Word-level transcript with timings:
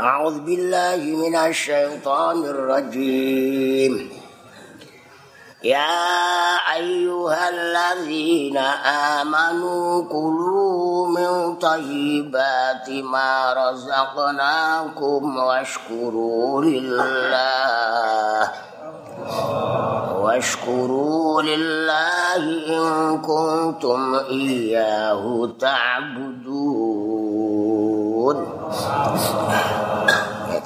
أعوذ 0.00 0.40
بالله 0.40 0.96
من 0.96 1.36
الشيطان 1.36 2.44
الرجيم. 2.44 4.10
يا 5.64 6.56
أيها 6.72 7.48
الذين 7.48 8.56
آمنوا 9.20 10.04
كلوا 10.08 11.08
من 11.08 11.54
طيبات 11.54 12.90
ما 12.90 13.52
رزقناكم 13.52 15.36
واشكروا 15.36 16.62
لله. 16.62 18.50
واشكروا 20.16 21.42
لله 21.42 22.42
إن 22.76 23.18
كنتم 23.20 24.14
إياه 24.14 25.50
تعبدون. 25.60 26.60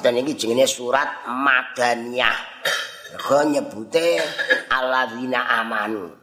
Kita 0.05 0.21
ini 0.21 0.37
jenenge 0.37 0.69
surat 0.69 1.25
Madaniyah. 1.25 2.37
Mergo 3.09 3.41
nyebute 3.41 4.21
alladzina 4.69 5.49
amanu. 5.57 6.13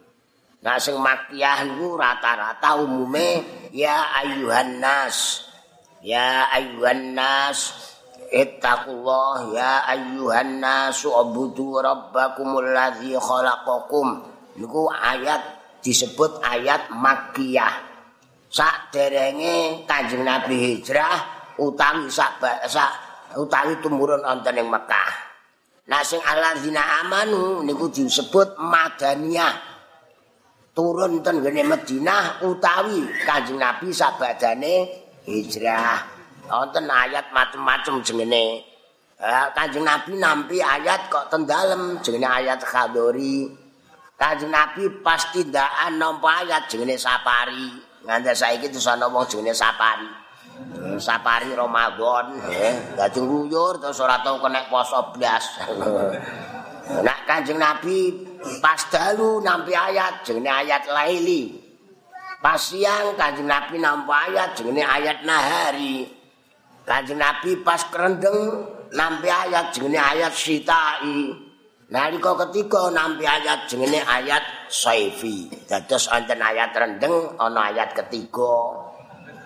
Nah 0.63 0.79
sing 0.79 1.03
makiyah 1.03 1.67
niku 1.67 1.99
rata-rata 1.99 2.79
umume 2.79 3.43
ya 3.75 4.07
ayyuhan 4.23 4.79
nas. 4.79 5.51
Ya 5.99 6.47
ayyuhan 6.55 7.19
nas 7.19 7.75
ittaqullah 8.31 9.51
ya 9.51 9.83
ayyuhan 9.91 10.63
nas 10.63 11.03
ubudu 11.03 11.83
rabbakumul 11.83 12.71
ladzi 12.71 13.19
khalaqakum. 13.19 14.23
Niku 14.63 14.95
ayat 14.95 15.43
disebut 15.83 16.39
ayat 16.39 16.87
makiyah. 16.95 17.83
Sak 18.47 18.95
derenge 18.95 19.83
Kanjeng 19.91 20.23
Nabi 20.23 20.71
hijrah 20.71 21.43
utawi 21.59 22.07
sak 22.07 22.39
sak 22.71 23.02
utawi 23.37 23.79
tumurun 23.81 24.23
wonten 24.23 24.59
ing 24.59 24.69
Mekah. 24.69 25.11
Nah 25.83 26.03
sing 26.07 26.23
alladzina 26.23 27.03
amanu 27.03 27.67
niku 27.67 27.91
disebut 27.91 28.55
madaniyah. 28.57 29.75
Turun 30.73 31.21
ten 31.21 31.45
ngene 31.45 31.69
Madinah 31.69 32.41
utawi 32.49 33.05
Kanjeng 33.29 33.61
Nabi 33.61 33.93
sabadane 33.93 34.89
hijrah. 35.29 36.01
Wonten 36.49 36.89
ayat 36.89 37.29
macem-macem 37.35 38.01
jenenge. 38.01 38.65
Kanjeng 39.53 39.85
Nabi 39.85 40.17
nampi 40.17 40.65
ayat 40.65 41.13
kok 41.13 41.29
ten 41.29 41.45
dalem 41.45 42.01
jenenge 42.01 42.25
ayat 42.25 42.65
khadori. 42.65 43.53
Kanjeng 44.17 44.49
Nabi 44.49 45.03
pasti 45.05 45.45
ndaan 45.45 46.01
nampa 46.01 46.47
ayat 46.47 46.73
jenenge 46.73 46.97
sapari. 46.97 47.69
Nganti 48.07 48.33
saiki 48.33 48.73
terus 48.73 48.89
ana 48.89 49.13
wong 49.13 49.29
jenenge 49.29 49.53
sapari. 49.53 50.22
Sapari 50.99 51.55
Ramadan 51.55 52.39
eh 52.51 52.97
dadi 52.99 53.19
nguyur 53.23 53.79
terus 53.79 53.99
ora 54.03 54.21
tau 54.21 54.43
kena 54.43 54.67
poso 54.71 55.15
blas 55.15 55.45
Nak 56.83 57.25
Kanjeng 57.25 57.63
Nabi 57.63 58.11
pas 58.59 58.77
dalu 58.91 59.39
nampi 59.41 59.73
ayat 59.73 60.27
jenenge 60.27 60.51
ayat 60.51 60.83
laili. 60.91 61.57
Pas 62.43 62.59
siang 62.59 63.15
Kanjeng 63.15 63.47
Nabi 63.47 63.79
nampi 63.79 64.11
ayat 64.11 64.59
jenenge 64.59 64.83
ayat 64.83 65.23
nahari. 65.23 66.05
Kanjeng 66.83 67.23
Nabi 67.23 67.63
pas 67.63 67.87
kerendeng 67.87 68.67
nampi 68.93 69.31
ayat 69.31 69.71
jenenge 69.71 70.03
ayat 70.03 70.35
sitai. 70.35 71.33
Nalika 71.93 72.35
ketiga 72.49 72.91
nampi 72.91 73.25
ayat 73.25 73.71
jenenge 73.71 74.03
ayat 74.03 74.43
saifi. 74.67 75.49
Dados 75.71 76.11
wonten 76.11 76.43
ayat 76.43 76.75
rendeng 76.75 77.39
ana 77.39 77.71
ayat 77.73 77.95
ketiga. 77.95 78.91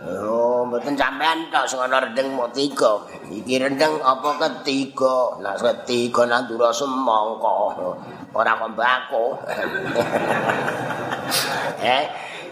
Oh, 0.04 0.60
mboten 0.68 0.92
sampean 0.92 1.48
tok 1.48 1.64
sing 1.64 1.80
ana 1.80 1.96
rendeng 1.96 2.36
mok 2.36 2.52
tiga. 2.52 3.00
Iki 3.32 3.56
rendeng 3.56 3.96
apa 4.04 4.36
ketiga? 4.44 5.40
Nek 5.40 5.56
ketiga 5.56 6.28
nandura 6.28 6.68
semangka. 6.68 7.80
Ora 8.36 8.52
kok 8.60 8.70
mbako. 8.76 9.24
eh, 11.80 12.04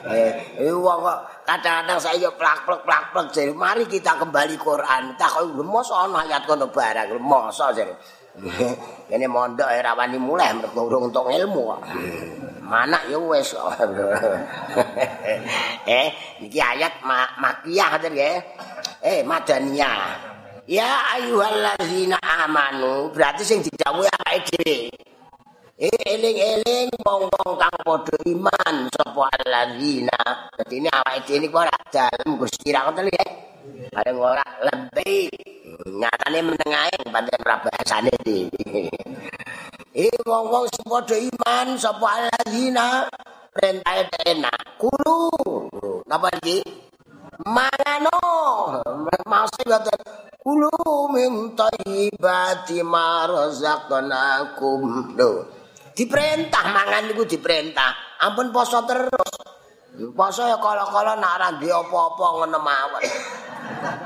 eh, 0.08 0.72
wong 0.72 0.98
kok 1.04 1.18
kadang-kadang 1.44 2.00
saya 2.00 2.16
yo 2.16 2.32
plak-plak 2.32 2.80
plak-plak 2.88 3.28
jare 3.28 3.52
mari 3.52 3.84
kita 3.84 4.16
kembali 4.16 4.56
Quran. 4.56 5.12
Tak 5.20 5.36
kok 5.36 5.44
mosok 5.60 6.08
ana 6.08 6.24
ayat 6.24 6.48
kono 6.48 6.72
barang, 6.72 7.20
mosok 7.20 7.68
jare. 7.76 7.94
Kene 9.12 9.28
mondok 9.28 9.68
ora 9.68 9.92
wani 9.92 10.16
mulih 10.16 10.48
mergo 10.64 10.88
urung 10.88 11.12
entuk 11.12 11.28
ilmu 11.28 11.76
kok. 11.76 11.80
Mana 12.64 12.96
ya 13.12 13.20
wis. 13.20 13.52
eh, 15.84 16.08
iki 16.40 16.56
ayat 16.56 17.04
ma 17.04 17.28
makiyah 17.36 17.92
ngoten 17.92 18.16
ya. 18.16 18.40
Eh, 19.04 19.20
madaniyah. 19.20 20.32
Ya 20.64 21.12
ayyuhallazina 21.12 22.16
amanu, 22.48 23.12
berarti 23.12 23.44
sing 23.44 23.60
didhawuhi 23.60 24.08
awake 24.08 24.48
dhewe. 24.48 24.88
Eh, 25.76 25.98
eling-eling 26.08 26.88
wong-wong 27.04 27.60
kang 27.60 27.76
padha 27.84 28.16
iman 28.24 28.88
sapa 28.88 29.28
allazina. 29.44 30.48
Dadi 30.56 30.80
ini 30.80 30.88
awake 30.88 31.28
dhewe 31.28 31.38
niku 31.44 31.60
ora 31.60 31.76
dalem 31.92 32.40
Gusti 32.40 32.72
ra 32.72 32.88
ngoten 32.88 33.12
ya. 33.12 33.26
Bareng 33.92 34.16
ora 34.16 34.46
lebih 34.64 35.28
nyatane 35.82 36.38
menengae 36.42 36.96
pancen 37.10 37.38
ora 37.42 37.56
bahasane. 37.62 38.14
Eh 39.94 40.14
wong-wong 40.28 40.64
sing 40.70 40.84
padha 40.86 41.16
iman 41.18 41.78
sapa 41.78 42.06
alladzina 42.06 43.06
perintah 43.54 43.94
enak 44.26 44.78
kulo. 44.78 45.30
Napa 46.06 46.28
iki? 46.42 46.62
Mangano. 47.46 48.20
Maksud 49.26 49.66
ngoten. 49.66 49.98
Kulo 50.44 51.08
minta 51.08 51.72
ibadi 51.88 52.84
marzaqnakum. 52.84 54.80
Lho. 55.16 55.30
Diperintah 55.94 56.64
mangan 56.74 57.08
niku 57.08 57.24
diperintah. 57.24 58.20
Ampun 58.20 58.52
poso 58.52 58.84
terus. 58.84 59.53
Poso 59.94 60.42
ya 60.42 60.58
kala-kala 60.58 61.14
nak 61.22 61.38
ora 61.38 61.48
duwe 61.54 61.70
apa-apa 61.70 62.24
ngono 62.34 62.58
mawon. 62.58 63.02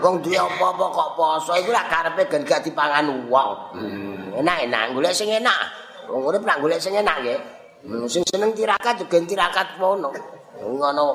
Wong 0.05 0.21
duwe 0.21 0.37
apa-apa 0.37 0.85
kok 0.93 1.11
poso 1.17 1.57
iku 1.57 1.73
lak 1.73 1.89
karepe 1.89 2.29
gen 2.29 2.45
gak 2.45 2.61
dipangan 2.61 3.09
wong. 3.33 3.51
Hmm, 3.73 4.37
enak-enak 4.37 4.93
golek 4.93 5.17
sing 5.17 5.33
enak. 5.33 5.57
Wong 6.13 6.29
urip 6.29 6.45
lak 6.45 6.61
golek 6.61 6.77
sing 6.77 6.93
enak 6.93 7.25
nggih. 7.25 7.41
Hmm, 7.89 8.05
sing 8.05 8.21
seneng 8.29 8.53
tirakat 8.53 9.01
juga 9.01 9.17
tirakat 9.25 9.81
ngono. 9.81 10.13
Ngono 10.61 11.07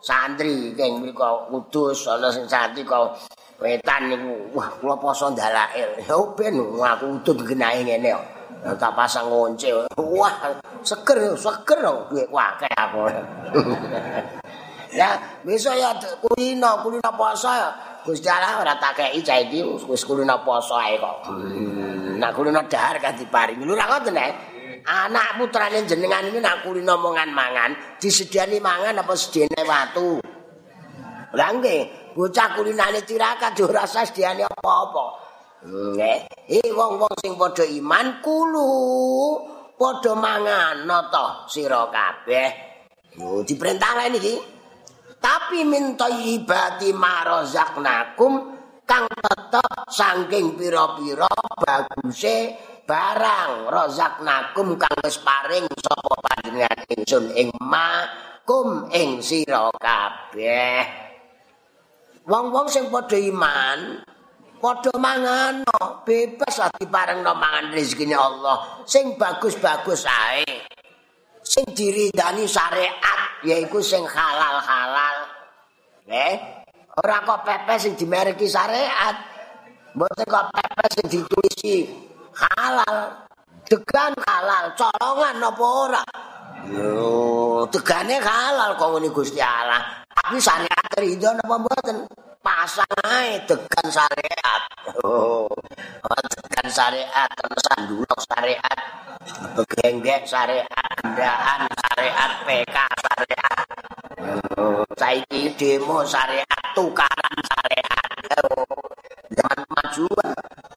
santri 0.00 0.72
keng 0.72 1.04
mriku 1.04 1.52
kudus 1.52 2.08
ana 2.08 2.32
sing 2.32 2.48
santri 2.48 2.88
kok 2.88 3.12
wetan 3.60 4.08
niku 4.08 4.48
wah 4.56 4.72
kula 4.80 4.96
poso 4.96 5.28
ndalail. 5.28 5.92
Ya 6.08 6.16
ben 6.32 6.56
aku 6.80 7.20
udut 7.20 7.36
genahe 7.44 7.84
ngene 7.84 8.16
kok. 8.16 8.41
Tak 8.62 8.92
pasang 8.94 9.26
ngonce. 9.26 9.74
Wah, 9.98 10.34
seger, 10.86 11.34
seger 11.34 11.82
duit 12.06 12.30
wakil 12.30 12.70
aku. 12.70 13.10
ya, 14.98 15.18
besok 15.42 15.74
ya 15.74 15.90
kulino, 16.22 16.78
kulino 16.86 17.10
poso 17.18 17.50
ya. 17.50 17.70
Gusti 18.02 18.26
Allah 18.26 18.58
ora 18.58 18.74
tak 18.82 18.98
kei 18.98 19.22
cah 19.22 19.38
iki 19.38 19.62
wis 19.62 20.02
kulino 20.02 20.42
poso 20.42 20.74
ae 20.74 20.98
kok. 20.98 21.30
Hmm, 21.30 22.18
nak 22.18 22.34
kulino 22.34 22.62
dahar 22.66 22.98
kan 22.98 23.14
diparingi. 23.14 23.62
Lho 23.62 23.74
ra 23.74 23.86
ngoten 23.86 24.18
ae. 24.18 24.30
Anak 24.82 25.38
putrane 25.38 25.86
jenengan 25.86 26.26
ini 26.26 26.42
nak 26.42 26.66
kulino 26.66 26.98
mongan 26.98 27.30
mangan, 27.30 27.70
disediani 28.02 28.58
mangan 28.58 28.98
apa 28.98 29.14
sediane 29.14 29.62
watu. 29.62 30.18
Lah 31.38 31.50
nggih, 31.54 32.12
bocah 32.18 32.58
kulinane 32.58 33.06
tirakat 33.06 33.54
yo 33.54 33.70
rasa 33.70 34.02
sediane 34.02 34.42
apa-apa. 34.42 35.21
Eh 35.62 36.68
wong-wong 36.74 37.14
sing 37.22 37.38
padha 37.38 37.62
iman 37.62 38.18
kulo 38.18 38.70
padha 39.78 40.12
mangan 40.18 40.90
to 41.06 41.26
sira 41.46 41.86
kabeh. 41.86 42.50
Yo 43.14 43.46
diperintah 43.46 43.92
lek 43.94 44.08
niki. 44.10 44.34
Tapi 45.22 45.62
minta 45.62 46.10
ibati 46.10 46.90
marozaknakum 46.90 48.58
kang 48.82 49.06
tetep 49.06 49.86
saking 49.86 50.58
pira-pira 50.58 51.30
baguse 51.62 52.58
barang 52.82 53.70
rozaknakum 53.70 54.74
kang 54.74 54.98
wis 55.06 55.22
paring 55.22 55.70
sapa 55.78 56.14
panjenengan 56.26 56.78
ingsun 56.90 57.30
ing 57.38 57.54
makum 57.62 58.90
ing 58.90 59.22
sira 59.22 59.70
kabeh. 59.78 60.82
Wong-wong 62.26 62.66
sing 62.66 62.90
padha 62.90 63.14
iman 63.14 64.02
padha 64.62 64.94
mangan 64.94 65.66
bebas 66.06 66.54
lah 66.62 66.70
diparengno 66.78 67.34
mangan 67.34 67.74
rezekine 67.74 68.14
Allah. 68.14 68.86
Sing 68.86 69.18
bagus-bagus 69.18 70.06
ae. 70.06 70.46
Sing 71.42 71.66
diridani 71.74 72.46
syariat 72.46 73.42
yaiku 73.42 73.82
sing 73.82 74.06
halal-halal. 74.06 75.26
Eh 76.06 76.62
ora 77.02 77.26
kok 77.26 77.42
pepes 77.42 77.90
sing 77.90 77.98
dimereki 77.98 78.46
syariat. 78.46 79.18
Mboten 79.98 80.26
kok 80.30 80.46
pepes 80.54 80.90
sing 80.94 81.06
ditulisi 81.10 81.90
halal. 82.38 83.26
Degan 83.66 84.14
halal 84.30 84.78
colongan 84.78 85.42
apa 85.42 85.64
ora? 85.66 86.04
Yo 86.70 87.66
degane 87.66 88.22
halal 88.22 88.78
kok 88.78 88.88
ngene 88.94 89.10
Gusti 89.10 89.42
Allah. 89.42 90.06
Tapi 90.06 90.38
syariat 90.38 90.86
ridho 91.02 91.34
napa 91.34 91.58
mboten 91.58 92.06
pasang 92.42 92.90
ae 93.06 93.38
degan 93.46 93.86
syariat. 93.86 94.62
Oh. 95.06 95.46
syariat, 96.72 97.28
sandulok 97.68 98.20
syariat, 98.24 98.78
begenggek 99.54 100.24
syariat, 100.24 100.66
gendaan 101.04 101.68
syariat, 101.68 102.30
PK 102.48 102.76
syariat. 103.02 103.66
Saiki 104.96 105.52
demo 105.58 106.02
syariat, 106.02 106.64
tukaran 106.72 107.36
syariat. 107.44 108.10
Jangan 109.36 109.60
maju. 109.68 110.06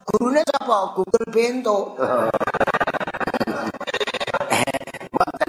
Gurune 0.03 0.41
sapa? 0.45 0.77
Google 0.93 1.27
Bento. 1.33 1.77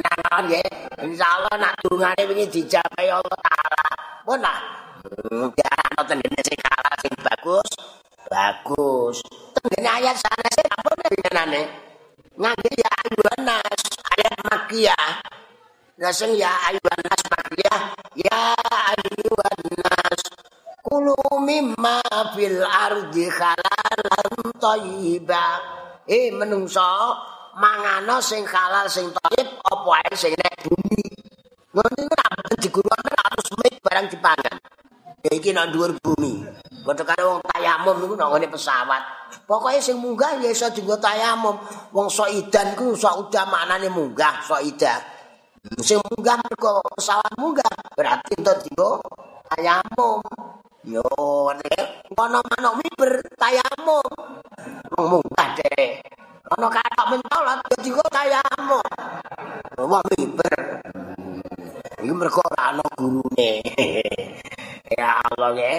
Ya, 0.06 0.15
Allah 0.26 1.54
nak 1.58 1.74
dungane 1.86 2.22
ini 2.34 2.44
dijapai 2.50 3.06
Allah 3.10 3.38
Ta'ala. 3.38 3.86
Pun 4.26 4.42
lah, 4.42 4.58
nonton 5.96 6.18
ini 6.20 6.40
sing 6.42 6.58
kalah 6.60 6.96
sing 7.00 7.14
bagus, 7.22 7.70
bagus. 8.28 9.16
Tenggene 9.54 9.88
ayat 10.02 10.16
sana 10.18 10.46
sih 10.52 10.66
apa 10.66 10.90
nih 11.46 11.66
Ngangge 12.36 12.70
ya 12.76 12.90
ayuhan 13.00 13.40
nas, 13.48 13.80
ayat 14.12 14.36
makiyah. 14.44 15.08
Naseng 15.96 16.36
ya 16.36 16.52
ayuhan 16.68 17.00
nas 17.00 17.22
makiyah, 17.32 17.80
ya 18.12 18.52
ayuhan 18.92 19.60
nas. 19.80 20.20
Kulu 20.84 21.16
mimma 21.40 22.04
fil 22.36 22.60
ardi 22.60 23.24
halalan 23.32 24.34
thayyiba. 24.60 25.46
Eh 26.04 26.28
menungso 26.30 27.16
mangano 27.56 28.20
sing 28.20 28.44
halal 28.44 28.84
sing 28.86 29.08
thayyib 29.08 29.48
apa 29.64 29.90
ae 30.04 30.12
sing 30.12 30.32
nek 30.36 30.54
bumi. 30.68 31.06
Ngono 31.72 31.92
iku 31.92 32.14
tak 32.16 32.56
digurune 32.60 33.12
harus 33.16 33.48
mik 33.60 33.74
barang 33.84 34.06
dipangan. 34.12 34.56
Ya 35.24 35.30
iki 35.34 35.50
nang 35.50 35.72
dhuwur 35.72 35.96
bumi. 36.00 36.44
Padha 36.86 37.02
karo 37.02 37.36
wong 37.36 37.42
tayamum 37.50 37.96
iku 38.04 38.14
nang 38.14 38.30
ngene 38.32 38.46
pesawat. 38.52 39.02
Pokoke 39.48 39.82
sing 39.82 39.98
munggah 39.98 40.38
ya 40.38 40.52
iso 40.52 40.70
dienggo 40.70 40.96
tayamum. 41.00 41.56
Wong 41.90 42.08
soidan 42.08 42.78
ku 42.78 42.94
sok 42.94 43.28
udah 43.28 43.44
maknane 43.48 43.90
munggah, 43.90 44.40
soida. 44.44 45.02
Sing 45.82 45.98
munggah 45.98 46.38
mergo 46.46 46.78
pesawat 46.94 47.32
munggah 47.40 47.72
berarti 47.98 48.38
entuk 48.38 48.56
dienggo 48.64 49.02
tayamum. 49.50 50.22
Yo, 50.86 51.02
ana 51.50 52.38
manuk 52.46 52.74
miber 52.78 53.18
tayamum. 53.34 54.06
Munggah 54.94 55.48
deh. 55.58 55.98
Ana 56.46 56.70
mentolat 57.10 57.58
dadi 57.70 57.88
kok 57.90 58.10
tayamum. 58.10 58.86
Wong 59.78 60.04
miber. 60.14 60.56
Iki 62.02 62.12
mergo 62.12 62.42
ora 62.42 62.74
ana 62.74 62.86
gurune. 62.98 63.52
ya 64.98 65.18
Allah 65.22 65.52
ya. 65.54 65.78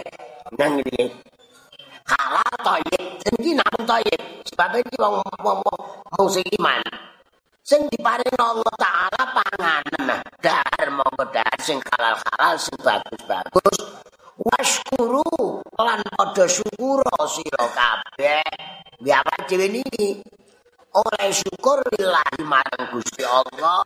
Nang 0.56 0.80
iki. 0.82 1.06
Halal 2.08 2.52
toyib, 2.64 3.04
iki 3.36 3.52
nang 3.52 3.78
toyib. 3.84 4.22
Sebab 4.48 4.80
iki 4.80 4.96
wong 4.96 5.20
wong 5.44 5.60
wong 6.16 6.28
sing 6.32 6.48
iman. 6.58 6.84
Sing 7.68 7.84
diparing 7.92 8.40
Allah 8.40 8.74
Taala 8.80 9.24
panganan. 9.36 10.24
Dar 10.40 10.88
monggo 10.92 11.28
dar 11.36 11.56
sing 11.60 11.84
halal-halal 11.84 12.56
sing 12.56 12.80
bagus-bagus. 12.80 14.08
waskuru 14.38 15.60
lan 15.82 16.02
padha 16.14 16.46
syukur 16.46 17.02
sira 17.26 17.66
kabeh 17.74 18.46
biapa 19.02 19.50
dhewe 19.50 19.68
niki 19.68 20.22
oleh 20.98 21.30
syukur 21.30 21.78
lillahi 21.94 22.42
marang 22.42 22.90
Gusti 22.90 23.22
Allah. 23.22 23.86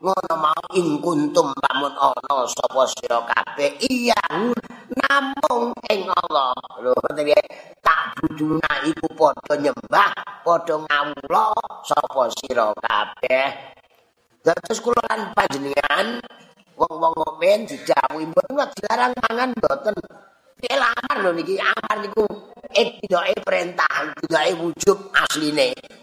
Ngono 0.00 0.34
mau 0.38 0.64
ing 0.78 1.02
kuntum 1.02 1.52
lamun 1.52 1.92
ana 1.92 2.46
sapa 2.48 2.88
sira 2.88 3.20
kabeh. 3.26 3.76
Iya 3.84 4.22
namung 4.96 5.76
ing 5.90 6.08
Allah. 6.08 6.54
Lho 6.80 6.94
tak 7.84 8.00
buduna 8.22 8.72
iku 8.86 9.08
padha 9.12 9.54
nyembah 9.58 10.12
padha 10.46 10.76
ngawula 10.80 11.52
sapa 11.84 12.22
sira 12.32 12.72
kabeh. 12.72 13.48
Terus 14.40 14.78
kula 14.80 15.02
lan 15.12 15.34
panjenengan 15.36 16.24
wong-wong 16.78 17.14
mukmin 17.18 17.66
didhawuhi 17.68 18.24
mboten 18.30 18.70
dilarang 18.78 19.12
mangan 19.28 19.50
mboten. 19.52 19.96
Kelamar 20.58 21.16
lho 21.22 21.30
niki? 21.38 21.54
Amar 21.58 22.02
niku 22.02 22.26
edoke 22.74 23.34
perintah, 23.46 24.10
edoke 24.10 24.52
wujub 24.58 24.98
asline. 25.14 25.97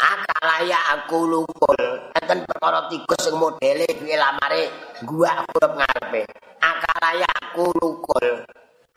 Akalaya 0.00 0.80
aku 0.96 1.28
lukul. 1.28 1.84
Enten 2.16 2.48
perkara 2.48 2.88
tikus 2.88 3.20
sing 3.20 3.36
modele 3.36 3.84
piye 3.84 4.16
lamare 4.16 4.72
gua 5.04 5.44
huruf 5.44 5.72
ngarepe. 5.76 6.24
Akalaya 6.64 7.28
aku 7.28 7.68
lukul. 7.76 8.40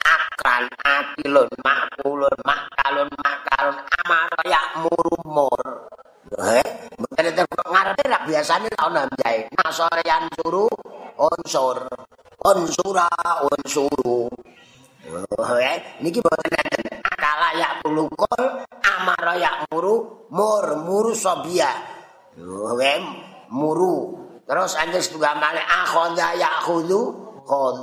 Akran 0.03 0.67
akilun 0.83 1.51
makulun 1.63 2.37
makalun 2.47 3.11
makalun 3.19 3.77
amaraya 3.99 4.61
murumur. 4.79 5.91
Eh, 6.39 6.67
mboten 6.95 7.23
enten 7.35 7.45
ngarepe 7.51 8.03
ra 8.07 8.19
biasane 8.23 8.67
ta 8.71 8.87
ana 8.87 9.03
jae. 9.19 9.51
Nasorean 9.59 10.31
suru 10.39 10.71
unsur. 11.19 11.83
Unsura 12.43 13.07
unsuru. 13.51 14.31
Oh, 15.13 15.57
eh, 15.61 16.01
niki 16.01 16.17
mboten 16.17 16.49
enten 16.57 16.97
akala 17.05 17.53
ya 17.53 17.77
kulukul 17.85 18.65
amara 18.81 19.37
ya 19.37 19.61
muru 19.69 20.25
mur 20.33 20.65
muru 20.81 21.13
sobia. 21.13 21.69
Oh, 22.41 22.73
eh, 22.81 22.97
muru. 23.53 24.17
Terus 24.49 24.73
enten 24.81 25.01
setunggal 25.01 25.37
male 25.37 25.61
akhadha 25.61 26.33
ya 26.33 26.49
khudu 26.65 27.01
khud. 27.45 27.77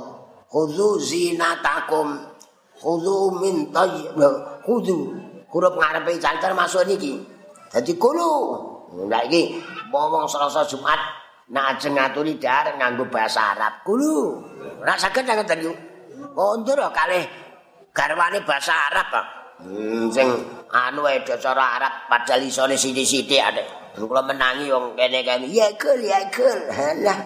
Khudu 0.51 0.99
zinatakum. 0.99 2.19
Khudu 2.75 3.39
min 3.39 3.71
tayyib. 3.71 4.19
Khudu. 4.67 5.15
Huruf 5.47 5.73
ngarepe 5.79 6.19
canter 6.19 6.51
masuk 6.51 6.83
niki. 6.83 7.23
Dadi 7.71 7.95
kulo. 7.95 8.59
Lah 9.07 9.23
iki 9.23 9.55
wong 9.87 10.27
Selasa 10.27 10.67
Jumat 10.67 10.99
nak 11.51 11.79
ajeng 11.79 11.95
ngaturi 11.95 12.35
dar 12.35 12.75
nganggo 12.75 13.07
bahasa 13.07 13.55
Arab. 13.55 13.87
Kulo. 13.87 14.43
Ora 14.83 14.99
saged 14.99 15.23
ngoten 15.23 15.59
yo. 15.63 15.71
Kondur 16.31 16.79
kalih 16.95 17.25
garwane 17.91 18.39
bahasa 18.47 18.73
Arab 18.91 19.07
kok. 19.11 19.27
Hmm, 19.61 20.09
sing 20.09 20.27
anu 20.73 21.05
wae 21.05 21.21
cara 21.21 21.77
Arab 21.77 21.93
padahal 22.09 22.41
isone 22.47 22.73
sithik-sithik 22.73 23.37
ade. 23.37 23.63
Kula 23.91 24.23
menangi 24.23 24.71
wong 24.71 24.95
kene-kene. 24.95 25.45
Ya 25.51 25.67
kul, 25.75 25.99
ya 25.99 26.23
kul. 26.31 26.59
Lah. 27.05 27.19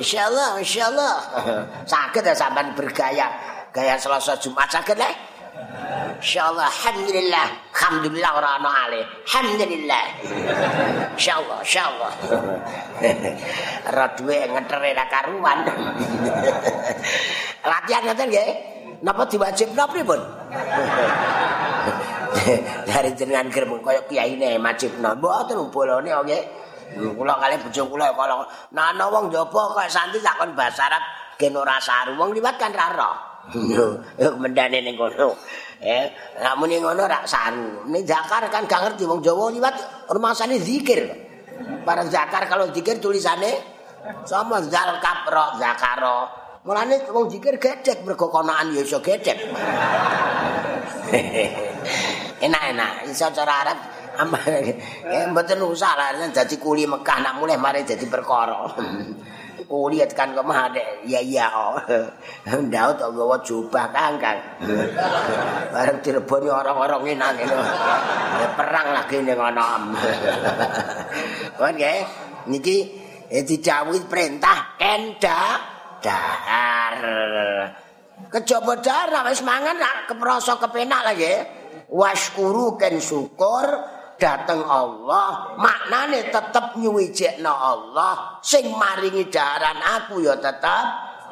insyaallah, 0.00 0.56
insyaallah. 0.64 1.14
saged 1.84 2.24
sampean 2.32 2.72
bergaya 2.72 3.28
gaya 3.68 4.00
Selasa 4.00 4.32
Jumat 4.40 4.72
saged 4.72 4.96
lek. 4.96 5.12
Insyaallah 6.16 6.64
alhamdulillah. 6.64 7.46
Alhamdulillah 7.76 8.30
ora 8.32 8.50
ana 8.56 8.70
ale. 8.88 9.00
Alhamdulillah. 9.28 10.04
Insyaallah, 11.12 11.58
insyaallah. 11.60 12.12
Ra 13.92 14.06
duwe 14.16 14.38
ngetere 14.48 14.90
ra 14.96 15.04
karuan. 15.12 15.58
Latihan 17.66 18.02
ngoten 18.06 18.26
nggih. 18.30 18.50
Napa 19.02 19.28
diwajibna 19.28 19.84
pripun? 19.90 20.16
Dari 22.88 23.10
jenengan 23.12 23.50
grem 23.50 23.76
kaya 23.82 24.00
kiyaine 24.06 24.56
majibna. 24.62 25.18
Mboten 25.18 25.68
bolone 25.74 26.10
nggih. 26.10 26.42
Kula 26.96 27.34
kali 27.42 27.58
bojo 27.58 27.82
kula 27.90 28.14
kala 28.14 28.46
nana 28.70 29.10
wong 29.10 29.34
njaba 29.34 29.74
kaya 29.74 29.90
santri 29.90 30.22
takon 30.22 30.54
basa 30.54 30.86
Arab 30.86 31.02
gen 31.34 31.58
ora 31.58 31.82
saru. 31.82 32.14
Wong 32.14 32.30
liwat 32.32 32.56
kan 32.56 32.70
ra 32.70 32.94
roh. 32.94 33.16
Yo 33.52 33.98
mendane 34.38 34.80
ning 34.80 34.94
kono. 34.94 35.34
Eh, 35.82 36.08
nek 36.40 36.54
muni 36.56 36.78
ngono 36.78 37.04
rak 37.04 37.26
saru. 37.26 37.90
Ning 37.90 38.06
zakar 38.06 38.46
kan 38.48 38.64
gak 38.70 38.80
ngerti 38.86 39.04
wong 39.04 39.20
Jawa 39.20 39.50
liwat 39.50 40.06
rumasane 40.14 40.62
zikir. 40.62 41.26
Para 41.82 42.06
zakar 42.06 42.46
kalau 42.46 42.70
zikir 42.70 43.02
tulisane 43.02 43.50
sama 44.22 44.62
zal 44.62 45.02
kapro 45.02 45.58
zakaro. 45.58 46.45
Mulane 46.66 46.98
wong 47.14 47.30
zikir 47.30 47.62
gedek 47.62 48.02
mergo 48.02 48.26
konaan 48.26 48.74
ya 48.74 48.82
iso 48.82 48.98
gedek. 48.98 49.38
Enak-enak 52.42 53.06
iso 53.06 53.30
cara 53.30 53.54
Arab 53.62 53.78
Eh 55.06 55.28
mboten 55.30 55.62
usah 55.62 55.94
lah 55.94 56.10
dadi 56.34 56.58
kuli 56.58 56.88
Mekah 56.88 57.22
nak 57.22 57.38
mulai 57.38 57.54
mari 57.54 57.86
dadi 57.86 58.02
perkara. 58.10 58.66
kuli 59.66 59.98
tekan 60.06 60.30
kok 60.30 60.46
mah 60.46 60.70
ya 61.06 61.18
iya 61.22 61.46
oh. 61.54 61.78
Ndaut 62.50 62.98
kok 62.98 63.10
gawa 63.14 63.38
jubah 63.46 63.86
kangkang. 63.94 64.38
Bareng 65.70 65.98
direboni 66.02 66.50
orang-orang 66.50 67.14
ini 67.14 67.18
ngene. 67.18 67.56
perang 68.58 68.86
lagi 68.90 69.22
ning 69.22 69.38
ana. 69.38 69.86
Kon 71.54 71.78
nggih 71.78 71.98
niki 72.50 72.76
eh 73.30 73.42
didhawuhi 73.42 74.06
perintah 74.10 74.78
kenda 74.78 75.75
dahar. 76.06 76.96
Kejaba 78.30 78.78
dahar 78.78 79.26
wis 79.26 79.42
mangan 79.42 79.76
keproso 80.06 80.54
kepenak 80.62 81.02
lagi. 81.02 81.34
Waskuru 81.90 82.78
ken 82.78 82.98
syukur 82.98 83.66
dateng 84.18 84.64
Allah 84.64 85.54
maknane 85.60 86.32
tetep 86.32 86.74
nyuwijekno 86.80 87.52
Allah 87.52 88.40
sing 88.42 88.74
maringi 88.74 89.28
daharan 89.28 89.78
aku 89.78 90.24
ya 90.24 90.34
tetep 90.40 90.86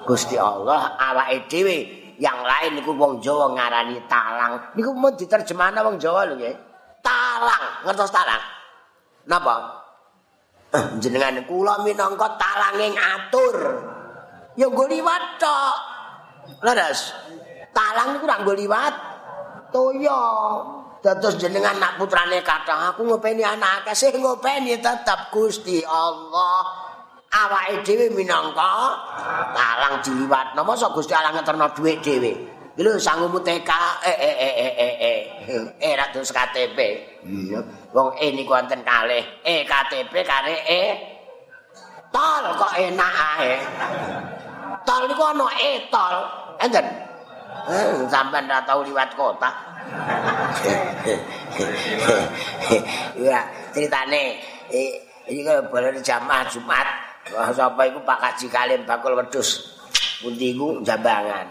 Gusti 0.04 0.36
Allah 0.38 0.94
awake 1.00 1.48
dhewe 1.48 1.78
yang 2.20 2.44
lain 2.44 2.78
niku 2.78 2.94
wong 2.94 3.18
Jawa 3.18 3.56
ngarani 3.56 3.98
talang. 4.06 4.76
Niku 4.78 4.94
mun 4.94 5.18
diterjemahna 5.18 5.82
wong 5.82 5.98
Jawa 5.98 6.30
lho 6.30 6.38
nggih. 6.38 6.54
Talang, 7.02 7.84
ngertos 7.88 8.12
talang? 8.14 8.40
Napa? 9.26 9.54
Eh, 10.74 10.84
jenengan 11.02 11.42
kula 11.48 11.82
minangka 11.82 12.38
talanging 12.38 12.94
atur. 12.94 13.56
Ya 14.54 14.66
nggo 14.70 14.84
liwat 14.86 15.22
tok. 15.42 15.76
Leres. 16.62 17.14
Talang 17.74 18.14
niku 18.14 18.24
ora 18.26 18.36
nggo 18.42 18.54
liwat. 18.54 18.94
Toya. 19.74 20.22
Dados 21.04 21.36
jenengan 21.36 21.76
nak 21.76 22.00
putrane 22.00 22.40
kathah 22.40 22.96
aku 22.96 23.04
ngopeni 23.04 23.44
anak 23.44 23.84
akeh 23.84 23.92
sing 23.92 24.16
ngopeni 24.24 24.80
tetep 24.80 25.28
Gusti 25.28 25.84
Allah. 25.84 26.84
awake 27.34 27.82
dhewe 27.82 28.06
minangka 28.14 28.94
talang 29.50 29.98
diliwatno 30.06 30.62
masa 30.62 30.90
Gusti 30.94 31.10
Allah 31.10 31.34
ngeterno 31.34 31.66
dhuwit 31.74 31.98
dhewe 31.98 32.32
lho 32.78 32.98
sangumu 32.98 33.38
TK 33.42 33.70
eh 34.02 34.18
eh 34.18 34.34
eh 34.38 34.54
eh 34.54 34.72
eh 34.78 34.94
eh 34.98 35.20
eh 35.78 35.92
ratus 35.94 36.30
KTP 36.34 36.78
iya 37.26 37.60
wong 37.94 38.18
e 38.18 38.26
niku 38.34 38.54
wonten 38.54 38.82
kalih 38.82 39.22
e 39.46 39.62
KTP 39.62 40.14
kare 40.26 40.56
e 40.66 40.82
tol 42.10 42.44
kok 42.58 42.74
enak 42.78 43.14
ae 43.38 43.52
tol 44.82 45.02
niku 45.06 45.22
ana 45.22 45.46
e 45.54 45.86
tol 45.86 46.16
enten 46.58 46.86
eh 47.70 48.02
sampean 48.10 48.50
ora 48.50 48.60
tau 48.66 48.82
liwat 48.82 49.14
kota 49.14 49.50
ya 53.14 53.40
ceritane 53.70 54.42
eh 54.74 54.90
iki 55.30 55.46
boleh 55.70 55.94
jamaah 56.02 56.44
Jumat 56.50 57.04
sapa 57.32 57.88
iku 57.88 58.04
Pak 58.04 58.18
Kaji 58.20 58.46
Kalim 58.52 58.80
bakul 58.84 59.16
wedhus. 59.16 59.80
Pundi 60.20 60.52
iku 60.52 60.80
jambangan. 60.84 61.48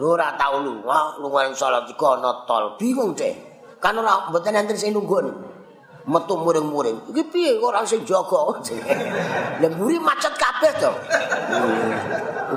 Lu 0.00 0.16
ora 0.16 0.32
tau 0.40 0.64
lu, 0.64 0.80
wah 0.84 1.12
salat 1.52 1.84
iki 1.88 2.04
ana 2.04 2.48
tol. 2.48 2.76
Bingung 2.80 3.12
deh. 3.12 3.32
Kan 3.76 3.98
ora 4.00 4.28
mboten 4.32 4.56
enten 4.56 4.76
sing 4.76 4.96
nunggu. 4.96 5.20
Metu 6.02 6.34
muring-muring. 6.34 7.14
Iki 7.14 7.22
piye 7.30 7.50
kok 7.62 7.68
ora 7.70 7.86
sing 7.86 8.02
jaga? 8.02 8.58
Lemburi 9.62 10.02
macet 10.02 10.34
kabeh 10.34 10.72
to. 10.80 10.92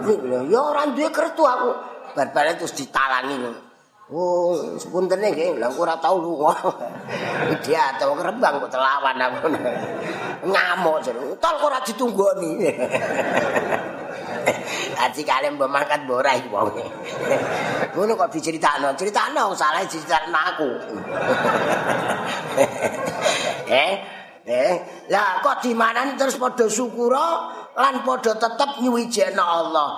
Iki 0.01 0.13
ya 0.51 0.59
ora 0.59 0.83
duwe 0.91 1.09
kertu 1.11 1.43
aku. 1.45 1.71
Bar-bare 2.15 2.55
terus 2.55 2.73
ditalangi. 2.75 3.65
Oh, 4.05 4.53
sepunten 4.77 5.17
nggih, 5.17 5.57
lha 5.57 5.65
ora 5.73 5.97
tau 5.97 6.21
lunga. 6.21 6.53
Dia 7.65 7.97
atau 7.97 8.13
rembang 8.13 8.61
kok 8.61 8.69
telawan 8.69 9.17
aku. 9.17 9.49
Ngamuk 10.53 11.01
jero. 11.01 11.33
Tol 11.41 11.55
kok 11.57 11.67
ora 11.73 11.79
ditunggoni. 11.81 12.51
Aji 14.95 15.25
kalian 15.25 15.57
mbok 15.57 15.73
mangkat 15.73 16.05
mbok 16.05 16.21
ora 16.21 16.37
iki 16.37 16.49
wong. 16.53 16.69
Ngono 17.97 18.13
kok 18.13 18.29
diceritakno, 18.29 18.93
critakno 18.93 19.57
salah 19.57 19.81
diceritakno 19.81 20.37
aku. 20.37 20.69
eh, 23.65 23.91
eh, 24.45 24.73
lah 25.09 25.41
kok 25.41 25.65
di 25.65 25.73
mana 25.73 26.13
terus 26.13 26.37
padha 26.37 26.69
syukura 26.69 27.49
lan 27.75 28.01
padha 28.07 28.33
tetep 28.39 28.79
nyuwijena 28.81 29.43
Allah. 29.43 29.91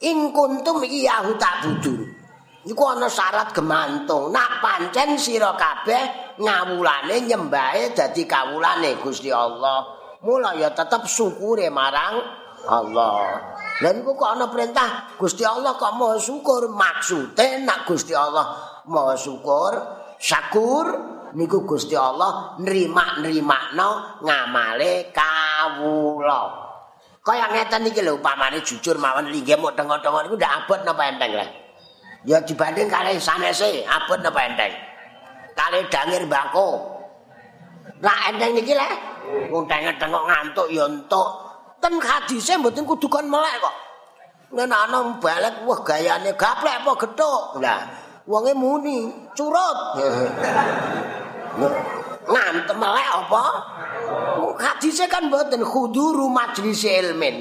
In 0.00 0.32
kuntum 0.32 0.80
iyahu 0.80 1.36
tak 1.36 1.68
budun. 1.68 2.08
Iku 2.64 2.82
ana 2.88 3.08
syarat 3.08 3.52
gemantung. 3.52 4.32
Nak 4.32 4.64
pancen 4.64 5.16
sira 5.16 5.56
kabeh 5.56 6.36
ngawulane 6.40 7.24
nyembahe 7.24 7.92
dadi 7.92 8.24
kawulane 8.24 8.96
Gusti 9.00 9.28
Allah. 9.28 9.84
Mula 10.24 10.56
ya 10.56 10.72
tetep 10.72 11.08
syukure 11.08 11.68
marang 11.72 12.20
Allah. 12.68 13.40
Lah 13.80 13.92
niku 13.96 14.12
kok 14.12 14.36
ana 14.36 14.52
perintah 14.52 15.16
Gusti 15.16 15.40
Allah 15.40 15.80
kok 15.80 15.96
mau 15.96 16.12
syukur 16.20 16.68
maksude 16.68 17.64
nak 17.64 17.88
Gusti 17.88 18.12
Allah 18.12 18.52
mau 18.92 19.16
syukur 19.16 19.72
syakur 20.20 20.86
niku 21.32 21.64
Gusti 21.64 21.96
Allah 21.96 22.60
nrima-nrimakno 22.60 24.20
ngamale 24.20 25.08
kawula. 25.08 26.69
Kaya 27.30 27.46
ngeten 27.46 27.86
iki 27.86 28.02
lho 28.02 28.18
upamane 28.18 28.58
jujur 28.58 28.98
mawon 28.98 29.30
linggih 29.30 29.54
mok 29.54 29.78
tengok-tengok 29.78 30.26
niku 30.26 30.34
ndak 30.34 30.66
abot 30.66 30.82
napa 30.82 31.14
enteng 31.14 31.38
lah. 31.38 31.46
Ya 32.26 32.42
dibanding 32.42 32.90
kali 32.90 33.22
sanese 33.22 33.86
abot 33.86 34.18
napa 34.18 34.50
enteng. 34.50 34.74
Kali 35.54 35.78
dangir 35.86 36.26
bako. 36.26 36.90
Lah 38.02 38.34
enteng 38.34 38.58
niki 38.58 38.74
le. 38.74 38.90
Wong 39.46 39.62
tengok 39.70 40.22
ngantuk 40.26 40.74
ya 40.74 40.90
entuk. 40.90 41.28
Ten 41.78 42.02
hadise 42.02 42.58
mboten 42.58 42.82
kudu 42.82 43.06
kon 43.06 43.30
melek 43.30 43.62
kok. 43.62 43.76
Nek 44.50 44.66
ana 44.66 44.98
balik 45.22 45.62
wah 45.70 45.78
gayane 45.86 46.34
gaplek 46.34 46.82
apa 46.82 46.98
gethuk. 46.98 47.62
Lah 47.62 47.78
wonge 48.26 48.58
muni 48.58 49.06
curut. 49.38 49.78
Ngantuk 52.26 52.74
melek 52.74 53.06
apa? 53.06 53.44
Hadise 54.60 55.08
kan 55.08 55.32
mboten 55.32 55.64
khuduru 55.64 56.28
majlis 56.28 56.84
ilmin. 56.84 57.36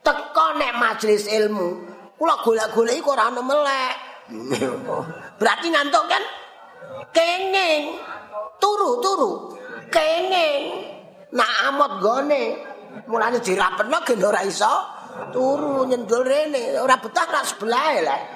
Teko 0.00 0.56
nek 0.56 0.72
majlis 0.80 1.28
ilmu, 1.28 1.68
kula 2.16 2.40
golek-goleki 2.42 3.04
kok 3.04 3.12
ora 3.12 3.28
ana 3.28 3.42
melek. 3.44 3.94
Berarti 5.38 5.66
ngantuk 5.68 6.04
kan? 6.08 6.22
Kenging. 7.12 8.00
Turu, 8.56 8.98
turu. 9.04 9.32
Kenging. 9.92 10.62
Nak 11.36 11.52
amot 11.68 11.92
gone. 12.00 12.44
Mulane 13.08 13.38
dirapetno 13.44 13.98
gen 14.08 14.24
ora 14.24 14.40
iso 14.42 14.74
turu 15.32 15.84
nyendul 15.84 16.24
rene. 16.24 16.80
Ora 16.80 16.96
betah 16.96 17.26
ra 17.28 17.40
sebelah 17.44 17.92
lah. 18.00 18.20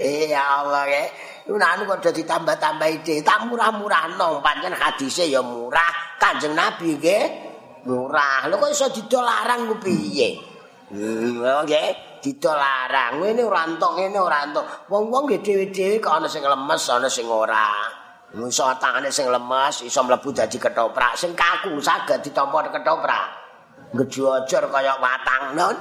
Iya 0.00 0.40
Allah 0.40 0.86
ya. 0.88 1.04
Nanu 1.56 1.88
kok 1.88 2.12
ditambah-tambah 2.12 2.88
ide. 3.00 3.24
Tak 3.24 3.48
murah-murahno 3.48 4.38
pancen 4.44 4.74
hadise 4.74 5.26
ya 5.26 5.40
murah. 5.40 6.18
Kanjeng 6.20 6.52
Nabi 6.52 7.00
nggih 7.00 7.24
murah. 7.88 8.46
Lho 8.46 8.60
kok 8.60 8.70
iso 8.70 8.86
didol 8.92 9.24
larang 9.24 9.70
ku 9.70 9.74
piye? 9.80 10.36
Hmm, 10.90 11.40
nggih. 11.64 12.10
didol 12.20 12.54
larang. 12.54 13.18
Ngene 13.18 13.42
ora 13.42 13.64
entuk, 13.64 13.96
ngene 13.96 14.18
ora 14.20 14.44
entuk. 14.44 14.64
Wong-wong 14.92 15.26
nggih 15.26 15.40
dhewe-dhewe 15.40 15.96
kok 15.98 16.20
ana 16.20 16.28
sing 16.28 16.44
lemes, 16.44 16.84
ana 16.92 17.08
sing 17.08 17.26
ora. 17.26 17.88
Iso 18.30 18.62
tangane 18.78 19.10
sing 19.10 19.26
lemes 19.26 19.82
iso 19.82 20.06
mlebu 20.06 20.30
dadi 20.30 20.54
ketoprak, 20.54 21.18
sing 21.18 21.34
kaku 21.34 21.74
saged 21.82 22.22
ditampa 22.22 22.70
ketoprak. 22.70 23.26
Ngejojor 23.90 24.70
kaya 24.70 24.94
watang 25.02 25.58
non. 25.58 25.76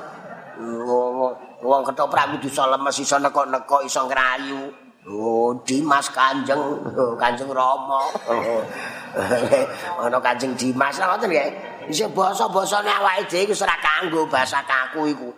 Wong 1.61 1.81
ketoprak 1.85 2.33
kudu 2.33 2.49
iso 2.49 2.65
lemes, 2.65 2.95
iso 2.97 3.21
nekok-nekok, 3.21 3.85
iso 3.85 4.01
ngrayu. 4.09 4.88
Oh, 5.09 5.57
Dimas 5.65 6.05
Kanjeng, 6.13 6.61
oh, 6.93 7.17
Kanjeng 7.17 7.49
Rama. 7.49 8.13
Ana 10.05 10.21
Kanjeng 10.21 10.53
Dimas 10.53 11.01
lha 11.01 11.09
ngoten 11.09 11.33
nggih. 11.33 11.49
Isih 11.89 12.13
basa-basane 12.13 12.93
awake 12.93 13.25
dhewe 13.25 13.49
wis 13.49 13.65
ora 13.65 13.73
kanggo 13.81 14.29
basa 14.29 14.61
kaku 14.61 15.09
iku. 15.09 15.29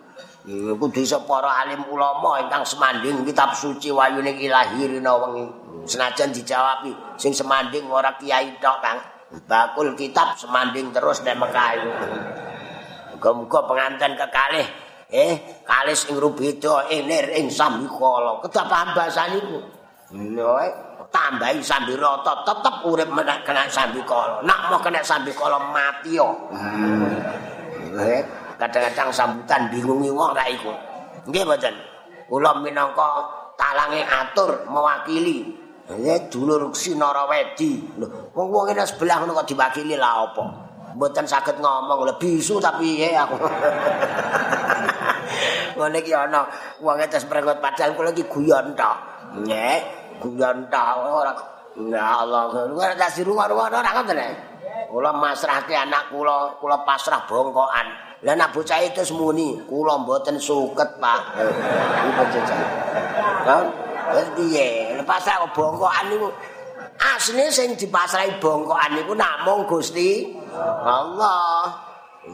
Iku 0.44 0.86
desa 0.92 1.16
para 1.24 1.64
alim 1.64 1.80
ulama 1.88 2.36
ingkang 2.44 2.60
semanding 2.68 3.24
kitab 3.24 3.56
suci 3.56 3.88
wayune 3.88 4.36
ilahi 4.36 4.84
rina 4.92 5.16
wengi. 5.16 5.48
Senajan 5.88 6.36
dijawabi 6.36 6.92
sing 7.16 7.32
semanding 7.32 7.88
ora 7.88 8.12
kiai 8.20 8.60
tok, 8.60 8.76
Kang. 8.84 9.00
Bakul 9.48 9.96
kitab 9.96 10.36
semanding 10.36 10.92
terus 10.92 11.24
nek 11.24 11.40
Mekah 11.40 11.68
iku. 11.80 11.90
Muga-muga 13.16 13.58
penganten 13.64 14.12
kekalih 14.20 14.81
eh 15.12 15.60
kalis 15.68 16.08
ing 16.08 16.16
rubeda 16.16 16.88
enir 16.88 17.36
ing 17.36 17.52
sambikala. 17.52 18.40
Kedah 18.40 18.64
paham 18.64 18.88
basa 18.96 19.28
niku. 19.28 19.60
Lho, 20.12 20.56
tambahi 21.08 21.60
sambi 21.64 21.96
rata 21.96 22.44
tetep 22.44 22.84
urip 22.88 23.08
menak 23.12 23.44
kena 23.44 23.68
sambikala. 23.68 24.40
Nak 24.44 24.60
mau 24.72 24.80
kena 24.80 25.04
sambikala 25.04 25.60
mati 25.72 26.16
yo. 26.16 26.32
Hmm. 26.52 27.96
Eh, 27.96 28.20
kadang-kadang 28.56 29.12
sambutan 29.12 29.68
bingungi 29.68 30.08
wong 30.08 30.32
ra 30.32 30.48
iku. 30.48 30.72
Nggih 31.28 31.44
mboten. 31.44 31.74
Kula 32.28 32.56
minangka 32.60 33.08
talange 33.60 34.00
atur 34.04 34.64
mewakili. 34.68 35.60
Ya 36.00 36.16
dulur 36.32 36.72
Sinara 36.72 37.28
Wedi. 37.28 37.84
Lho, 38.00 38.32
wong-wong 38.32 38.72
ngene 38.72 38.84
sebelah 38.88 39.20
ngono 39.20 39.44
kok 39.44 39.48
diwakili 39.52 39.96
lah 39.96 40.24
apa? 40.24 40.44
Mboten 40.92 41.24
saged 41.24 41.56
ngomong 41.60 42.04
lho 42.04 42.16
bisu 42.20 42.60
tapi 42.60 43.00
ya 43.00 43.24
aku. 43.24 43.36
Ngene 45.82 45.98
iki 46.00 46.14
ana 46.14 46.46
wong 46.78 47.02
terus 47.10 47.26
prenggot 47.26 47.58
padahal 47.58 47.98
kula 47.98 48.14
iki 48.14 48.24
guyon 48.30 48.78
tok. 48.78 48.96
Nggih, 49.42 49.78
guyon 50.22 50.70
tok 50.70 50.94
ora 51.02 51.32
Ya 51.72 52.20
Allah, 52.20 52.52
ora 52.52 52.92
tak 52.92 53.16
siru-siru 53.16 53.56
ora 53.56 53.80
ngoten. 53.80 54.52
Kula 54.92 55.08
masrahke 55.16 55.72
anak 55.72 56.12
kula, 56.12 56.60
kula 56.60 56.84
pasrah 56.84 57.24
bongkokan. 57.24 58.12
Lah 58.22 58.36
nak 58.36 58.52
bocah 58.52 58.76
itu 58.84 59.02
semuni, 59.02 59.56
kula 59.64 59.98
mboten 60.04 60.36
suket, 60.36 61.00
Pak. 61.00 61.20
Ibu 62.12 62.22
jajal. 62.28 62.60
Kan? 63.48 63.64
Wis 64.12 64.28
piye? 64.36 65.00
Aku 65.00 65.46
bongkokan 65.56 66.12
niku 66.12 66.28
asline 67.00 67.48
sing 67.48 67.72
dipasrahi 67.72 68.36
bongkokan 68.36 69.00
niku 69.00 69.16
namung 69.16 69.64
Gusti 69.64 70.28
Allah. 70.84 71.72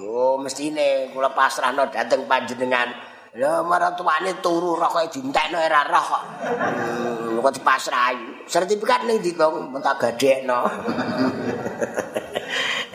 Oh, 0.03 0.37
mestine 0.37 1.15
kula 1.15 1.31
pasrahno 1.31 1.87
dhateng 1.89 2.27
panjenengan. 2.27 2.91
Lha 3.37 3.61
maratuane 3.61 4.41
turu 4.41 4.73
roh 4.73 4.89
kok 4.89 5.13
dientekno 5.13 5.61
ora 5.61 5.85
roh 5.85 6.01
kok. 6.01 6.25
Hmm, 6.49 7.37
kok 7.45 7.53
dipasrahi. 7.61 8.49
Sertifikat 8.49 9.05
ning 9.05 9.21
ndi 9.21 9.37
to? 9.37 9.69
Mun 9.69 9.85
tak 9.85 10.01
gadekno. 10.01 10.65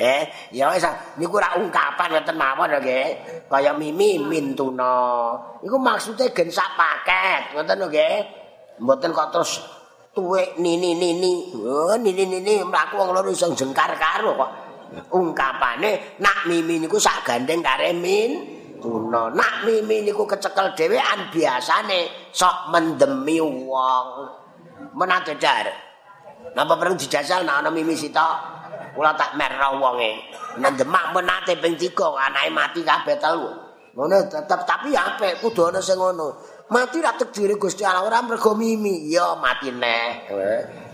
eh, 0.01 0.25
ya 0.49 0.73
wis 0.73 0.81
niku 1.21 1.37
ora 1.37 1.53
ungkapan 1.61 2.17
ngoten 2.17 2.33
mawon 2.33 2.81
nggih. 2.81 3.07
Kaya 3.45 3.77
mimi 3.77 4.17
mintuna. 4.17 5.37
Iku 5.61 5.77
maksude 5.77 6.33
gen 6.33 6.49
sak 6.49 6.73
paket, 6.73 7.53
ngoten 7.53 7.85
nggih. 7.85 8.17
Mboten 8.81 9.13
kok 9.13 9.37
terus 9.37 9.61
tuwek 10.17 10.57
nini 10.57 10.97
nini. 10.97 11.53
Oh, 11.61 11.93
nini 11.93 12.25
nini 12.25 12.65
mlaku 12.65 12.97
wong 12.97 13.13
loro 13.13 13.29
iso 13.29 13.53
jengkar 13.53 13.93
karo 14.01 14.33
kok. 14.33 14.51
Ungkapane 15.13 16.17
nak 16.17 16.49
mimi 16.49 16.81
niku 16.81 16.97
sak 16.97 17.21
gandeng 17.21 17.61
kare 17.61 17.93
min. 17.93 18.62
Tuna. 18.83 19.31
Nak 19.31 19.63
mimi 19.63 20.03
niku 20.03 20.27
kecekel 20.27 20.75
dhewean 20.75 21.31
biasane 21.31 22.29
sok 22.35 22.67
mendemi 22.75 23.39
wong. 23.39 24.07
Menate 24.99 25.39
dar. 25.39 25.71
Napa 26.51 26.75
perlu 26.75 26.99
dijajal 26.99 27.47
nak 27.47 27.63
ana 27.63 27.69
mimi 27.71 27.95
sita? 27.95 28.51
Kula 28.91 29.15
tak 29.15 29.39
merah 29.39 29.73
wonge. 29.79 30.19
Nendemak 30.59 31.15
menate 31.15 31.55
ping 31.57 31.79
3 31.79 31.95
anake 31.95 32.49
mati 32.51 32.83
kabeh 32.83 33.15
telu. 33.17 33.49
Ngono 33.95 34.27
tetep 34.27 34.59
tapi 34.67 34.91
apik 34.93 35.39
kudu 35.39 35.71
ana 35.71 35.79
sing 35.79 35.97
ngono. 35.97 36.51
Mati 36.69 37.01
ra 37.01 37.13
tekdire 37.15 37.55
Gusti 37.57 37.81
Allah 37.87 38.03
ora 38.05 38.19
mergo 38.21 38.53
mimi. 38.53 39.09
Ya 39.09 39.33
mati 39.39 39.71
neh. 39.71 40.29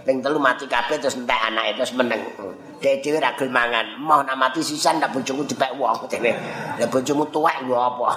Ping 0.05 0.23
telu 0.23 0.39
mati 0.39 0.69
kabeh 0.69 1.01
terus 1.01 1.19
entek 1.19 1.39
anake 1.49 1.81
terus 1.81 1.91
meneng. 1.97 2.23
Dek 2.79 3.03
dhewe 3.03 3.19
ra 3.19 3.35
gelem 3.35 3.51
mangan. 3.51 3.85
Moh 3.99 4.23
nak 4.23 4.39
mati 4.39 4.63
sisan 4.63 5.03
tak 5.03 5.11
bojoku 5.11 5.43
dipek 5.43 5.75
wong 5.75 6.07
dhewe. 6.07 6.31
Lah 6.79 6.87
bojomu 6.87 7.27
tuwek 7.27 7.67
lho 7.67 7.75
apa. 7.75 8.09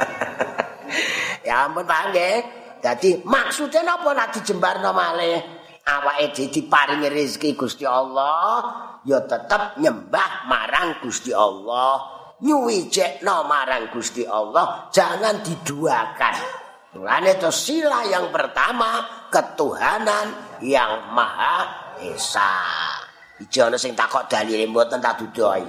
ya 1.48 1.64
ampun 1.64 1.88
Pak 1.88 2.02
nggih. 2.12 2.36
Dadi 2.80 3.20
maksude 3.24 3.80
napa 3.84 4.12
nak 4.12 4.32
dijembarno 4.36 4.92
malih? 4.92 5.40
Awake 5.84 6.36
dhewe 6.36 6.52
diparingi 6.52 7.08
rezeki 7.08 7.56
Gusti 7.56 7.84
Allah, 7.88 8.60
ya 9.08 9.24
tetep 9.24 9.80
nyembah 9.80 10.44
marang 10.44 11.00
Gusti 11.00 11.32
Allah. 11.32 12.20
Nyuwijekno 12.40 13.44
marang 13.44 13.92
Gusti 13.92 14.24
Allah, 14.24 14.88
jangan 14.92 15.44
diduakan. 15.44 16.60
Mulane 16.90 17.38
itu 17.38 17.52
sila 17.54 18.02
yang 18.08 18.34
pertama 18.34 19.04
ketuhanan 19.30 20.58
yang 20.64 21.14
maha 21.14 21.68
esa. 22.02 22.99
Ijo 23.40 23.60
ana 23.66 23.76
sing 23.80 23.96
takok 23.96 24.28
dalile 24.28 24.68
mboten 24.68 25.00
tak 25.00 25.16
dudoi. 25.16 25.64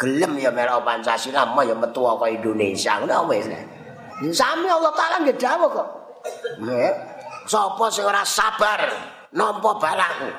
Gelem 0.00 0.32
ya 0.40 0.48
melok 0.48 0.80
Pancasila 0.80 1.44
mah 1.52 1.60
ya 1.60 1.76
metu 1.76 2.00
kok 2.00 2.24
Indonesia 2.24 2.96
ngono 3.04 3.28
wis. 3.28 3.44
Sami 4.32 4.68
Allah 4.68 4.92
Taala 4.96 5.20
nggih 5.20 5.36
dawuh 5.36 5.68
kok. 5.68 5.88
Nggih. 6.64 6.92
Sapa 7.44 7.84
sing 7.92 8.04
ora 8.08 8.24
sabar 8.24 8.80
nampa 9.36 9.76
balaku? 9.76 10.32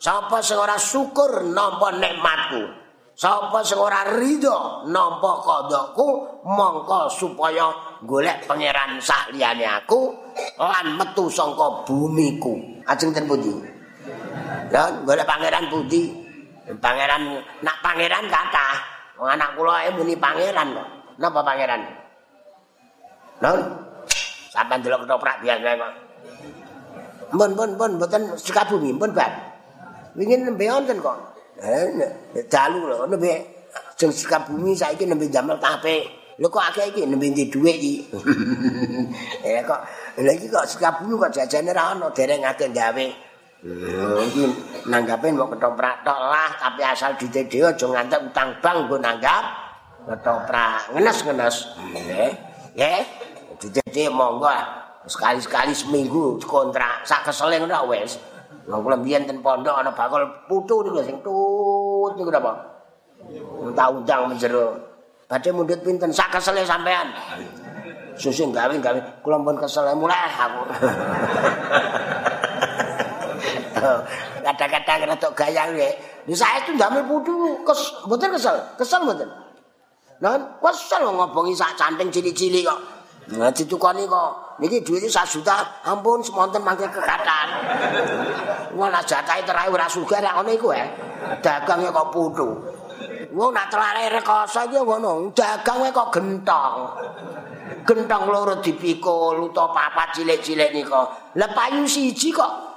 Sapa 0.00 0.40
sing 0.40 0.56
ora 0.56 0.80
syukur 0.80 1.44
nampa 1.52 1.92
nikmatku? 2.00 2.64
Sapa 3.12 3.60
sing 3.60 3.76
ora 3.76 4.08
ridho 4.08 4.88
nampa 4.88 5.32
kodokku 5.44 6.08
mongko 6.48 7.12
supaya 7.12 7.68
golek 8.08 8.48
pangeran 8.48 8.96
sak 9.04 9.36
liyane 9.36 9.68
aku 9.68 10.16
lan 10.56 10.96
metu 10.96 11.28
saka 11.28 11.84
bumiku. 11.84 12.56
Ajeng 12.88 13.12
ten 13.12 13.28
pundi? 13.28 13.77
Ya, 14.68 14.82
golek 15.04 15.24
pangeran 15.24 15.64
budi. 15.72 16.12
Pangeran 16.68 17.40
nak 17.64 17.76
pangeran 17.80 18.24
kata. 18.28 18.66
Wong 19.16 19.28
anak 19.32 19.56
kula 19.56 19.88
muni 19.96 20.14
pangeran 20.14 20.76
kok. 20.76 20.88
Napa 21.18 21.40
pangeran? 21.40 21.80
Non. 23.40 23.60
Sampai 24.52 24.78
delok 24.84 25.08
ketoprak 25.08 25.40
biasa 25.40 25.70
kok. 25.74 25.92
Mun 27.32 27.50
mun 27.56 27.70
mun 27.76 27.90
mboten 27.96 28.22
Sukabumi, 28.36 28.92
mun 28.92 29.12
Bang. 29.16 29.32
Wingin 30.16 30.44
nembe 30.44 30.68
wonten 30.68 31.00
kok. 31.00 31.16
Eh, 31.58 31.88
dalu 32.52 32.86
lho 32.92 33.08
nembe 33.08 33.32
jeng 33.96 34.12
Sukabumi 34.12 34.76
saiki 34.76 35.08
nembe 35.08 35.32
jamel 35.32 35.56
tape. 35.56 36.04
Lho 36.38 36.46
kok 36.52 36.64
akeh 36.70 36.92
iki 36.92 37.08
nembe 37.08 37.32
ndi 37.32 37.48
dhuwit 37.48 37.76
iki. 37.80 37.94
Eh 39.48 39.64
kok 39.64 39.80
lha 40.20 40.32
iki 40.36 40.46
kok 40.52 40.68
Sukabumi 40.68 41.16
kok 41.16 41.32
jajane 41.32 41.72
ra 41.72 41.96
ono 41.96 42.12
dereng 42.12 42.44
akeh 42.44 42.68
gawe. 42.68 43.27
Iki 43.58 44.44
nanggape 44.86 45.34
mau 45.34 45.50
ketoprak 45.50 46.06
tok 46.06 46.20
lah, 46.30 46.46
tapi 46.62 46.78
asal 46.86 47.10
ditedhe 47.18 47.66
aja 47.66 47.86
ngantek 47.90 48.30
utang 48.30 48.54
bang 48.62 48.86
nggo 48.86 48.96
nanggap 49.02 49.44
ketoprak. 50.06 50.94
Ngenes-ngenes. 50.94 51.56
Nggih. 51.90 52.30
Nggih. 52.78 53.02
Ditedhe 53.58 54.14
monggo 54.14 54.46
sekali-sekali 55.10 55.74
seminggu 55.74 56.38
kontrak 56.46 57.02
sak 57.02 57.26
kesele 57.26 57.58
ngono 57.58 57.90
wis. 57.90 58.22
Wong 58.70 58.84
kula 58.86 58.94
mbiyen 58.94 59.26
ten 59.26 59.42
pondok 59.42 59.74
ana 59.74 59.90
bakul 59.90 60.22
putu 60.46 60.86
niku 60.86 61.02
sing 61.02 61.18
tut 61.26 62.14
niku 62.14 62.30
napa? 62.30 62.54
Tak 63.74 63.88
undang 63.90 64.30
menjero. 64.30 64.78
Badhe 65.26 65.50
mundut 65.50 65.82
pinten 65.82 66.14
sak 66.14 66.30
kesele 66.30 66.62
sampean. 66.62 67.10
Susu 68.14 68.54
gawe-gawe 68.54 69.00
kula 69.26 69.42
pun 69.42 69.58
kesel 69.58 69.90
mulai 69.98 70.30
aku. 70.30 70.62
Kadang-kadang 74.46 75.14
rada 75.14 75.28
gayang 75.34 75.70
ya. 75.74 75.90
Ini 76.28 76.36
saya 76.36 76.60
itu 76.60 76.76
ndamel 76.76 77.08
putu, 77.08 77.64
kes, 77.64 78.04
mboten 78.04 78.36
kesel, 78.36 78.56
kesel 78.76 79.00
mboten. 79.00 79.28
Nah, 80.20 80.36
kesel 80.60 81.08
ngobongi 81.08 81.56
sak 81.56 81.78
canting 81.78 82.12
cili-cili 82.12 82.66
kok. 82.66 82.76
Nah, 83.38 83.48
ditukani 83.48 84.04
kok. 84.04 84.60
Niki 84.60 84.82
duitnya 84.82 85.08
sak 85.08 85.24
juta, 85.30 85.62
ampun 85.86 86.18
semonten 86.20 86.60
mangke 86.60 86.84
kekatan. 86.90 87.48
Wah, 88.74 88.88
nak 88.90 89.06
jatai 89.06 89.46
terakhir 89.46 89.70
ora 89.70 89.86
sugih 89.86 90.18
nek 90.18 90.34
ngono 90.34 90.50
iku 90.50 90.68
ya. 90.74 90.86
Dagangnya 91.38 91.94
kok 91.94 92.10
putu. 92.10 92.48
Wah, 93.32 93.48
nak 93.54 93.70
telare 93.70 94.10
rekoso 94.10 94.66
iki 94.66 94.76
ngono, 94.82 95.30
dagangnya 95.30 95.94
kok 95.94 96.10
gentong. 96.10 96.76
Gentong 97.86 98.24
loro 98.28 98.60
dipikul 98.60 99.48
utawa 99.48 99.72
papat 99.72 100.20
cilik-cilik 100.20 100.76
nika. 100.76 101.32
Lah 101.40 101.50
payu 101.56 101.86
siji 101.88 102.34
kok 102.34 102.67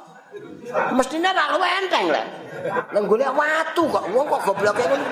Mestine 0.95 1.29
ra 1.31 1.51
luwe 1.55 1.67
enteng. 1.83 2.05
Lah 2.11 3.01
golek 3.01 3.31
watu 3.33 3.83
kok 3.89 4.05
wong 4.13 4.25
kok 4.29 4.41
gobloke 4.47 4.83
ngono. 4.85 5.05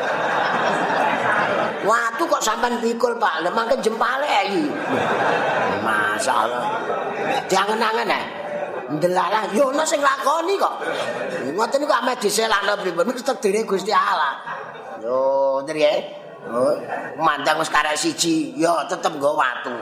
Watu 1.83 2.23
kok 2.27 2.43
sampean 2.43 2.77
pikul, 2.83 3.17
Pak. 3.17 3.43
Lah 3.43 3.51
mangke 3.51 3.79
jempale 3.81 4.29
iki. 4.47 4.65
Masalah. 5.81 6.65
Jangan-angan 7.49 8.09
eh. 8.13 8.23
Ndelalah 8.89 9.53
yo 9.53 9.69
ono 9.69 9.85
sing 9.85 10.01
lakoni 10.01 10.57
kok. 10.57 10.75
Ngoten 11.53 11.77
niku 11.81 11.93
ame 11.93 12.13
diselakno 12.17 12.73
pripun 12.81 13.05
niku 13.05 13.21
takdire 13.21 13.61
Gusti 13.65 13.93
Allah. 13.93 14.33
Yo, 15.01 15.61
ndri 15.65 15.81
eh. 15.85 15.99
Oh, 16.49 16.71
mandang 17.19 17.59
wis 17.59 17.67
karek 17.67 17.99
siji, 17.99 18.55
yo 18.55 18.71
tetep 18.87 19.11
nggo 19.11 19.35
watu. 19.35 19.75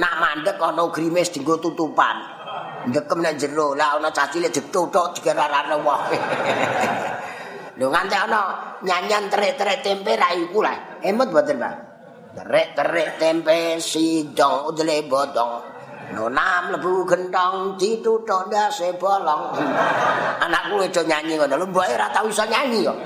Nak 0.00 0.14
mandek 0.18 0.56
ana 0.56 0.88
grimis 0.88 1.30
dienggo 1.30 1.60
tutupan. 1.60 2.37
Ndekem 2.86 3.18
nek 3.18 3.34
jero 3.34 3.74
lah 3.74 3.98
ana 3.98 4.14
cah 4.14 4.30
cilik 4.30 4.54
dituthuk 4.54 5.18
digerarane 5.18 5.76
wah 5.82 6.06
lho 7.78 7.86
nganti 7.90 8.16
ana 8.16 8.40
nyanyian 8.86 9.26
terik-terik 9.26 9.82
tempe 9.82 10.14
ra 10.14 10.30
iku 10.38 10.62
lah 10.62 11.02
emut 11.02 11.34
mboten 11.34 11.58
Pak 11.58 11.74
terik-terik 12.38 13.08
tempe 13.18 13.82
sidong 13.82 14.70
udele 14.70 15.02
bodong 15.10 15.78
Nona 16.08 16.64
mlebu 16.64 17.04
gentong 17.04 17.76
dituthuk 17.76 18.48
ndase 18.48 18.96
bolong. 18.96 19.52
Anakku 20.40 20.80
wedo 20.80 21.04
nyanyi 21.04 21.36
ngono. 21.36 21.60
Lho 21.60 21.66
mbok 21.68 21.84
ora 21.84 22.08
tau 22.08 22.24
iso 22.32 22.48
nyanyi 22.48 22.88
kok. 22.88 22.96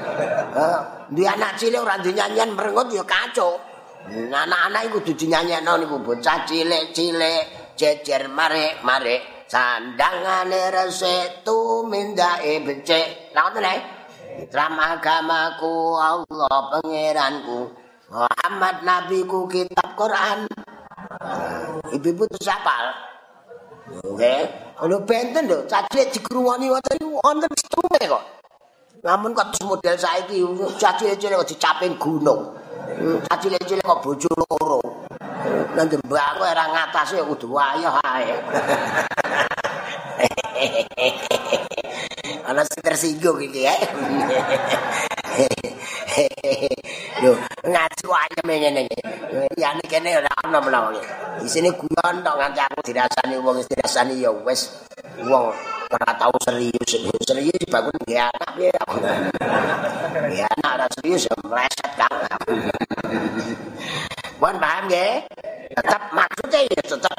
Heeh, 0.55 0.79
ndi 1.11 1.23
anak 1.27 1.59
cilik 1.59 1.83
ora 1.83 1.99
ndek 1.99 2.15
nyanyian 2.15 2.55
merengut 2.55 2.95
ya 2.95 3.03
kacau. 3.03 3.59
Anak-anak 4.07 4.87
iku 4.87 5.03
kudu 5.03 5.19
dinyanyekno 5.19 5.83
niku 5.83 5.99
bocah 5.99 6.47
cilik-cilik 6.47 7.75
jejer 7.75 8.31
mare-mare. 8.31 9.32
Sandangane 9.53 10.73
resik 10.73 11.45
tumindake 11.45 12.65
becik. 12.65 13.37
Lha 13.37 13.53
ngoten 13.53 14.01
Ram 14.49 14.81
agamaku 14.81 15.93
Allah 16.01 16.57
pangeranku 16.73 17.69
Muhammad 18.09 18.81
nabiku 18.81 19.45
kitab 19.45 19.93
Quran. 19.93 20.49
Ibu-ibu 21.93 22.25
terus 22.33 22.49
apal 22.49 22.97
Oke. 24.09 24.35
Kalau 24.73 25.05
benten 25.05 25.53
lho 25.53 25.69
Cacilek 25.69 26.17
dikeruani 26.17 26.73
wonten 26.73 26.97
wonten 27.13 27.53
setume 27.53 28.01
kok. 28.09 28.25
Namun 29.05 29.37
kok 29.37 29.53
model 29.69 29.97
saiki 30.01 30.41
cacilek-cilek 30.81 31.37
kok 31.45 31.51
dicaping 31.53 32.01
gunung. 32.01 32.57
Cacilek-cilek 33.29 33.85
kok 33.85 34.01
bojo 34.01 34.33
loro 34.33 34.92
Aku 36.13 36.45
era 36.45 36.69
ngatasi 36.69 37.17
ya 37.21 37.25
kudu 37.25 37.49
wayah 37.53 38.01
ae. 38.05 38.33
Ana 42.49 42.63
sing 42.67 42.83
tersinggung 42.85 43.41
iki 43.43 43.63
ya. 43.65 43.73
Ngat 47.23 47.39
ngaji 47.65 48.03
kok 48.03 48.19
ayem 48.19 48.49
ngene 48.51 48.81
iki. 48.85 49.01
Ya 49.57 49.73
nek 49.73 49.89
kene 49.89 50.19
ora 50.19 50.29
ana 50.45 50.61
menawa. 50.61 50.93
Di 51.41 51.49
sini 51.49 51.71
guyon 51.73 52.21
tok 52.21 52.37
nganti 52.37 52.61
aku 52.61 52.81
dirasani 52.85 53.37
wong 53.41 53.65
dirasani 53.65 54.21
ya 54.21 54.29
wis 54.45 54.69
wong 55.25 55.55
ora 55.89 56.13
tau 56.19 56.35
serius. 56.45 56.93
Serius 57.25 57.65
bangun 57.71 57.95
nggih 58.05 58.21
anak 58.21 58.51
piye. 58.59 58.73
Ya 60.35 60.47
anak 60.59 60.71
ora 60.77 60.87
serius 60.99 61.25
meleset 61.47 61.91
kan. 61.97 62.13
Wan 64.43 64.59
paham 64.59 64.91
nggih? 64.91 65.23
Tetap 65.71 66.11
maksudnya 66.11 66.67
ya 66.67 66.83
tetap 66.83 67.15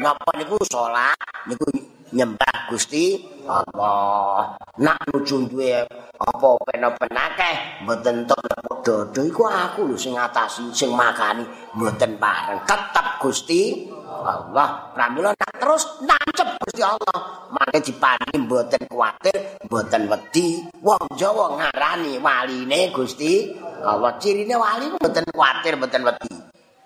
napa 0.00 0.32
niku 0.40 0.56
salat 0.72 1.12
niku 1.44 1.68
nyembah 2.16 2.72
Gusti 2.72 3.20
Allah. 3.44 4.56
Nak 4.80 5.12
nuju 5.12 5.52
duwe 5.52 5.84
apa 6.16 6.48
pen-pen 6.64 7.12
akeh 7.12 7.84
mboten 7.84 8.24
tok 8.24 8.40
dodo 8.80 9.20
iku 9.20 9.44
aku 9.44 9.84
lho 9.84 10.00
sing 10.00 10.16
ngatasi 10.16 10.72
sing 10.72 10.96
makani 10.96 11.44
mboten 11.76 12.16
pareng. 12.16 12.64
Tetep 12.64 13.20
Gusti 13.20 13.92
Allah. 14.08 14.96
Pramila 14.96 15.36
nak 15.36 15.52
terus 15.60 16.00
nancep 16.08 16.56
Gusti 16.56 16.80
Allah. 16.80 17.52
Mangke 17.52 17.84
dipani 17.84 18.48
mboten 18.48 18.88
kuwatir, 18.88 19.60
mboten 19.68 20.08
wedi. 20.08 20.64
Wong 20.80 21.04
Jawa 21.20 21.52
ngarani 21.52 22.16
waline 22.16 22.88
Gusti 22.96 23.52
Allah. 23.84 24.16
Cirine 24.16 24.56
wali 24.56 24.88
mboten 24.88 25.28
kuwatir, 25.36 25.76
mboten 25.76 26.08
wedi. 26.08 26.41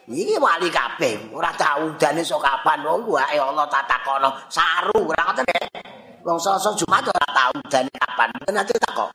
Iki 0.06 0.38
wali 0.38 0.70
kabeh, 0.70 1.34
ora 1.34 1.50
tau 1.58 1.90
udane 1.90 2.22
sok 2.22 2.38
kapan 2.38 2.78
wong 2.86 3.10
wae 3.10 3.42
Allah 3.42 3.66
tak 3.66 3.90
takono 3.90 4.38
saru 4.46 5.02
ora 5.02 5.34
ngoten 5.34 5.42
ya. 5.50 5.82
Wong 6.22 6.38
Selasa 6.38 6.70
Jumat 6.78 7.02
ora 7.10 7.26
tau 7.34 7.50
udane 7.58 7.90
kapan, 7.90 8.30
nanti 8.54 8.70
takok. 8.78 9.10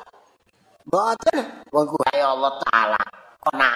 Mboten, 0.92 1.64
wong 1.72 1.88
wae 1.96 2.20
Allah 2.20 2.60
taala 2.68 3.00
kena 3.40 3.72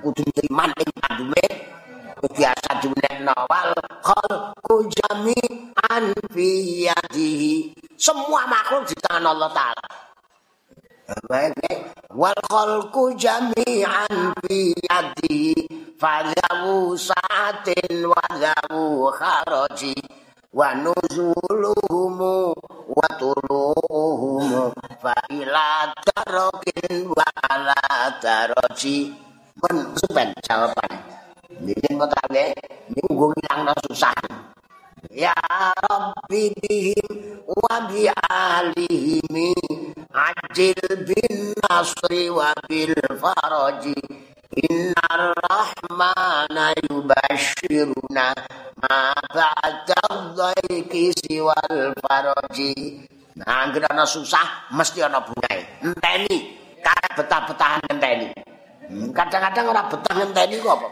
kudu 0.00 0.24
iman 0.48 0.72
ing 0.80 0.90
pandume 0.96 1.44
biasa 2.32 2.80
dunekno 2.80 3.36
wal 3.44 3.76
khalqu 4.00 4.74
jami'an 4.88 6.16
fi 6.32 6.48
yadihi. 6.88 7.76
Semua 8.00 8.48
makhluk 8.48 8.88
di 8.88 8.96
tangan 9.04 9.36
Allah 9.36 9.52
taala. 9.52 10.07
Wal 12.12 12.40
khalqu 12.52 13.16
jami'an 13.16 14.36
fi 14.44 14.76
yadi 14.76 15.56
fadhawu 15.96 16.92
sa'atin 16.92 18.04
wa 18.04 18.20
dhawu 18.36 19.08
kharaji 19.16 19.96
wa 20.52 20.76
nuzuluhum 20.76 22.20
wa 22.92 23.08
tuluhum 23.16 24.72
fa 25.00 25.16
ila 25.32 25.92
tarakin 26.04 27.08
wa 27.08 27.26
ala 27.48 28.12
taraji. 28.20 29.28
Supen 29.98 30.30
jawaban 30.46 31.18
ini 31.66 31.98
kok 31.98 32.06
tak 32.14 32.30
ini 32.30 33.02
gue 33.10 33.28
ngilang 33.34 33.74
susah 33.82 34.14
Ya 35.14 35.34
Rabbi 35.78 36.50
bihim 36.58 37.42
wa 37.46 37.86
bi 37.86 38.10
alihim 38.10 39.34
ajil 40.10 40.82
bin 41.06 41.54
nasri 41.66 42.30
wa 42.30 42.50
bil 42.66 42.94
faraji 43.18 43.98
Inna 44.58 45.34
rahmana 45.38 46.74
yubashiruna 46.82 48.34
ma 48.82 49.14
ba'da 49.30 50.02
dhaiki 50.34 51.14
siwal 51.14 51.94
faraji 52.02 53.06
Nah, 53.38 53.70
ana 53.70 54.02
susah 54.02 54.66
mesti 54.74 54.98
ana 54.98 55.22
bungae. 55.22 55.62
Enteni, 55.86 56.58
karep 56.82 57.22
betah-betahan 57.22 57.86
ngenteni. 57.86 58.34
Hmm, 58.90 59.14
kadang-kadang 59.14 59.70
ora 59.70 59.82
betah 59.86 60.14
ngenteni 60.18 60.58
kok 60.58 60.74
apa? 60.74 60.88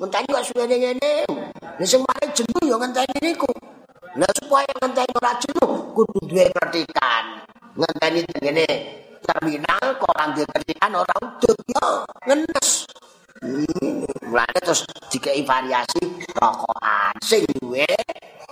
Ngenteni 0.00 0.32
kok 0.32 0.46
suwene 0.48 0.76
ngene. 0.80 1.12
Lah 1.76 1.84
sing 1.84 2.00
mari 2.00 2.32
jenuh 2.32 2.64
ya 2.64 2.80
ngenteni 2.80 3.20
niku. 3.20 3.52
Lah 4.16 4.32
supaya 4.32 4.72
ngenteni 4.80 5.12
ora 5.12 5.36
jenuh 5.36 5.92
kudu 5.92 6.24
duwe 6.24 6.48
kritikan. 6.56 7.44
Ngenteni 7.76 8.24
ngene 8.40 8.66
terminal 9.20 9.84
kok 10.00 10.08
ora 10.08 10.32
duwe 10.32 10.48
kritikan 10.56 10.96
ora 10.96 11.14
udut 11.20 11.58
ya 11.68 11.84
ngenes. 12.32 12.88
Hmm, 13.44 14.08
mulane 14.24 14.58
terus 14.64 14.88
dikai 15.12 15.44
variasi 15.44 16.00
rokokan 16.32 17.12
sing 17.20 17.44
duwe 17.60 17.84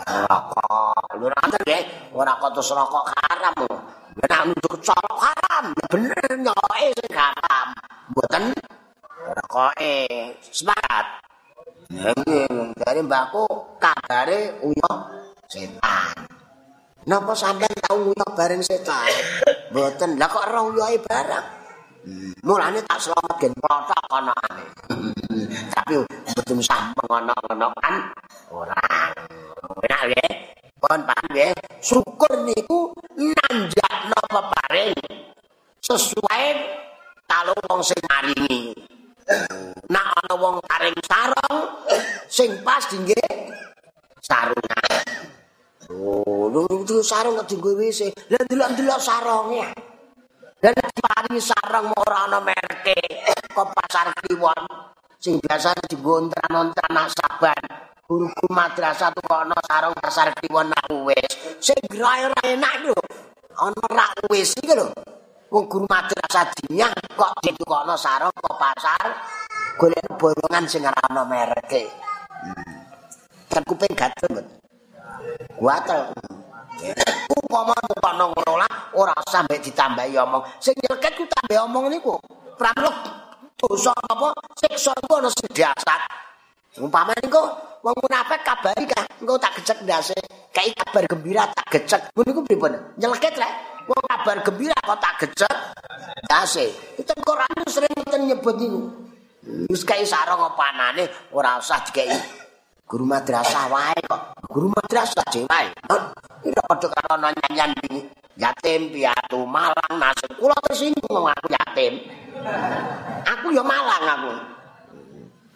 rokok. 0.04 1.16
Lho 1.16 1.32
ora 1.32 1.40
ngerti 1.48 2.12
ora 2.12 2.36
kok 2.36 2.60
terus 2.60 2.76
rokok 2.76 3.08
haram. 3.16 3.56
Nek 4.20 4.52
nunjuk 4.52 4.84
colok 4.84 5.16
haram, 5.24 5.72
bener 5.88 6.28
nyoke 6.44 6.92
sing 6.92 7.12
haram. 7.16 7.72
Mboten 8.12 8.52
rokoke 9.32 9.96
semangat. 10.52 11.27
Dari 11.88 13.00
mbakku 13.00 13.48
kabare 13.80 14.60
uyah 14.60 14.98
setan. 15.48 16.12
Napa 17.08 17.32
sampean 17.32 17.72
tau 17.80 18.12
uyah 18.12 18.28
bareng 18.36 18.60
setan? 18.60 19.08
Mboten. 19.72 20.20
Lah 20.20 20.28
kok 20.28 20.44
ora 20.52 20.60
uyahe 20.68 21.00
bareng? 21.00 21.46
Mulane 22.44 22.84
tak 22.84 23.00
selamat 23.00 23.36
gen 23.40 23.52
protok 23.56 24.04
ana 24.12 24.36
Tapi 25.72 25.96
mboten 25.96 26.60
sampeng 26.60 27.08
ana-ana 27.08 27.72
kan 27.80 27.94
ora. 28.52 28.84
Enak 29.80 30.00
nggih. 30.12 30.30
Pun 30.76 31.00
paham 31.08 31.24
nggih. 31.32 31.56
Syukur 31.80 32.44
niku 32.44 32.92
nanjakno 33.16 34.20
peparing 34.28 34.92
sesuai 35.80 36.44
kalau 37.24 37.56
wong 37.64 37.80
sing 37.80 37.96
maringi. 38.04 38.76
Nak 39.92 40.06
ana 40.24 40.34
wong 40.40 40.56
paring 40.64 40.96
sarung 41.04 41.84
sing 42.32 42.64
pas 42.64 42.80
dingge 42.88 43.20
sarungan. 44.24 45.04
Oh, 45.92 46.48
lho 46.48 46.64
sarung 47.04 47.36
kok 47.36 47.48
dinggo 47.48 47.76
wis. 47.76 48.08
Lah 48.32 48.40
delok-delok 48.48 49.00
sarunge. 49.00 49.68
Lah 50.64 50.72
paringi 50.96 51.44
sarung 51.44 51.92
ora 51.92 52.24
ana 52.24 52.40
merke 52.40 52.96
kok 53.52 53.68
pasar 53.76 54.16
kliwon 54.24 54.64
sing 55.20 55.36
biasa 55.44 55.76
dinggo 55.92 56.24
ontran-ontran 56.24 56.96
saban. 57.12 57.62
Guru-guru 58.08 58.48
madrasah 58.48 59.12
tuh 59.12 59.28
ana 59.28 59.60
sarung 59.68 59.92
pasar 60.00 60.32
kliwon 60.40 60.72
nak 60.72 60.88
wis. 61.04 61.28
Sing 61.60 61.76
grae 61.84 62.32
enak 62.48 62.88
lho. 62.88 62.96
Ana 63.60 63.84
rak 63.92 64.32
wis 64.32 64.56
iki 64.56 64.72
lho. 64.72 64.88
Wong 65.48 65.64
guru 65.64 65.88
madrasah 65.88 66.52
dinyah 66.60 66.92
kok 67.16 67.32
ditukokno 67.40 67.96
sarung 67.96 68.28
kok 68.36 68.60
pasar 68.60 69.16
golek 69.80 70.04
borongan 70.20 70.68
sing 70.68 70.84
ora 70.84 71.00
ana 71.08 71.24
mereke. 71.24 71.88
Hmm. 72.44 73.64
kuping 73.64 73.96
gatel, 73.96 74.28
Mbak. 74.28 74.46
Gatel. 75.56 76.00
Upama 77.32 77.72
tukokno 77.80 78.24
ngono 78.28 78.52
lah 78.60 78.72
ora 78.92 79.16
usah 79.24 79.40
mbek 79.48 79.64
ditambahi 79.64 80.12
omong. 80.20 80.44
Sing 80.60 80.76
nyelket 80.84 81.16
ku 81.16 81.24
tambah 81.24 81.64
omong 81.64 81.96
niku. 81.96 82.20
Pramila 82.60 82.92
dosa 83.56 83.96
apa 83.96 84.36
siksa 84.52 84.92
iku 85.00 85.16
ana 85.16 85.32
sing 85.32 85.48
dasar. 85.56 86.04
Umpama 86.76 87.16
niku 87.24 87.40
wong 87.80 87.96
munafik 88.04 88.44
kabari 88.44 88.84
kah 88.84 89.08
engko 89.16 89.40
tak 89.40 89.56
gecek 89.56 89.80
ndase. 89.80 90.18
Kayak 90.52 90.76
kabar 90.84 91.08
gembira 91.08 91.48
tak 91.56 91.66
gecek. 91.72 92.12
Ngono 92.12 92.26
niku 92.28 92.40
pripun? 92.44 92.72
Nyelket 93.00 93.32
rek. 93.40 93.77
Wong 93.88 94.02
kabar 94.04 94.44
gembira 94.44 94.76
kok 94.76 95.00
tak 95.00 95.14
gecek. 95.24 95.54
Dase. 96.28 96.68
Itu 97.00 97.12
Quran 97.24 97.64
sering 97.64 98.04
ten 98.04 98.28
nyebut 98.28 98.60
niku. 98.60 98.80
Wis 99.72 99.80
kae 99.88 100.04
sarung 100.04 100.44
panane 100.52 101.08
ora 101.32 101.56
usah 101.56 101.80
dikei 101.88 102.12
guru 102.84 103.08
madrasah 103.08 103.64
wae 103.72 103.96
kok. 104.04 104.44
Guru 104.52 104.68
madrasah 104.68 105.24
dhewe. 105.32 105.62
Ora 105.88 106.62
padha 106.68 106.86
karo 106.92 107.16
nyanyian 107.16 107.72
iki. 107.80 108.00
Yatim 108.38 108.94
piatu 108.94 109.42
malang 109.48 109.98
nasib 109.98 110.36
kula 110.36 110.54
tersinggung 110.62 111.26
aku 111.26 111.48
yatim. 111.48 111.98
Aku 113.24 113.50
ya 113.50 113.64
malang 113.64 114.04
aku. 114.04 114.32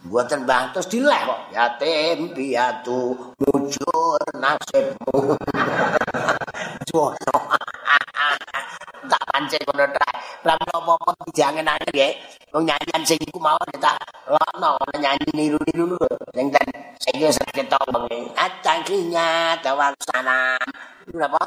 Buatan 0.03 0.43
bang 0.43 0.75
terus 0.75 0.91
dileh 0.91 1.21
kok. 1.23 1.41
Yatim 1.55 2.35
piatu 2.35 3.15
mujur 3.39 4.19
nasibmu. 4.35 5.39
Jono. 6.91 7.39
tak 9.11 9.23
pancen 9.31 9.63
ngono 9.63 9.87
ta. 9.95 10.09
Lah 10.43 10.59
apa-apa 10.59 11.15
dijangen-angen 11.31 11.87
nggih. 11.95 12.13
Wong 12.51 12.67
nyanyian 12.67 13.03
sing 13.07 13.19
iku 13.23 13.39
mawon 13.39 13.71
tak 13.79 13.95
lokno 14.27 14.75
nyanyi 14.99 15.31
niru-niru 15.33 15.97
sing 16.35 16.51
ten 16.51 16.69
sing 16.99 17.15
wis 17.23 17.39
ketok 17.55 17.83
wong 17.95 18.11
acakinya 18.35 19.55
tawal 19.63 19.95
sana. 20.03 20.59
Napa? 21.15 21.47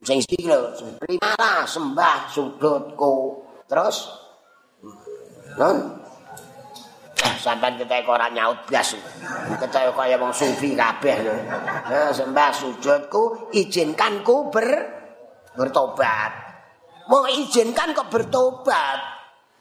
Sing 0.00 0.22
iki 0.22 0.48
lho, 0.48 0.72
primara 0.96 1.66
sembah 1.66 2.30
sudutku. 2.30 3.44
Terus 3.66 3.96
Non 5.58 5.76
sampai 7.40 7.80
kita 7.80 8.04
ora 8.04 8.28
nyaut 8.28 8.68
blas. 8.68 8.96
Kita 9.56 9.90
kaya 9.96 10.20
wong 10.20 10.32
sufi 10.32 10.76
kabeh 10.76 11.16
lho. 11.24 11.34
Nah, 11.88 12.12
sembah 12.12 12.50
sujudku, 12.52 13.52
izinkanku 13.56 14.52
ber 14.52 14.68
bertobat. 15.56 16.32
mau 17.10 17.26
izinkan 17.26 17.90
kok 17.90 18.06
bertobat. 18.06 18.98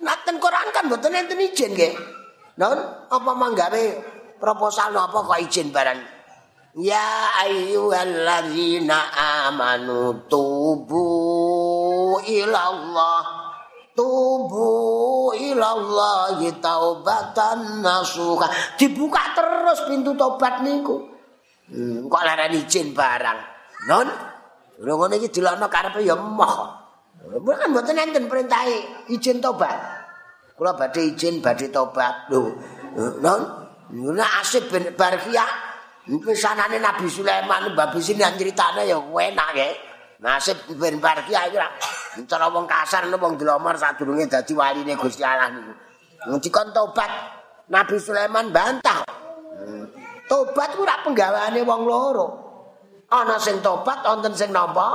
Nah, 0.05 0.15
ten 0.21 0.37
Quran 0.37 0.69
kan 0.69 0.85
mboten 0.85 1.17
enten 1.17 1.41
izin 1.41 1.73
nggih. 1.73 1.93
Non 2.61 2.77
apa 3.09 3.31
manggawe 3.33 3.83
proposal 4.37 4.93
apa 4.93 5.17
kok 5.17 5.41
izin 5.41 5.73
barang. 5.73 5.99
Ya 6.77 7.33
ayyuhalladzina 7.41 9.09
amanu 9.49 10.29
tubu 10.29 11.09
ilallah 12.21 13.48
tubu 13.99 15.35
ilallah 15.35 16.39
taubatan 16.63 17.83
nasuha. 17.83 18.47
Dibuka 18.79 19.35
terus 19.35 19.83
pintu 19.91 20.15
tobat 20.15 20.63
niku. 20.63 21.03
Hmm, 21.67 22.07
kok 22.07 22.23
larang 22.23 22.55
izin 22.55 22.95
barang? 22.95 23.39
Non 23.91 24.07
lho 24.79 24.93
ngene 24.95 25.19
iki 25.19 25.27
dilokno 25.35 25.67
karepe 25.67 25.99
ya 25.99 26.15
moh. 26.15 26.79
Bukan 27.19 27.75
mboten 27.75 27.99
enten 27.99 28.31
perintah 28.31 28.63
izin 29.11 29.43
tobat 29.43 29.75
kula 30.55 30.75
badhe 30.75 31.15
izin 31.15 31.43
badhe 31.43 31.67
tobat 31.67 32.31
lho 32.31 32.55
non 33.19 33.41
Nah 33.89 34.45
asik 34.45 34.69
ben 34.69 34.93
barfiah 34.93 35.49
pisanane 36.05 36.77
Nabi 36.77 37.09
Sulaiman 37.09 37.73
babi 37.73 37.97
sini 37.97 38.21
critane 38.37 38.85
ya 38.85 39.01
enak 39.01 39.49
ya 39.57 39.67
nasib 40.21 40.57
ben 40.77 41.01
barfiah 41.01 41.49
iki 41.49 41.57
Cara 42.25 42.49
wong 42.49 42.65
kasar 42.65 43.07
nek 43.07 43.19
wong 43.21 43.37
dilomar 43.37 43.77
sadurunge 43.77 44.25
dadi 44.25 44.51
waline 44.57 44.97
Gusti 44.97 45.23
Allah 45.23 45.53
niku. 45.53 45.73
Ngdikon 46.27 46.67
tobat 46.75 47.11
Nabi 47.69 47.95
Sulaiman 48.01 48.49
bantah. 48.49 49.05
Tobat 50.25 50.75
ku 50.75 50.83
ora 50.83 50.99
penggaweane 51.05 51.61
wong 51.63 51.81
loro. 51.85 52.27
Ana 53.09 53.37
sing 53.37 53.61
tobat 53.63 54.03
wonten 54.03 54.33
sing 54.33 54.49
nampa. 54.49 54.89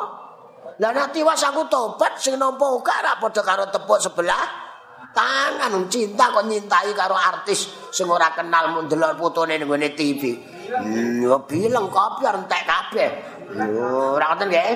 Lah 0.83 0.91
nek 0.91 1.15
tiwas 1.15 1.41
aku 1.47 1.71
tobat 1.71 2.19
sing 2.19 2.35
nampa 2.37 2.67
uga 2.75 2.95
ora 3.01 3.13
padha 3.23 3.43
karo 3.47 3.65
tepuk 3.71 4.03
sebelah. 4.03 4.67
Tangan 5.15 5.87
cinta 5.87 6.35
kok 6.35 6.43
nyintai 6.51 6.91
karo 6.99 7.15
artis 7.15 7.71
sing 7.95 8.11
ora 8.11 8.35
kenal 8.35 8.75
mun 8.75 8.91
delok 8.91 9.15
fotone 9.15 9.55
ning 9.55 9.71
TV. 9.95 10.35
Hmm, 10.75 11.23
yo 11.23 11.39
bilang 11.47 11.87
kopi 11.87 12.27
entek 12.27 12.63
kabeh. 12.67 13.11
Yo 13.55 14.19
ora 14.19 14.35
ngoten 14.35 14.51
nggih. 14.51 14.75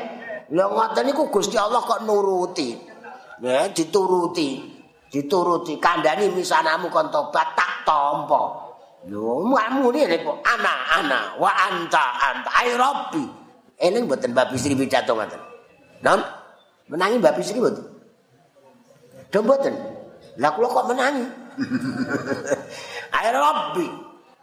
Lha 0.48 0.64
ngoten 0.64 1.04
niku 1.12 1.28
Gusti 1.28 1.60
Allah 1.60 1.84
kok 1.84 2.08
nuruti. 2.08 2.72
Ya, 3.44 3.68
dituruti. 3.68 4.64
Dituruti 5.08 5.76
kandhani 5.76 6.32
misanamu 6.32 6.88
kon 6.88 7.12
tobat 7.12 7.52
tak 7.52 7.84
tampa. 7.84 8.68
Lho, 9.08 9.44
mamu 9.44 9.92
ngene 9.92 10.24
kok 10.24 10.40
ana-ana 10.42 11.36
wa 11.36 11.52
anta 11.52 12.04
anta 12.18 12.50
ai 12.50 12.72
rabbi. 12.76 13.24
Eling 13.78 14.10
mboten 14.10 14.34
Mbak 14.34 14.56
Bisri 14.56 14.74
pidato 14.74 15.14
ngoten. 15.14 15.38
Non, 16.02 16.18
menangi 16.90 17.22
Mbak 17.22 17.34
Bisri 17.38 17.62
mboten? 17.62 17.84
Do 19.30 19.38
mboten. 19.44 19.74
Lah 20.40 20.50
kula 20.56 20.66
kok 20.72 20.88
menangi? 20.90 21.24
ai 23.16 23.28
rabbi. 23.30 23.86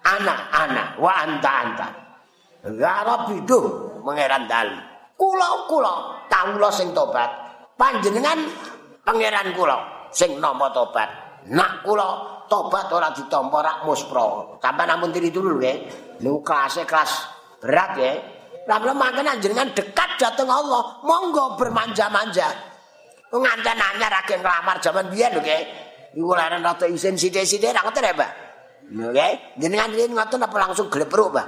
Ana 0.05 0.33
ana 0.53 0.83
wa 1.01 1.11
anta 1.17 1.51
anta. 1.65 1.87
Ya 2.77 3.01
rabbi 3.05 3.41
do 3.45 3.89
mengeran 4.05 4.45
kula-kula 5.15 6.27
kawula 6.27 6.69
sing 6.71 6.91
tobat 6.91 7.27
panjenengan 7.79 8.39
pangeran 9.03 9.55
kula 9.55 10.09
sing 10.11 10.39
nampa 10.39 10.71
tobat 10.71 11.09
nak 11.51 11.83
kula 11.83 12.43
tobat 12.51 12.91
ora 12.91 13.11
ditampa 13.11 13.59
rak 13.63 13.77
muspra 13.87 14.59
sampeyan 14.59 14.93
ampun 14.95 15.09
tiri 15.11 15.31
dulu 15.31 15.59
nggih 15.59 15.77
lho 16.23 16.39
kelas 16.43 16.83
kelas 16.87 17.11
berat 17.59 17.91
ya 17.97 18.13
Lalu 18.65 18.97
makanya 18.97 19.37
jenengan 19.37 19.69
dekat 19.77 20.17
datang 20.17 20.49
Allah, 20.49 20.97
monggo 21.05 21.53
bermanja-manja. 21.53 22.49
Nganten 23.29 23.77
anyar 23.77 24.13
agen 24.25 24.41
ngelamar 24.41 24.81
zaman 24.81 25.05
biyen 25.13 25.37
lho 25.37 25.41
nggih. 25.45 25.63
Iku 26.17 26.33
leren 26.33 26.65
rada 26.65 26.89
isin 26.89 27.13
sithik-sithik 27.13 27.69
ra 27.69 27.85
ngoten 27.85 28.09
ya, 28.09 28.13
Pak. 28.17 28.31
Nggih, 28.89 29.33
jenengan 29.61 29.93
ngoten 29.93 30.41
apa 30.41 30.57
langsung 30.57 30.89
glepruk, 30.89 31.29
Pak? 31.37 31.47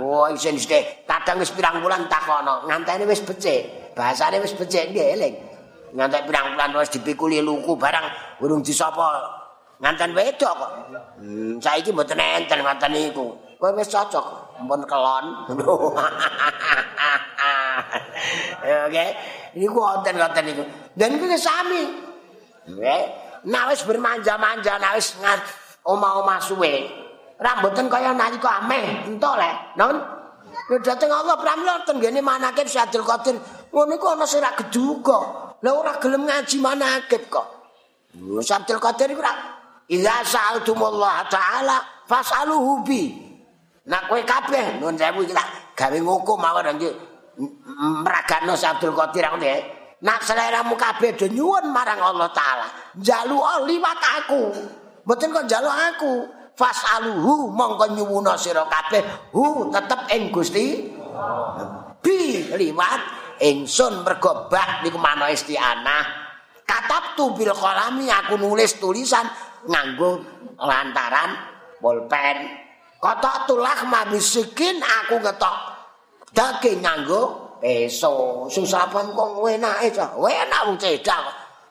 Oh, 0.00 0.28
isin 0.32 0.56
sithik. 0.56 1.04
Kadang 1.04 1.42
wis 1.42 1.52
pirang 1.52 1.82
bulan 1.84 2.08
takono, 2.08 2.64
ngantene 2.68 3.04
wis 3.04 3.20
becik. 3.20 3.92
Bahasane 3.92 4.40
wis 4.40 4.56
becik 4.56 4.92
nggih 4.92 5.06
eling. 5.18 5.34
Ngantek 5.92 6.24
pirang 6.24 6.56
bulan 6.56 6.72
wis 6.80 6.88
dipikuli 6.88 7.44
luku 7.44 7.76
barang 7.76 8.38
urung 8.40 8.64
disapa. 8.64 9.20
Nganten 9.82 10.14
wedok 10.14 10.52
kok. 10.56 10.72
Hmm, 11.18 11.58
saiki 11.58 11.90
mboten 11.90 12.16
enten 12.16 12.62
ngoten 12.62 12.90
niku. 12.94 13.34
Kowe 13.58 13.70
wis 13.74 13.90
cocok, 13.90 14.58
ampun 14.62 14.82
kelon. 14.86 15.26
Oke. 18.86 19.06
Niku 19.58 19.78
wonten 19.78 20.14
ngoten 20.16 20.44
niku. 20.46 20.62
Dan 20.94 21.18
kuwi 21.18 21.36
sami. 21.36 21.82
Nggih. 22.70 23.02
Nah 23.42 23.66
wis 23.66 23.82
bermanja-manja, 23.82 24.78
nah 24.78 24.94
wis 24.94 25.18
omah-omah 25.82 26.38
suwe. 26.38 27.01
Rambutan 27.42 27.90
kaya 27.90 28.14
nalika 28.14 28.62
ameh. 28.62 29.10
Entuk 29.10 29.34
le 29.36 29.50
non 29.76 29.98
lho 30.70 30.76
dateng 30.78 31.10
Allah 31.10 31.36
pramila 31.36 31.82
tenggene 31.82 32.22
manakib 32.22 32.70
Syadul 32.70 33.02
Qadir. 33.02 33.36
Ngono 33.74 33.92
iku 33.98 34.06
ana 34.14 34.24
sing 34.24 34.40
ra 34.40 34.54
geduga. 34.54 35.18
Lha 35.60 35.70
ora 35.74 35.98
gelem 35.98 36.24
ngaji 36.24 36.56
manakib 36.62 37.26
kok. 37.26 37.46
Lho 38.16 38.40
Syadul 38.40 38.78
Qadir 38.78 39.12
iku 39.12 39.20
ra 39.20 39.34
Iza 39.92 40.24
sa'altumullah 40.24 41.26
ta'ala 41.28 42.06
fas'aluhu 42.08 42.86
bi. 42.86 43.12
Nah 43.82 44.06
kowe 44.06 44.20
kabeh 44.22 44.78
nuwun 44.78 44.94
sewu 44.94 45.26
iki 45.26 45.34
tak 45.34 45.74
gawe 45.74 45.98
ngukum 45.98 46.38
mawon 46.38 46.78
iki 46.78 46.90
mragano 48.06 48.54
Abdul 48.54 48.94
Qadir 48.94 49.26
aku 49.26 49.36
nek 49.42 49.58
nak 50.02 50.22
seleramu 50.22 50.78
kabeh 50.78 51.18
do 51.18 51.26
nyuwun 51.26 51.68
marang 51.74 51.98
Allah 51.98 52.30
taala. 52.30 52.66
Njaluk 52.94 53.42
liwat 53.66 54.00
aku. 54.22 54.42
Mboten 55.02 55.34
kok 55.34 55.44
njaluk 55.50 55.74
aku 55.74 56.12
fasaluhu 56.54 57.50
mongko 57.52 57.96
nyuwuna 57.96 58.36
sira 58.36 58.64
kabeh. 58.68 59.32
Hu 59.32 59.70
tetep 59.72 60.00
ing 60.12 60.32
Gusti. 60.32 60.92
Bi 62.02 62.18
liwat. 62.56 63.24
Ingsun 63.42 64.06
mergo 64.06 64.46
bak 64.46 64.86
niku 64.86 65.02
manah 65.02 65.26
isti'anah 65.26 66.22
katabtu 66.62 67.34
bil 67.34 67.50
qalami 67.50 68.06
aku 68.06 68.38
nulis 68.38 68.78
tulisan 68.78 69.26
nganggo 69.66 70.22
lantaran 70.62 71.34
pulpen. 71.82 72.38
Kotok 73.02 73.50
tulak 73.50 73.82
mabisikin 73.90 74.78
aku 74.78 75.18
ngetok 75.18 75.56
daging 76.30 76.86
nganggo 76.86 77.22
peso. 77.58 78.46
Susah 78.46 78.86
pun 78.94 79.10
kok 79.10 79.42
enake 79.42 79.90
cah 79.90 80.14
enak 80.14 80.60
wong 80.70 80.78
cedak 80.78 81.18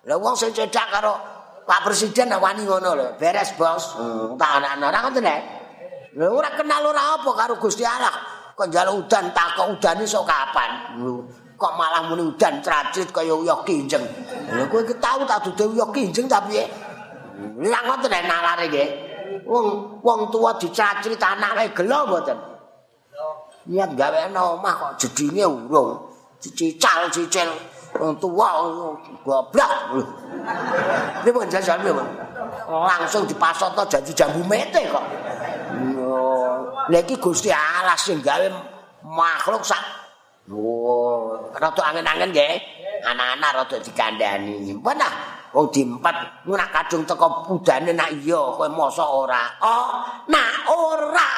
lha 0.03 0.15
wong 0.19 0.35
sing 0.35 0.51
cedak 0.51 0.91
karo 0.91 1.30
Pak 1.71 1.87
Presiden 1.87 2.35
wani 2.35 2.67
ngono 2.67 2.99
lho, 2.99 3.07
beres 3.15 3.55
bos. 3.55 3.95
Hmm, 3.95 4.35
tak 4.35 4.59
anak-anak 4.59 4.91
ora 4.91 4.99
ngoten 5.07 5.23
nek. 5.23 5.39
Lho 6.19 6.27
ora 6.35 6.51
kenal 6.51 6.83
ora 6.83 7.15
apa 7.15 7.31
karo 7.31 7.55
Gusti 7.55 7.87
Allah. 7.87 8.11
Kok 8.51 8.67
njaluk 8.67 9.07
udan 9.07 9.31
tak 9.31 9.55
kok 9.55 9.79
udan 9.79 10.03
iso 10.03 10.27
kapan? 10.27 10.99
Kok 11.55 11.73
malah 11.79 12.11
muni 12.11 12.27
udan 12.27 12.59
tracit 12.59 13.07
kaya 13.15 13.31
uyah 13.31 13.63
kinjeng. 13.63 14.03
Lho 14.51 14.67
kowe 14.67 14.83
iki 14.83 14.99
tau 14.99 15.23
tak 15.23 15.47
dudu 15.47 15.79
uyah 15.79 15.87
kinjeng 15.95 16.27
tapi 16.27 16.59
Lah 17.63 17.81
ngoten 17.87 18.11
nek 18.11 18.23
nalare 18.27 18.67
nggih. 18.67 18.89
Wong 19.47 19.95
wong 20.03 20.27
tuwa 20.27 20.59
dicacrit 20.59 21.23
anake 21.23 21.71
gelo 21.71 22.03
mboten. 22.03 22.35
Niat 23.71 23.95
gawe 23.95 24.27
omah 24.27 24.73
kok 24.75 24.91
jedine 24.99 25.47
urung. 25.47 26.11
Cical-cicil. 26.43 27.70
Wong 27.97 28.15
tuwa 28.21 28.49
goblok. 29.25 29.71
Iki 31.21 31.29
pun 31.29 31.47
jajal 31.51 31.79
langsung 32.71 33.27
dipasoto 33.27 33.83
janji 33.87 34.15
jambu 34.15 34.41
mete 34.47 34.87
kok. 34.87 35.05
Lha 36.87 36.99
iki 37.03 37.19
Gusti 37.19 37.51
Allah 37.51 37.95
sing 37.99 38.23
gawe 38.23 38.47
makhluk 39.03 39.63
sak 39.63 39.81
oh 40.51 41.51
rada 41.55 41.81
angin-angin 41.91 42.31
nggih. 42.31 42.53
Anak-anak 43.01 43.65
rada 43.65 43.77
dikandani 43.81 44.77
benar 44.77 45.09
wong 45.57 45.73
diempat 45.73 46.45
nak 46.45 46.69
kadung 46.69 47.01
teko 47.01 47.49
budane 47.49 47.97
nak 47.97 48.13
iya 48.13 48.39
kowe 48.55 48.69
mosok 48.69 49.09
ora? 49.25 49.43
Oh 49.65 50.05
nak 50.29 50.69
ora. 50.69 51.31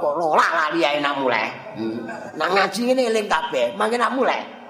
Kok 0.00 0.12
ora 0.16 0.46
lali 0.48 0.80
ae 0.80 0.96
nak 0.98 1.20
mulai? 1.20 1.46
Nak 2.34 2.48
ngaji 2.56 2.80
ngene 2.88 3.02
eling 3.12 3.28
kabeh 3.28 3.76
mangke 3.76 4.00
nak 4.00 4.16
mulai 4.16 4.61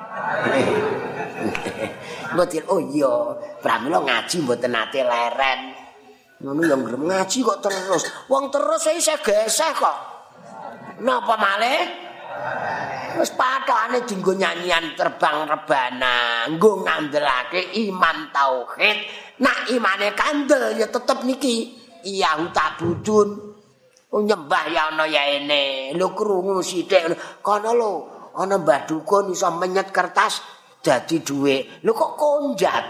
Mboten 2.33 2.65
oh 2.73 2.81
iya, 2.81 3.15
pramila 3.61 4.01
ngaji 4.01 4.37
mboten 4.41 4.73
nate 4.73 5.05
leren. 5.05 5.61
Ngono 6.43 6.61
yang 6.67 6.83
gelem 6.83 7.07
ngaji 7.07 7.39
kok 7.45 7.61
terus. 7.63 8.03
Wong 8.27 8.51
terus 8.51 8.83
isih 8.91 9.19
geseh 9.23 9.73
kok. 9.77 9.99
Napa 11.05 11.35
malih? 11.39 11.83
Wis 13.21 13.31
patokane 13.37 14.09
dinggo 14.09 14.33
nyanyian 14.33 14.97
terbang 14.97 15.45
rebana, 15.45 16.49
nggo 16.49 16.83
ngandelake 16.83 17.77
iman 17.87 18.33
tauhid. 18.33 18.99
Nak 19.39 19.69
imane 19.71 20.17
kandel 20.17 20.75
ya 20.75 20.89
tetep 20.89 21.23
niki. 21.23 21.79
Iya 22.03 22.35
tak 22.51 22.83
budun. 22.83 23.55
nyembah 24.13 24.65
ya 24.69 24.93
ana 24.93 25.07
ya 25.07 25.23
ene. 25.39 25.95
Lho 25.95 26.13
krungu 26.13 26.61
sithik 26.61 27.17
kono 27.41 27.71
lho. 27.73 27.93
Ana 28.37 28.57
mbah 28.61 28.89
dukun 28.89 29.33
iso 29.33 29.49
menyet 29.53 29.93
kertas 29.93 30.41
dadi 30.83 31.23
dhuwit. 31.23 31.85
Lho 31.87 31.93
kok 31.95 32.13
konjat? 32.19 32.85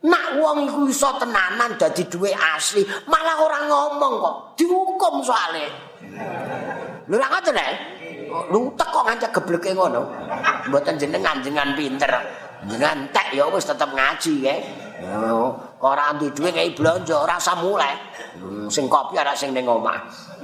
Nak 0.00 0.40
wong 0.40 0.64
iku 0.64 0.80
iso 0.88 1.12
tenanan 1.20 1.76
dadi 1.76 2.08
duwe 2.08 2.32
asli, 2.32 2.80
malah 3.04 3.36
ora 3.36 3.68
ngomong 3.68 4.14
kok, 4.16 4.36
dihukum 4.56 5.20
soalnya. 5.20 5.68
Lho 7.04 7.14
ora 7.20 7.28
ngoten 7.36 7.60
ya? 7.60 7.68
Lu 8.48 8.72
teko 8.78 9.04
ngancak 9.04 9.30
gebleke 9.36 9.76
ngono. 9.76 10.08
Mboten 10.72 10.96
jenengan 10.96 11.44
jenengan 11.44 11.76
pinter. 11.76 12.08
Jenengan 12.64 13.12
tek 13.12 13.36
ya 13.36 13.44
wis 13.52 13.68
tetep 13.68 13.92
ngaji 13.92 14.34
ya. 14.40 14.54
Oh, 15.00 15.56
ora 15.80 16.12
anti 16.12 16.28
duwe 16.32 16.52
kaya 16.52 16.68
blonjo, 16.76 17.24
ora 17.24 17.40
usah 17.40 17.56
mulai. 17.60 17.96
Hmm, 18.36 18.68
sing 18.68 18.84
kopi 18.88 19.16
ora 19.16 19.32
sing 19.32 19.52
ning 19.56 19.64
omah. 19.64 19.96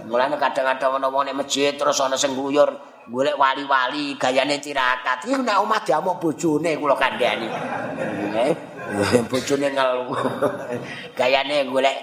Mulane 0.04 0.36
kadang-kadang 0.36 1.00
ana 1.00 1.08
wong 1.12 1.28
nek 1.28 1.36
masjid 1.44 1.76
terus 1.76 2.00
ana 2.00 2.16
sing 2.16 2.32
gluyur 2.32 2.72
golek 3.10 3.38
wali-wali 3.38 4.18
gayane 4.18 4.58
tirakat. 4.58 5.22
Iku 5.26 5.42
nek 5.42 5.62
omah 5.62 5.80
diamuk 5.86 6.18
bojone 6.18 6.74
kula 6.74 6.94
kandhani. 6.98 7.48
Nggih. 8.32 8.54
bojone 9.30 9.66
ngelu. 9.74 10.04
Gayane 11.18 11.66
golek 11.70 11.96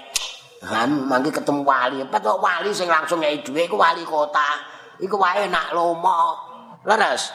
han 0.64 1.04
mangke 1.04 1.28
ketemu 1.28 1.60
wali, 1.60 2.00
petok 2.08 2.40
wali 2.40 2.72
sing 2.72 2.88
langsung 2.88 3.20
ngei 3.20 3.44
dhuwit 3.44 3.68
iku 3.68 3.76
wali 3.76 4.00
kota. 4.04 4.60
Iku 5.00 5.16
wae 5.20 5.44
nak 5.48 5.76
lomo. 5.76 6.40
Leres. 6.84 7.32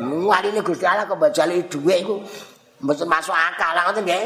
Wali 0.00 0.52
ini 0.52 0.60
Gusti 0.60 0.84
Allah 0.84 1.08
kok 1.08 1.20
bajali 1.20 1.68
dhuwit 1.68 2.04
iku 2.04 2.20
mboten 2.80 3.08
masuk 3.08 3.32
akal 3.32 3.76
ngoten 3.76 4.04
nggih. 4.04 4.24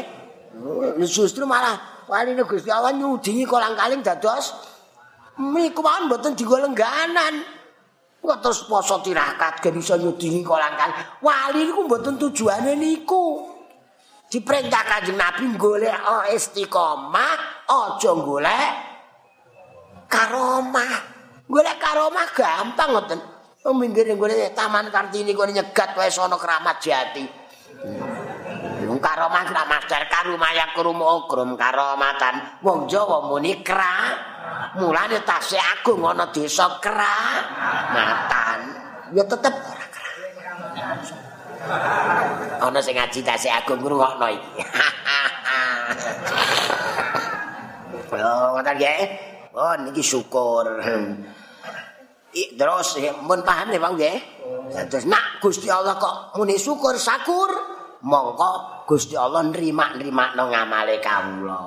Justru 1.07 1.43
malah 1.43 1.75
wali 2.07 2.35
ini 2.35 2.43
Gusti 2.47 2.71
Allah 2.71 2.95
nyudingi 2.95 3.43
kolang-kaling 3.47 3.99
dados 4.03 4.55
miku 5.39 5.83
mawon 5.83 6.07
mboten 6.07 6.35
digo 6.35 6.55
lengganan. 6.55 7.60
Kok 8.21 8.37
terus 8.37 8.69
poso 8.69 9.01
tirakat 9.01 9.65
gen 9.65 9.81
iso 9.81 9.97
nyudingi 9.97 10.45
kolang-kaling. 10.45 11.25
Wali 11.25 11.65
niku 11.65 11.81
mboten 11.89 12.21
tujuane 12.21 12.77
niku. 12.77 13.49
diperintah 14.31 14.83
kanjeng 14.87 15.19
Nabi 15.19 15.43
golek 15.59 15.91
oh, 16.07 16.23
istiqomah, 16.31 17.67
aja 17.67 18.11
golek 18.15 18.71
karomah. 20.07 20.93
Golek 21.51 21.75
karomah 21.75 22.27
gampang 22.31 22.89
ngoten. 22.95 23.19
Oh 23.67 23.75
minggir 23.75 24.07
golek 24.15 24.55
Taman 24.55 24.87
Kartini 24.87 25.35
kene 25.35 25.51
nyegat 25.51 25.99
wae 25.99 26.07
sono 26.07 26.39
keramat 26.39 26.79
jati. 26.79 27.25
Hmm. 27.81 28.97
karomah 29.01 29.43
kira 29.43 29.63
master 29.67 30.07
karumaya 30.07 30.71
krumo 30.71 31.27
krum 31.27 31.59
karomatan. 31.59 32.63
Wong 32.63 32.87
Jawa 32.87 33.27
muni 33.27 33.59
kra. 33.59 34.30
Mulane 34.79 35.19
tasih 35.23 35.59
agung 35.59 36.03
ana 36.07 36.31
desa 36.31 36.79
kra. 36.79 37.19
Matan. 37.91 38.59
Ya 39.11 39.23
tetep 39.27 39.51
ora 39.51 39.81
ana 42.61 42.79
sing 42.81 42.97
ngaji 42.97 43.19
tase 43.21 43.49
agung 43.49 43.81
ngrungokno 43.81 44.27
iki 44.31 44.63
Oh, 48.11 48.59
ngoten 48.59 48.75
nggih. 48.75 49.01
Oh, 49.55 49.71
niki 49.87 50.03
syukur. 50.03 50.67
I, 52.35 52.43
terus 52.59 52.99
mun 53.23 53.39
paham 53.47 53.71
nih 53.71 53.79
Bang 53.79 53.95
nggih. 53.95 54.19
Terus 54.91 55.07
nak 55.07 55.39
Gusti 55.39 55.71
Allah 55.71 55.95
kok 55.95 56.35
muni 56.35 56.59
syukur 56.59 56.99
sakur, 56.99 57.49
mongko 58.03 58.83
Gusti 58.83 59.15
Allah 59.15 59.47
nrima-nrima 59.47 60.35
nang 60.35 60.51
ngamale 60.51 60.99
kawula. 60.99 61.59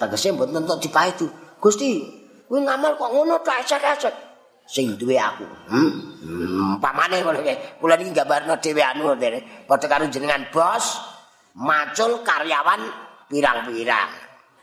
Tegese 0.00 0.32
mboten 0.32 0.64
entuk 0.64 0.80
dipae 0.80 1.12
itu. 1.12 1.28
Gusti, 1.60 2.08
kuwi 2.48 2.64
ngamal 2.64 2.96
kok 2.96 3.12
ngono 3.12 3.44
tak 3.44 3.68
esek-esek. 3.68 4.30
sing 4.70 4.94
duwe 4.94 5.18
aku. 5.18 5.42
Hmm. 5.66 5.90
hmm. 6.22 6.72
Pamane 6.78 7.26
ngono 7.26 7.42
iki. 7.42 7.82
Kula 7.82 7.98
niki 7.98 8.14
gambarno 8.14 8.54
dhewe 8.62 8.82
anu 8.86 9.10
ngene. 9.18 9.66
Padha 9.66 9.90
karo 9.90 10.06
jenengan 10.06 10.46
bos 10.54 11.02
macul 11.58 12.22
karyawan 12.22 12.80
pirang-pirang. 13.26 14.10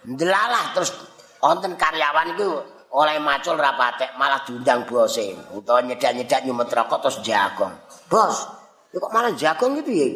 Ndelalah 0.08 0.72
terus 0.72 0.96
wonten 1.44 1.76
karyawan 1.76 2.40
iku 2.40 2.64
oleh 2.96 3.20
macul 3.20 3.60
rapatek 3.60 4.16
malah 4.16 4.48
diundang 4.48 4.88
bose 4.88 5.36
utawa 5.52 5.84
nyedak-nyedak 5.84 6.48
nyumet 6.48 6.72
rokok 6.72 7.04
terus 7.04 7.20
jagong. 7.20 7.76
Bos, 8.08 8.48
kok 8.96 9.12
malah 9.12 9.36
jagong 9.36 9.76
iki 9.76 9.84
piye? 9.84 10.08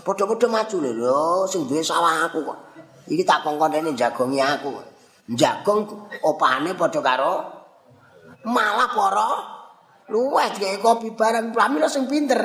Padha-padha 0.00 0.48
macul 0.48 0.88
lho 0.88 1.44
sing 1.44 1.68
duwe 1.68 1.84
sawah 1.84 2.24
aku 2.24 2.40
kok. 2.48 2.58
Iki 3.12 3.28
tak 3.28 3.44
kongkon 3.44 3.92
jagongi 3.92 4.40
aku. 4.40 4.72
Jagong 5.32 5.88
opane 6.22 6.76
padha 6.76 7.00
karo 7.00 7.34
malah 8.46 8.90
para 8.90 9.30
luweh 10.10 10.48
gawe 10.50 10.76
kopi 10.82 11.14
barang 11.14 11.54
pramila 11.54 11.88
sing 11.88 12.10
pinter. 12.10 12.40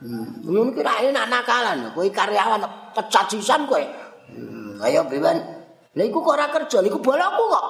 Hmm, 0.00 0.42
ngono 0.44 0.74
ki 0.74 0.82
ra 0.82 1.00
enak 1.00 1.26
nakalan. 1.30 1.94
Kowe 1.94 2.08
karyawan 2.10 2.92
pecat 2.92 3.30
sisan 3.30 3.64
kowe. 3.70 3.80
Hmm, 4.34 4.82
ayo 4.82 5.06
beban. 5.06 5.38
Lah 5.94 6.04
iku 6.04 6.18
kok 6.26 6.34
ora 6.34 6.50
kerja, 6.50 6.82
iku 6.82 6.98
bolaku 6.98 7.44
kok. 7.46 7.66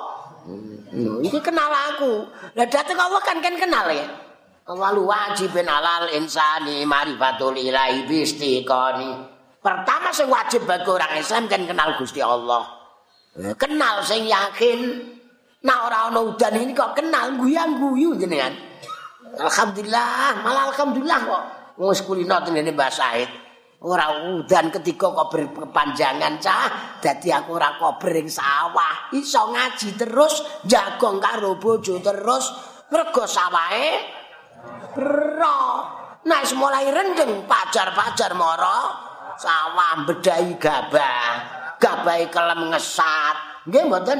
Hmm, 0.48 1.20
iki 1.20 1.38
kenal 1.44 1.68
aku. 1.68 2.24
Lah 2.57 2.66
dateng 2.66 2.96
Allah 2.96 3.20
kan 3.20 3.38
kan 3.44 3.55
kenal 3.61 3.87
ya. 3.92 4.07
Allah 4.64 4.96
wajib 4.96 5.53
alal 5.61 6.09
insani 6.16 6.88
marifatul 6.88 7.53
ilahi 7.53 8.09
bistiqani. 8.09 9.12
Pertama 9.61 10.09
sing 10.09 10.29
wajib 10.33 10.64
bagi 10.64 10.88
orang 10.88 11.20
Islam 11.20 11.53
kan 11.53 11.68
kenal 11.68 12.00
Gusti 12.00 12.24
Allah. 12.24 12.73
Kenal 13.34 14.06
sing 14.06 14.30
yakin 14.30 15.10
Nah 15.64 15.88
ora 15.88 16.12
ana 16.12 16.20
udan 16.20 16.60
ini 16.60 16.76
kok 16.76 16.92
kenal 16.92 17.40
guyang-guyu 17.40 18.20
jenengan. 18.20 18.52
Alhamdulillah, 19.34 20.44
malah 20.44 20.68
alhamdulillah 20.70 21.20
kok. 21.24 21.42
Wis 21.80 22.04
kulino 22.04 22.36
tengene 22.44 22.68
Mbah 22.68 22.92
Said. 22.92 23.30
Ora 23.80 24.28
udan 24.36 24.68
ketika 24.68 25.08
kok 25.08 25.28
berkepanjangan 25.32 26.36
cah, 26.36 27.00
dadi 27.00 27.32
aku 27.32 27.56
ora 27.56 27.80
kober 27.80 28.12
ing 28.12 28.28
sawah. 28.28 29.08
Iso 29.16 29.56
ngaji 29.56 29.88
terus, 29.96 30.44
jagong 30.68 31.16
karo 31.16 31.56
bojo 31.56 31.96
terus, 32.00 32.44
mergo 32.92 33.24
sawahe 33.24 34.04
bro. 34.92 35.60
Nah, 36.24 36.40
mulai 36.56 36.88
rendeng 36.88 37.44
pajar-pajar 37.48 38.32
moro 38.36 38.80
sawah 39.36 40.04
bedai 40.08 40.56
gabah. 40.60 41.53
Gabah 41.84 42.16
kelem 42.32 42.72
ngesat. 42.72 43.36
Nggih 43.68 43.82
mboten? 43.84 44.18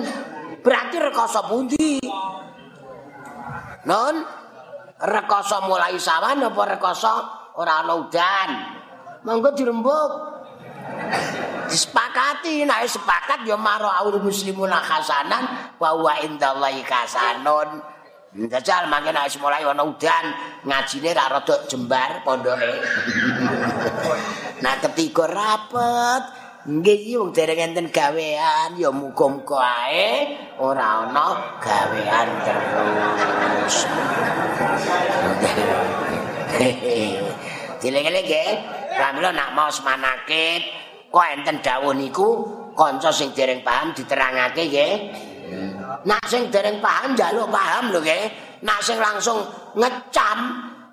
Berarti 0.61 0.97
rekoso 1.01 1.41
pundi? 1.49 1.97
Non 3.89 4.15
rekoso 5.01 5.65
mulai 5.65 5.97
sawan 5.97 6.45
apa 6.45 6.63
rekoso 6.77 7.15
ora 7.57 7.81
ana 7.81 7.95
udan? 7.97 8.51
Monggo 9.25 9.57
dirembuk 9.57 10.13
disepakati 11.73 12.69
nek 12.69 12.85
sepakat 12.85 13.49
ya 13.49 13.57
maro 13.57 13.89
aul 13.89 14.21
muslimun 14.21 14.69
hasanan 14.69 15.73
wa 15.81 15.97
wa 15.97 16.21
indallahi 16.21 16.85
kasanon 16.85 17.81
Jajal 18.35 18.91
mangke 18.91 19.15
nek 19.15 19.31
mulai 19.41 19.65
ana 19.65 19.89
udan 19.89 20.25
ngajine 20.69 21.17
ra 21.17 21.31
rada 21.33 21.65
jembar 21.71 22.21
pondoke. 22.27 22.73
nah 24.65 24.75
ketiga 24.83 25.31
rapet 25.31 26.44
Nggih 26.65 27.21
wong 27.21 27.37
dereng 27.37 27.61
enten 27.61 27.93
gawean 27.93 28.73
ya 28.81 28.89
muga-muga 28.89 29.61
ae 29.85 30.33
ora 30.57 31.05
ana 31.05 31.61
gawean 31.61 32.29
terus. 32.41 33.85
Dileng-eleng 37.85 38.25
nggih, 38.25 38.51
pramila 38.97 39.29
nak 39.37 39.53
mau 39.53 39.69
semanakit 39.69 40.65
kok 41.13 41.29
enten 41.37 41.61
dawuh 41.61 41.93
niku 41.93 42.49
kanca 42.73 43.13
sing 43.13 43.37
dereng 43.37 43.61
paham 43.61 43.93
diterangake 43.93 44.65
nggih. 44.65 44.95
Nak 46.09 46.25
sing 46.33 46.49
dereng 46.49 46.81
paham 46.81 47.13
njaluk 47.13 47.53
paham 47.53 47.93
lho 47.93 48.01
nggih. 48.01 48.25
Nak 48.65 48.81
sing 48.81 48.97
langsung 48.97 49.45
ngecam 49.77 50.39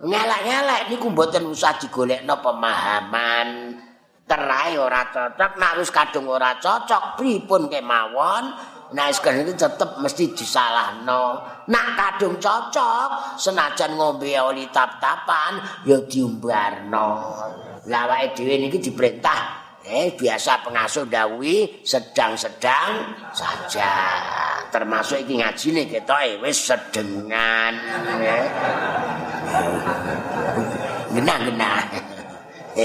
ngelek-ngelek 0.03 0.91
niku 0.91 1.07
mboten 1.15 1.47
usah 1.47 1.79
digolekno 1.79 2.43
pemahaman. 2.43 3.79
Terai 4.31 4.79
ora 4.79 5.11
cocok 5.11 5.59
nek 5.59 5.73
wis 5.83 5.91
kadung 5.91 6.31
ora 6.31 6.55
cocok 6.55 7.19
pripun 7.19 7.67
kemawon? 7.67 8.55
Nek 8.95 9.05
wis 9.11 9.19
kene 9.19 9.43
tetep 9.43 9.99
mesti 9.99 10.31
disalahno. 10.31 11.43
Nek 11.67 11.87
kadung 11.99 12.39
cocok 12.39 13.35
senajan 13.35 13.99
ngombe 13.99 14.31
oli 14.39 14.71
tap-tapan 14.71 15.83
ya 15.83 15.99
diumbarno. 16.07 17.11
Lah 17.91 18.07
awake 18.07 18.39
dhewe 18.39 18.55
niki 18.55 18.79
diperintah 18.79 19.59
eh 19.83 20.13
biasa 20.15 20.63
pengasuh 20.63 21.11
dawi 21.11 21.83
sedang-sedang 21.83 22.91
saja. 23.35 23.91
Termasuk 24.71 25.27
iki 25.27 25.43
ngajine 25.43 25.91
ketoke 25.91 26.39
wis 26.39 26.71
sedengan 26.71 27.75
eh. 28.23 28.47
Genah-genah 31.11 32.10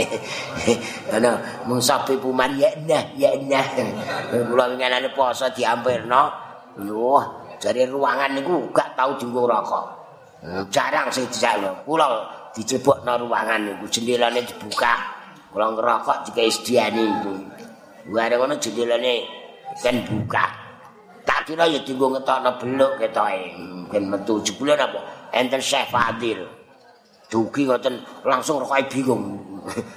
Ana 1.14 1.38
mung 1.64 1.80
sapi 1.80 2.16
puman 2.18 2.57
ya 2.59 2.70
nah 2.84 3.05
ya 3.16 3.32
nah. 3.44 3.64
Kula 4.30 4.76
ngenane 4.76 5.12
poso 5.16 5.49
diampirno. 5.53 6.44
Yo, 6.76 7.16
jare 7.57 7.88
ruangan 7.88 8.36
niku 8.36 8.68
gak 8.72 8.92
tau 8.92 9.16
dienggo 9.16 9.49
rokok. 9.49 9.84
Hmm, 10.44 10.64
jarang 10.68 11.09
sing 11.09 11.24
dijaluk. 11.32 11.88
Kula 11.88 12.07
dijebokno 12.53 13.16
ruangan 13.24 13.64
niku 13.64 13.84
jendelane 13.88 14.44
dibuka. 14.44 14.94
Kula 15.53 15.72
ngerokok 15.72 16.28
dikai 16.28 16.53
sediane 16.53 17.03
iku. 17.03 17.32
Bareng 18.12 18.38
ngono 18.44 18.55
jendelane 18.61 19.24
kan 19.80 19.97
buka. 20.05 20.47
Tak 21.26 21.49
kira 21.49 21.66
ya 21.66 21.80
dienggo 21.82 22.12
ngetokno 22.12 22.51
beluk 22.61 22.92
ketoke. 23.01 23.42
Ben 23.90 24.05
metu 24.07 24.38
jebule 24.44 24.76
apa? 24.76 25.30
Enten 25.32 25.59
Syekh 25.59 25.90
Fadil. 25.90 26.44
Dugi 27.26 27.66
ngoten 27.66 27.99
langsung 28.22 28.62
rokoke 28.62 28.86
bingung. 28.86 29.56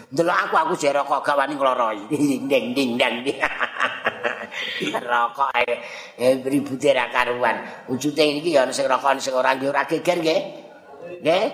Delok 0.10 0.38
aku 0.50 0.56
aku 0.58 0.74
jek 0.74 0.98
rokok 0.98 1.22
gawani 1.22 1.54
ngloroi. 1.54 2.00
Ding 2.50 2.74
ding 2.74 2.98
ding. 2.98 3.16
Rokok 4.90 5.54
eh 6.18 6.42
ribute 6.42 6.90
ra 6.90 7.06
karuan. 7.14 7.86
Wujute 7.86 8.42
iki 8.42 8.58
ya 8.58 8.66
sing 8.74 8.90
rokok 8.90 9.22
sing 9.22 9.34
ora 9.38 9.54
nggih 9.54 9.70
ora 9.70 9.86
geger 9.86 10.18
nggih. 10.20 10.42
Nggih. 11.22 11.46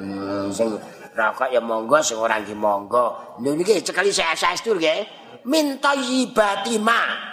Hmm, 0.00 0.48
sing 0.48 0.72
rokok 1.12 1.52
ya 1.52 1.60
monggo 1.60 2.00
sing 2.00 2.16
ora 2.16 2.40
nggih 2.40 2.56
monggo. 2.56 3.36
Lho 3.44 3.52
niki 3.52 3.84
cekali 3.84 4.08
saya 4.08 4.32
saestur 4.32 4.80
nggih. 4.80 5.04
Minta 5.44 5.92
yibatima. 5.92 7.28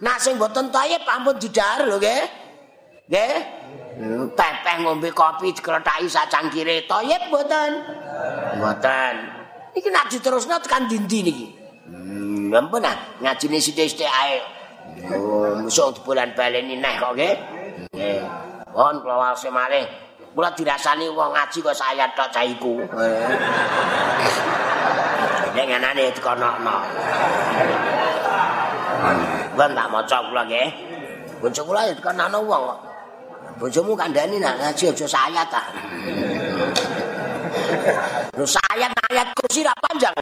Nak 0.00 0.16
sing 0.16 0.40
mboten 0.40 0.72
tayeb 0.72 1.04
ampun 1.04 1.36
didhar 1.36 1.84
lho 1.84 2.00
nggih. 2.00 2.22
Nggih. 3.12 3.36
Teh 4.32 4.76
ngombe 4.80 5.10
kopi 5.12 5.52
dikrethaki 5.52 6.06
sak 6.08 6.30
cangkire 6.32 6.86
toyib 6.88 7.28
mboten? 7.28 7.70
Mboten. 8.56 9.37
Iki 9.78 9.88
nak 9.94 10.10
diterusno 10.10 10.58
tekan 10.58 10.90
dindi 10.90 11.22
niki. 11.22 11.46
Hmm, 11.86 12.50
ampun 12.50 12.82
ah, 12.82 12.98
ngajine 13.22 13.62
sithik-sithik 13.62 14.10
ae. 14.10 14.42
Oh, 15.14 15.54
musuh 15.62 15.94
bulan 16.02 16.34
baleni 16.34 16.82
neh 16.82 16.94
kok 16.98 17.14
nggih. 17.14 17.34
Nggih. 17.94 18.20
Pon 18.74 18.98
kula 18.98 19.16
wase 19.22 19.46
malih. 19.54 19.86
Kula 20.34 20.50
dirasani 20.58 21.06
wong 21.14 21.30
ngaji 21.30 21.58
kok 21.62 21.78
saya 21.78 22.10
tok 22.18 22.26
cah 22.34 22.42
iku. 22.42 22.82
Nek 25.54 25.64
nganane 25.70 26.10
dikonokno. 26.10 26.76
Wan 29.54 29.70
tak 29.78 29.86
maca 29.94 30.18
kula 30.26 30.42
nggih. 30.42 30.68
Bojo 31.38 31.62
kula 31.62 31.86
ya 31.86 31.94
dikonokno 31.94 32.38
wong 32.42 32.62
kok. 32.66 32.80
bojomu 33.58 33.98
kandhani 33.98 34.38
nak 34.38 34.54
ngaji 34.58 34.94
aja 34.94 35.06
sayat 35.06 35.46
ta. 35.50 35.62
Lho 38.38 38.46
sayat 38.46 38.94
ayat 39.10 39.34
kursi 39.34 39.66
ra 39.66 39.74
panjang. 39.82 40.14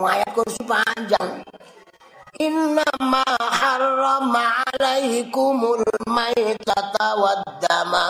Ayat 0.00 0.32
kursi 0.32 0.64
panjang. 0.64 1.44
Inna 2.40 2.88
ma 3.04 3.28
harrama 3.28 4.64
alaikumul 4.72 5.84
maitata 6.08 7.12
waddama. 7.20 8.06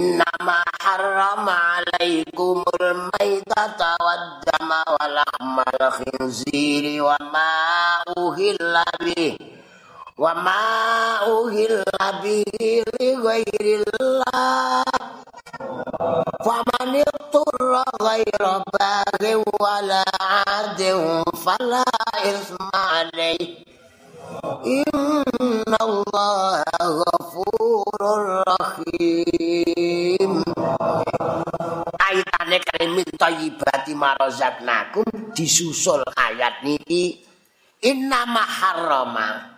Inna 0.00 0.32
ma 0.40 0.64
harrama 0.80 1.76
alaikumul 1.76 3.12
maitata 3.12 3.92
waddama 4.00 4.80
walahmal 4.88 5.92
khinziri 5.92 7.04
wa 7.04 7.20
ma 7.20 7.52
uhilla 8.16 8.88
bih. 9.04 9.57
Wa 10.18 10.34
ma 10.34 11.22
uhilla 11.30 12.18
bihi 12.18 12.82
ghairillah. 13.22 14.82
Wa 16.42 16.58
man 16.66 16.90
yutturra 16.90 17.86
ghaira 18.02 18.58
baghi 18.66 19.38
wala 19.38 20.02
adin 20.58 21.22
fala 21.38 21.86
isma 22.26 22.98
alayhi 22.98 23.62
inna 24.66 25.78
allaha 25.78 26.82
ghafurur 26.82 28.42
rahim. 28.42 30.42
Ayatane 31.94 32.58
kalimin 32.66 33.06
thayyibati 33.14 33.94
marazaqnakum 33.94 35.30
disusul 35.30 36.02
ayat 36.18 36.66
niki. 36.66 37.22
Inna 37.86 38.26
maharrama 38.26 39.57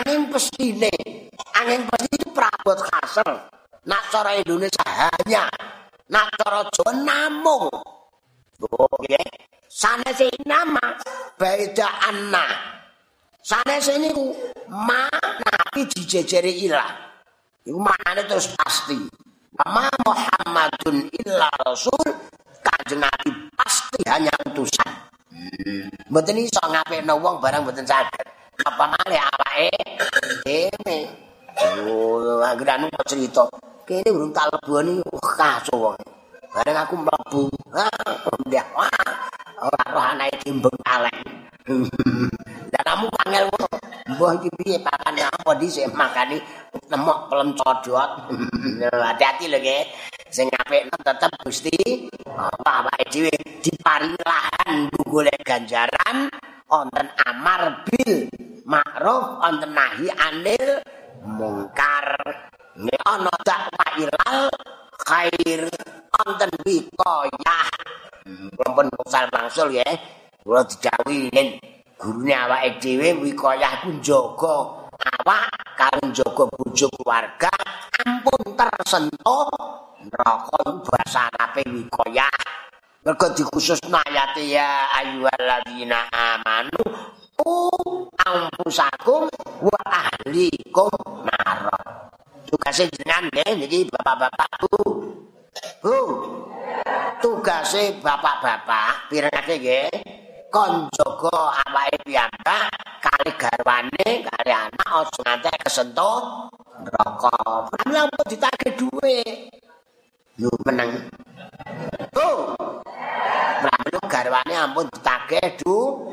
angin 0.00 0.30
pestine 0.30 0.90
angin 1.54 1.86
pesti 1.86 2.14
itu 2.18 2.28
perabot 2.34 2.78
kasar. 2.78 3.50
Nak 3.84 4.02
cara 4.08 4.32
Indonesia 4.40 4.84
hanya. 4.84 5.44
Nak 6.08 6.26
cara 6.40 6.64
Jawa 6.72 6.92
namung. 7.04 7.68
Oh 8.64 8.98
ya 9.10 9.20
sana 9.68 10.06
si 10.14 10.30
nama 10.46 10.94
beda 11.34 12.06
anna 12.06 12.46
sana 13.42 13.82
sini 13.82 14.14
ku 14.14 14.30
ma 14.70 15.10
nabi 15.10 15.84
dijejeri 15.90 16.64
ilah 16.64 16.86
itu 17.66 17.76
maknanya 17.76 18.24
terus 18.30 18.48
pasti. 18.54 18.96
Ma 19.54 19.86
Muhammadun 20.06 21.06
illa 21.14 21.50
rasul 21.62 22.02
kanjeng 22.62 23.02
nabi 23.02 23.30
pasti 23.54 24.02
hanya 24.06 24.32
utusan. 24.48 24.90
Hmm. 25.34 25.90
Mboten 26.10 26.38
iso 26.38 26.62
ngapekno 26.62 27.18
wong 27.18 27.42
barang 27.42 27.62
mboten 27.66 27.86
saged. 27.86 28.26
Apa 28.62 28.84
malih 28.94 29.20
awake. 29.20 29.70
Dhewe 30.46 30.98
oh 31.82 32.38
anggere 32.44 32.70
anu 32.78 32.86
cerita. 33.08 33.42
Kene 33.82 34.08
urung 34.14 34.30
tak 34.30 34.54
leboni 34.54 35.02
kaso 35.18 35.74
wong. 35.74 35.98
Bareng 36.54 36.78
aku 36.78 36.94
mlebu. 36.94 37.42
Ndak. 38.46 38.66
Wah 38.78 38.90
ora 39.64 39.82
roh 39.90 40.04
anake 40.04 40.36
timbeng 40.44 40.76
alek 40.84 41.44
dan 41.64 42.84
kamu 42.92 43.08
panggil 43.08 43.48
mbah 44.12 44.36
iki 44.36 44.52
piye 44.60 44.76
pakan 44.84 45.16
apa 45.16 45.56
dhisik 45.56 45.88
makani 45.96 46.36
nemok 46.92 47.32
pelem 47.32 47.56
codot. 47.56 48.28
Hati-hati 49.08 49.48
lho 49.48 49.56
nggih 49.64 49.82
sing 50.28 50.52
apik 50.52 50.92
tetep 50.92 51.32
Gusti 51.40 52.04
apa 52.36 52.84
awake 52.84 53.08
dhewe 53.08 53.32
diparingi 53.64 54.20
lahan 54.28 54.92
golek 55.08 55.40
ganjaran 55.40 56.28
wonten 56.74 57.06
amar 57.22 57.86
bil 57.86 58.26
ma'ruf 58.66 59.38
wonten 59.38 59.70
nahi 59.70 60.10
anil 60.10 60.66
mungkar. 61.22 62.18
Nek 62.74 63.02
ana 63.06 63.34
dakwah 63.46 63.90
ilal 64.02 64.50
khair. 65.06 65.70
Wonten 66.10 66.50
wikoyah. 66.66 67.70
Pun 68.58 68.88
pusal 68.98 69.30
mangsul 69.30 69.70
ya 69.70 69.86
kula 70.42 70.64
didhawuhi 70.66 71.30
gurune 72.00 72.34
awake 72.34 72.80
dhewe 72.82 73.16
wikoyah 73.22 73.84
ku 73.84 73.88
njaga 73.96 74.56
awak 74.98 75.48
karo 75.78 76.04
njaga 76.10 76.44
bojo 76.52 76.88
keluarga 76.96 77.52
ampun 78.02 78.42
tersentuh 78.58 79.48
neraka 80.04 80.60
basa 80.84 81.32
arabe 81.32 81.62
wikoyah 81.64 82.32
mergo 83.04 83.28
dikhususno 83.36 84.00
ayat 84.00 84.32
ya 84.48 84.88
ayyuhalladzina 84.96 86.08
amanu 86.08 86.80
u 87.44 87.52
ampusakum 88.16 89.28
wa 89.60 89.80
ahlikum 89.92 90.88
nar 91.28 91.68
tugase 92.48 92.88
jenengan 92.88 93.28
nggih 93.28 93.60
niki 93.60 93.78
bapak-bapak 93.92 94.48
Bu 95.84 96.00
tugase 97.20 98.00
bapak-bapak 98.00 99.12
pirengake 99.12 99.54
nggih. 99.60 99.92
Kon 100.48 100.88
jaga 100.94 101.60
awake 101.66 101.98
piyambak 102.06 102.72
kali 103.04 103.30
garwane 103.36 104.08
kali 104.22 104.52
anak 104.54 104.86
aja 104.86 105.18
nganti 105.26 105.50
kesentuh 105.66 106.48
neraka. 106.80 107.68
Pramila 107.68 108.06
ditagih 108.30 108.72
dhuwit. 108.78 109.50
Yo 110.38 110.48
meneng 110.62 111.10
Pramila 113.64 114.02
garwane 114.12 114.54
ampun 114.54 114.84
ditagih 114.92 115.56
du. 115.64 116.04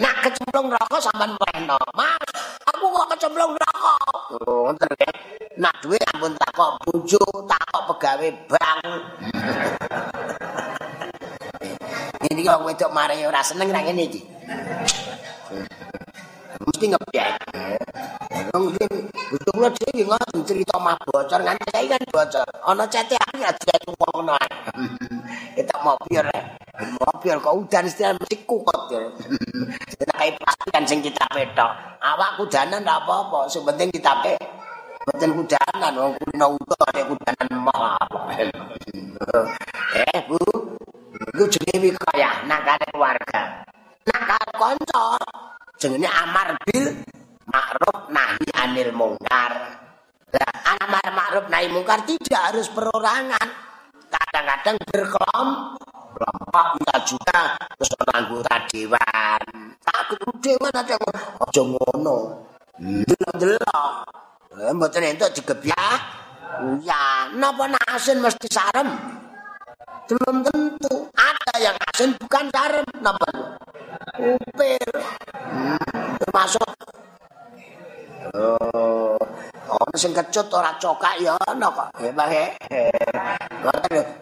Nak 0.00 0.24
kecemplung 0.24 0.72
neraka 0.72 0.96
sampean 0.96 1.36
mreno. 1.36 1.76
Mas, 1.92 2.28
aku 2.64 2.88
kok 2.88 3.08
kecemplung 3.12 3.52
neraka. 3.52 3.96
Oh, 4.40 4.72
ngoten 4.72 4.88
nggih. 4.96 5.12
Nak 5.60 5.74
duwe 5.84 6.00
ampun 6.16 6.32
takok 6.32 6.80
bojo, 6.80 7.20
takok 7.44 7.82
pegawe 7.92 8.28
bank. 8.48 8.80
Ini 12.32 12.40
kok 12.40 12.64
wedok 12.64 12.94
mare 12.96 13.20
ora 13.28 13.44
seneng 13.44 13.68
nang 13.68 13.84
ngene 13.84 14.02
iki. 14.08 14.20
Mesti 16.62 16.86
ngebyek. 16.88 17.81
Bojo 19.32 19.48
kula 19.48 19.72
dhewe 19.72 20.04
ngoten 20.04 20.44
cerita 20.44 20.76
mah 20.76 20.92
bocor 21.08 21.40
nganti 21.40 21.64
saiki 21.72 21.88
kan 21.88 22.04
bocor. 22.12 22.44
Ana 22.68 22.84
cete 22.84 23.16
aku 23.16 23.40
ya 23.40 23.48
dadi 23.48 23.88
wong 23.88 24.28
ngono. 24.28 24.36
Kita 25.56 25.76
mau 25.88 25.96
biar 26.04 26.28
mobil 27.00 27.40
kok 27.40 27.54
udan 27.56 27.88
istilah 27.88 28.12
mesti 28.12 28.44
kukot 28.44 28.92
ya. 28.92 29.00
Kita 29.88 30.12
kayak 30.20 30.36
pastikan 30.36 30.84
sing 30.84 31.00
kita 31.00 31.24
petok. 31.32 31.72
Awak 32.04 32.44
kudanan 32.44 32.84
ndak 32.84 33.08
apa-apa, 33.08 33.48
sing 33.48 33.64
penting 33.64 33.88
kita 33.88 34.20
pe. 34.20 34.36
Mboten 35.08 35.30
kudanan, 35.32 35.92
wong 35.96 36.12
kulino 36.20 36.46
utuh 36.52 36.88
nek 36.92 37.04
kudanan 37.08 37.48
mah. 37.56 38.04
eh, 40.12 40.20
Bu. 40.28 40.36
Iku 41.32 41.44
jenenge 41.48 41.96
kaya 41.96 42.44
nakane 42.44 42.84
keluarga. 42.92 43.64
Nakal 44.04 44.44
kanca 44.60 45.16
jenenge 45.80 46.08
amar 46.12 46.52
bil 46.68 47.00
ma'ruf 47.52 48.08
nahi 48.08 48.48
anil 48.56 48.90
mungkar. 48.96 49.52
Lah, 50.32 50.54
amar 50.80 51.06
ma'ruf 51.12 51.46
nahi 51.52 51.68
mungkar 51.68 52.02
tidak 52.08 52.42
harus 52.52 52.72
perorangan. 52.72 53.48
Kadang-kadang 54.08 54.76
berkelompok. 54.88 55.92
Pak 56.52 56.76
minta 56.76 56.96
juga 57.08 57.56
terus 57.80 57.90
anggota 58.12 58.54
dewan. 58.68 59.42
Takut 59.80 60.20
dewan 60.44 60.72
ada 60.72 60.96
aja 61.00 61.62
ngono. 61.64 62.16
Delok-delok. 62.76 63.92
Mboten 64.52 65.16
entuk 65.16 65.32
digebyah. 65.32 65.96
Ya, 66.84 67.32
napa 67.32 67.64
nak 67.72 67.88
asin 67.96 68.20
mesti 68.20 68.44
sarem? 68.52 68.92
Belum 70.04 70.44
tentu. 70.44 71.08
Ada 71.16 71.54
yang 71.56 71.76
asin 71.88 72.12
bukan 72.20 72.44
sarem. 72.52 72.86
Napa? 73.00 73.30
Upil. 74.20 74.92
Hmm, 75.32 76.20
termasuk 76.20 76.68
Oh, 78.30 79.18
ana 79.66 79.96
sing 79.98 80.14
kecut 80.14 80.46
ora 80.54 80.70
cokak 80.78 81.18
ya 81.18 81.34
ana 81.50 81.66
kok. 81.74 81.90
Hebat 81.98 82.28
he. 82.30 82.44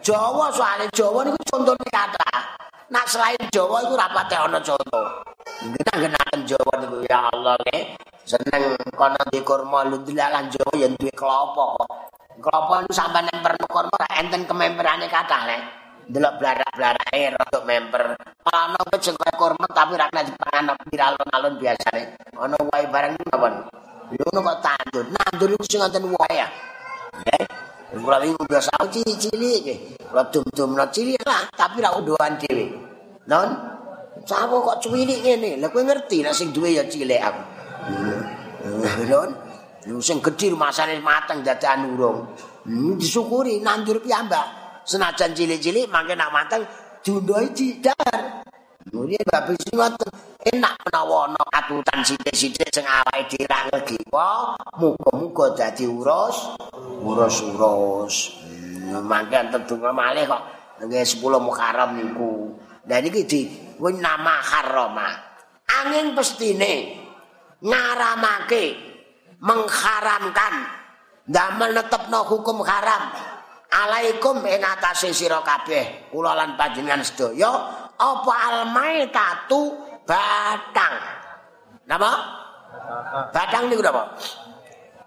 Jawa 0.01 0.49
soalnya 0.49 0.89
Jawa 0.89 1.21
niku 1.21 1.37
contone 1.45 1.85
kata. 1.85 2.57
Nak 2.89 3.05
selain 3.05 3.37
Jawa 3.53 3.85
iku 3.85 3.93
ora 3.93 4.09
pate 4.09 4.35
ana 4.41 4.57
conto. 4.57 5.21
Kita 5.45 5.93
genaken 6.01 6.39
Jawa 6.49 6.73
niku 6.81 6.97
ya 7.05 7.29
Allah 7.29 7.53
nggih. 7.61 7.93
Seneng 8.25 8.73
kono 8.97 9.21
di 9.29 9.39
kurma 9.45 9.85
lundilalan 9.85 10.49
Jawa 10.49 10.73
yang 10.81 10.97
duwe 10.97 11.13
klopo. 11.13 11.77
Klopo 12.41 12.73
niku 12.81 12.93
sampeyan 12.97 13.29
memper 13.29 13.53
kurma 13.69 13.93
ora 14.01 14.09
enten 14.17 14.49
kememperane 14.49 15.05
kathah 15.05 15.45
le. 15.45 15.57
Delok 16.11 16.41
blarak-blarake 16.41 17.37
rada 17.37 17.59
memper. 17.63 18.17
Ana 18.49 18.81
kaya 18.81 19.31
kurma 19.37 19.69
tapi 19.69 19.93
ora 19.93 20.09
kena 20.09 20.25
dipangan 20.25 20.73
viral-alun 20.89 21.53
biasane. 21.61 22.17
Ana 22.33 22.57
wae 22.57 22.89
barang 22.89 23.13
niku 23.15 23.29
napa? 23.29 23.49
Ngono 24.11 24.39
kok 24.43 24.57
tandur. 24.59 25.05
Nandur 25.07 25.49
iku 25.55 25.63
sing 25.67 25.79
ngoten 25.79 26.03
wae 26.11 26.35
ya. 26.35 26.47
Nggih. 27.23 27.45
Kula 27.91 28.17
wingi 28.23 28.43
biasa 28.47 28.71
cilik-cilik 28.87 29.59
nggih. 29.63 29.79
Kula 30.07 30.23
dum-dumno 30.31 30.83
cilik 30.91 31.23
lah, 31.23 31.47
tapi 31.55 31.83
ra 31.83 31.95
unduhan 31.95 32.35
dhewe. 32.39 32.71
Non, 33.27 33.49
sawo 34.27 34.63
kok 34.67 34.83
cilik 34.83 35.19
ngene. 35.23 35.59
Lah 35.59 35.71
kowe 35.71 35.83
ngerti 35.83 36.23
nek 36.23 36.35
sing 36.35 36.51
duwe 36.51 36.75
ya 36.75 36.83
cilik 36.87 37.19
aku. 37.19 37.41
Non, 39.11 39.29
lu 39.87 39.99
sing 40.03 40.19
gedhe 40.19 40.55
masane 40.55 40.99
mateng 40.99 41.43
dadakan 41.43 41.95
urung. 41.95 42.19
Hmm, 42.67 42.95
disyukuri 42.99 43.63
nandur 43.63 43.99
piyambak. 44.03 44.59
Senajan 44.87 45.35
cilik-cilik 45.37 45.87
mangke 45.87 46.15
nak 46.17 46.31
mateng 46.33 46.63
diundhohi 47.05 47.49
cidar. 47.53 48.43
Muni 48.89 49.13
babi 49.21 49.53
ngoten 49.77 50.09
enak 50.41 50.73
menawa 50.81 51.29
ana 51.29 51.43
atutan 51.53 52.01
sithik-sithik 52.01 52.73
sing 52.73 52.81
awake 52.81 53.29
dhewe 53.29 53.45
ra 53.45 53.69
ngegiwa, 53.69 54.57
muga-muga 54.81 55.53
dadi 55.53 55.85
urus 55.85 56.57
urus-urus. 57.05 58.41
Hmm, 58.41 59.05
mangke 59.05 59.37
tetungga 59.53 59.93
malih 59.93 60.25
kok 60.25 60.41
nggih 60.81 61.05
10 61.05 61.21
Muharram 61.21 61.93
niku. 61.93 62.57
Lah 62.89 62.97
niki 62.97 63.21
di 63.29 63.41
nama 64.01 64.41
harama. 64.41 65.09
Angin 65.69 66.17
pestine 66.17 66.97
ngaramake 67.61 68.75
mengharamkan 69.45 70.53
damel 71.29 71.77
netepno 71.77 72.25
hukum 72.25 72.65
haram. 72.65 73.13
Alaikum 73.71 74.43
ing 74.43 74.59
atase 74.59 75.15
sira 75.15 75.39
kabeh 75.45 76.11
kula 76.11 76.35
lan 76.35 76.59
panjenengan 76.59 77.07
sedaya 77.07 77.80
apa 78.01 78.33
almaitatu 78.49 79.77
batang. 80.09 80.95
Napa? 81.85 82.11
Batang 83.29 83.69
niku 83.69 83.85
napa? 83.85 84.17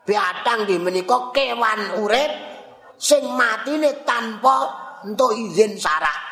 Batang 0.07 0.69
di 0.71 0.79
menika 0.79 1.35
kewan 1.35 1.99
urip 1.99 2.31
sing 2.95 3.27
matine 3.35 4.07
tanpa 4.07 4.71
entuk 5.03 5.35
izin 5.35 5.75
sarah. 5.75 6.23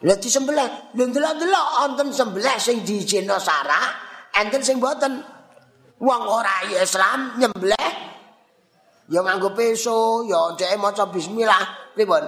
Lah 0.00 0.16
disembelih, 0.16 0.96
lho 0.96 1.04
ndelok-ndelok 1.12 1.66
wonten 1.76 2.08
sembelih 2.08 2.56
sing 2.56 2.80
diizinno 2.88 3.36
sarah, 3.36 3.92
enten 4.32 4.64
sing 4.64 4.80
boten. 4.80 5.20
Wong 6.00 6.22
ora 6.24 6.64
Islam 6.72 7.36
nyembelih 7.36 7.92
ya 9.12 9.20
nganggo 9.20 9.52
peso, 9.52 10.24
ya 10.24 10.56
dhek 10.56 10.80
maca 10.80 11.04
bismillah, 11.12 11.92
pripun? 11.92 12.24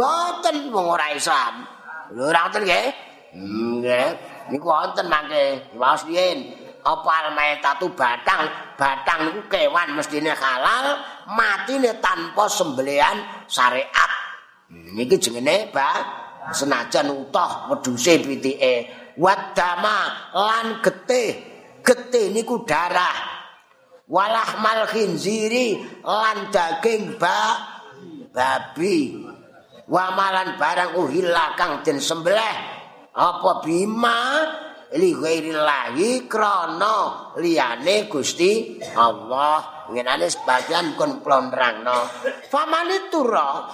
Boten 0.00 0.72
wong 0.72 0.86
ora 0.96 1.12
Islam. 1.12 1.60
Lho 2.16 2.32
ora 2.32 2.48
ngoten 2.48 2.64
nggih? 2.64 2.86
Nggih. 3.36 4.08
Niku 4.48 4.64
wonten 4.64 5.12
mangke. 5.12 5.76
Waos 5.76 6.08
yen 6.08 6.56
apa 6.80 7.10
almaitatu 7.28 7.92
batang, 7.92 8.48
batang 8.80 9.28
niku 9.28 9.44
kewan 9.52 9.92
mestine 9.92 10.32
halal, 10.32 11.04
matine 11.36 12.00
tanpa 12.00 12.48
sembelian 12.48 13.44
syariat. 13.44 14.10
Niki 14.72 15.20
jenenge 15.20 15.68
ba 15.68 15.92
senajan 16.48 17.12
utuh 17.12 17.68
wedhuse 17.68 18.24
pitike. 18.24 18.88
Wadama 19.20 20.32
lan 20.32 20.80
getih. 20.80 21.36
Getih 21.84 22.32
niku 22.32 22.64
darah. 22.64 23.36
Walahmal 24.08 24.88
khinziri 24.88 25.76
lan 26.00 26.48
daging 26.48 27.20
ba 27.20 27.38
babi. 28.32 29.29
Wamalan 29.90 30.54
barang 30.54 30.90
uhilla 30.96 31.58
kang 31.58 31.82
den 31.82 31.98
sembelih. 31.98 32.56
Apa 33.10 33.60
bima? 33.60 34.46
Li 34.90 35.14
ghairillahi 35.14 36.26
krana 36.26 37.30
liyane 37.38 38.10
Gusti 38.10 38.78
Allah. 38.94 39.86
Ngenane 39.90 40.26
sebagian 40.30 40.94
kon 40.94 41.18
plonrangno 41.18 42.06
famanitura 42.46 43.66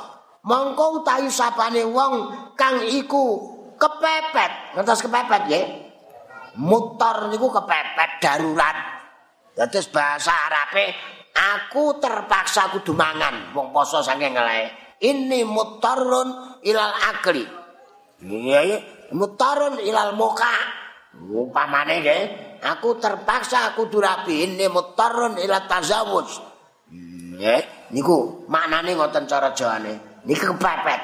mongko 0.48 1.04
utahi 1.04 1.28
sapane 1.28 1.84
wong 1.84 2.12
kang 2.56 2.80
iku 2.84 3.24
kepepet. 3.76 4.76
Ngertos 4.76 5.04
kepepet 5.04 5.42
nggih? 5.48 5.66
Mutar 6.60 7.28
niku 7.28 7.52
kepepet 7.52 8.20
darurat. 8.20 8.76
Dados 9.56 9.88
bahasa 9.88 10.32
Arabe 10.52 10.92
aku 11.32 11.96
terpaksa 11.96 12.72
kudu 12.76 12.92
mangan. 12.92 13.56
Wong 13.56 13.72
poso 13.72 14.04
saking 14.04 14.36
ngelae 14.36 14.85
ini 15.02 15.44
mutarun 15.44 16.60
ilal 16.64 16.94
akli. 17.12 17.44
Iya. 18.22 18.60
Mutarun 19.12 19.78
ilal 19.82 20.16
muka. 20.16 20.84
Upamane 21.16 22.04
nggih, 22.04 22.22
aku 22.60 23.00
terpaksa 23.00 23.72
aku 23.72 23.88
durapi 23.88 24.44
ini 24.44 24.68
mutarun 24.68 25.40
ilal 25.40 25.64
tazawuj. 25.64 26.28
Nggih, 26.92 27.92
niku 27.96 28.44
maknane 28.48 28.92
ngoten 28.92 29.24
cara 29.24 29.56
Jawane. 29.56 30.24
Niku 30.28 30.52
kepepet. 30.56 31.00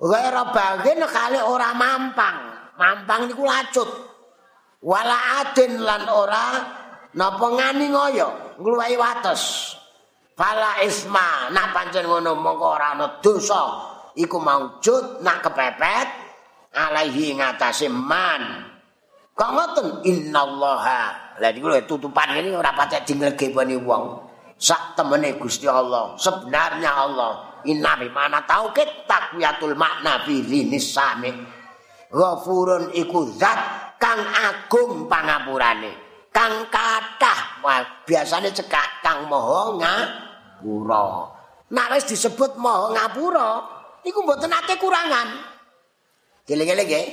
Ora 0.00 0.44
bagian 0.52 1.04
kali 1.08 1.38
ora 1.40 1.72
mampang. 1.76 2.36
Mampang 2.74 3.30
niku 3.30 3.44
lacut. 3.46 3.88
Wala 4.84 5.40
adin 5.40 5.80
lan 5.80 6.04
ora 6.12 6.46
napa 7.16 7.46
ngani 7.48 7.86
ngoyo 7.88 8.28
ngluwahi 8.60 8.96
wates. 9.00 9.72
Fala 10.34 10.82
isma 10.82 11.46
nak 11.54 11.70
pancen 11.70 12.10
ngono 12.10 12.34
mongko 12.34 12.66
ora 12.74 12.98
ana 12.98 13.22
dosa 13.22 13.62
iku 14.18 14.42
maujud 14.42 15.22
nak 15.22 15.46
kepepet 15.46 16.08
alaihi 16.74 17.38
ngatasé 17.38 17.86
man. 17.86 18.42
Kok 19.34 19.50
ngoten 19.50 19.86
innallaha. 20.02 21.38
Lah 21.38 21.50
niku 21.50 21.70
tutupan 21.86 22.34
ini 22.34 22.50
ora 22.54 22.74
patek 22.74 23.06
dinglegepani 23.06 23.78
wong. 23.78 24.26
Sak 24.54 24.94
temene 24.94 25.34
Gusti 25.34 25.66
Allah, 25.66 26.14
sebenarnya 26.14 26.90
Allah 26.94 27.62
inna 27.66 27.98
bi 27.98 28.06
mana 28.06 28.46
tauhid 28.46 29.06
takwiyatul 29.06 29.74
makna 29.74 30.22
fi 30.22 30.42
sami. 30.78 31.30
Ghafurun 32.14 32.94
iku 32.94 33.34
zat 33.34 33.58
kang 33.98 34.22
agung 34.22 35.10
pangapurane. 35.10 36.06
Kang 36.34 36.66
kathah 36.70 37.62
biasane 38.06 38.50
cekak 38.50 39.02
kang 39.02 39.30
maha 39.30 39.78
ngapura. 40.64 41.04
Nek 41.74 41.86
wis 41.96 42.04
disebut 42.08 42.56
maha 42.56 42.96
ngapura, 42.96 43.50
iku 44.04 44.24
mboten 44.24 44.52
ate 44.52 44.80
kurangan. 44.80 45.28
Dileng-eleng 46.48 46.88
nggih, 46.88 47.06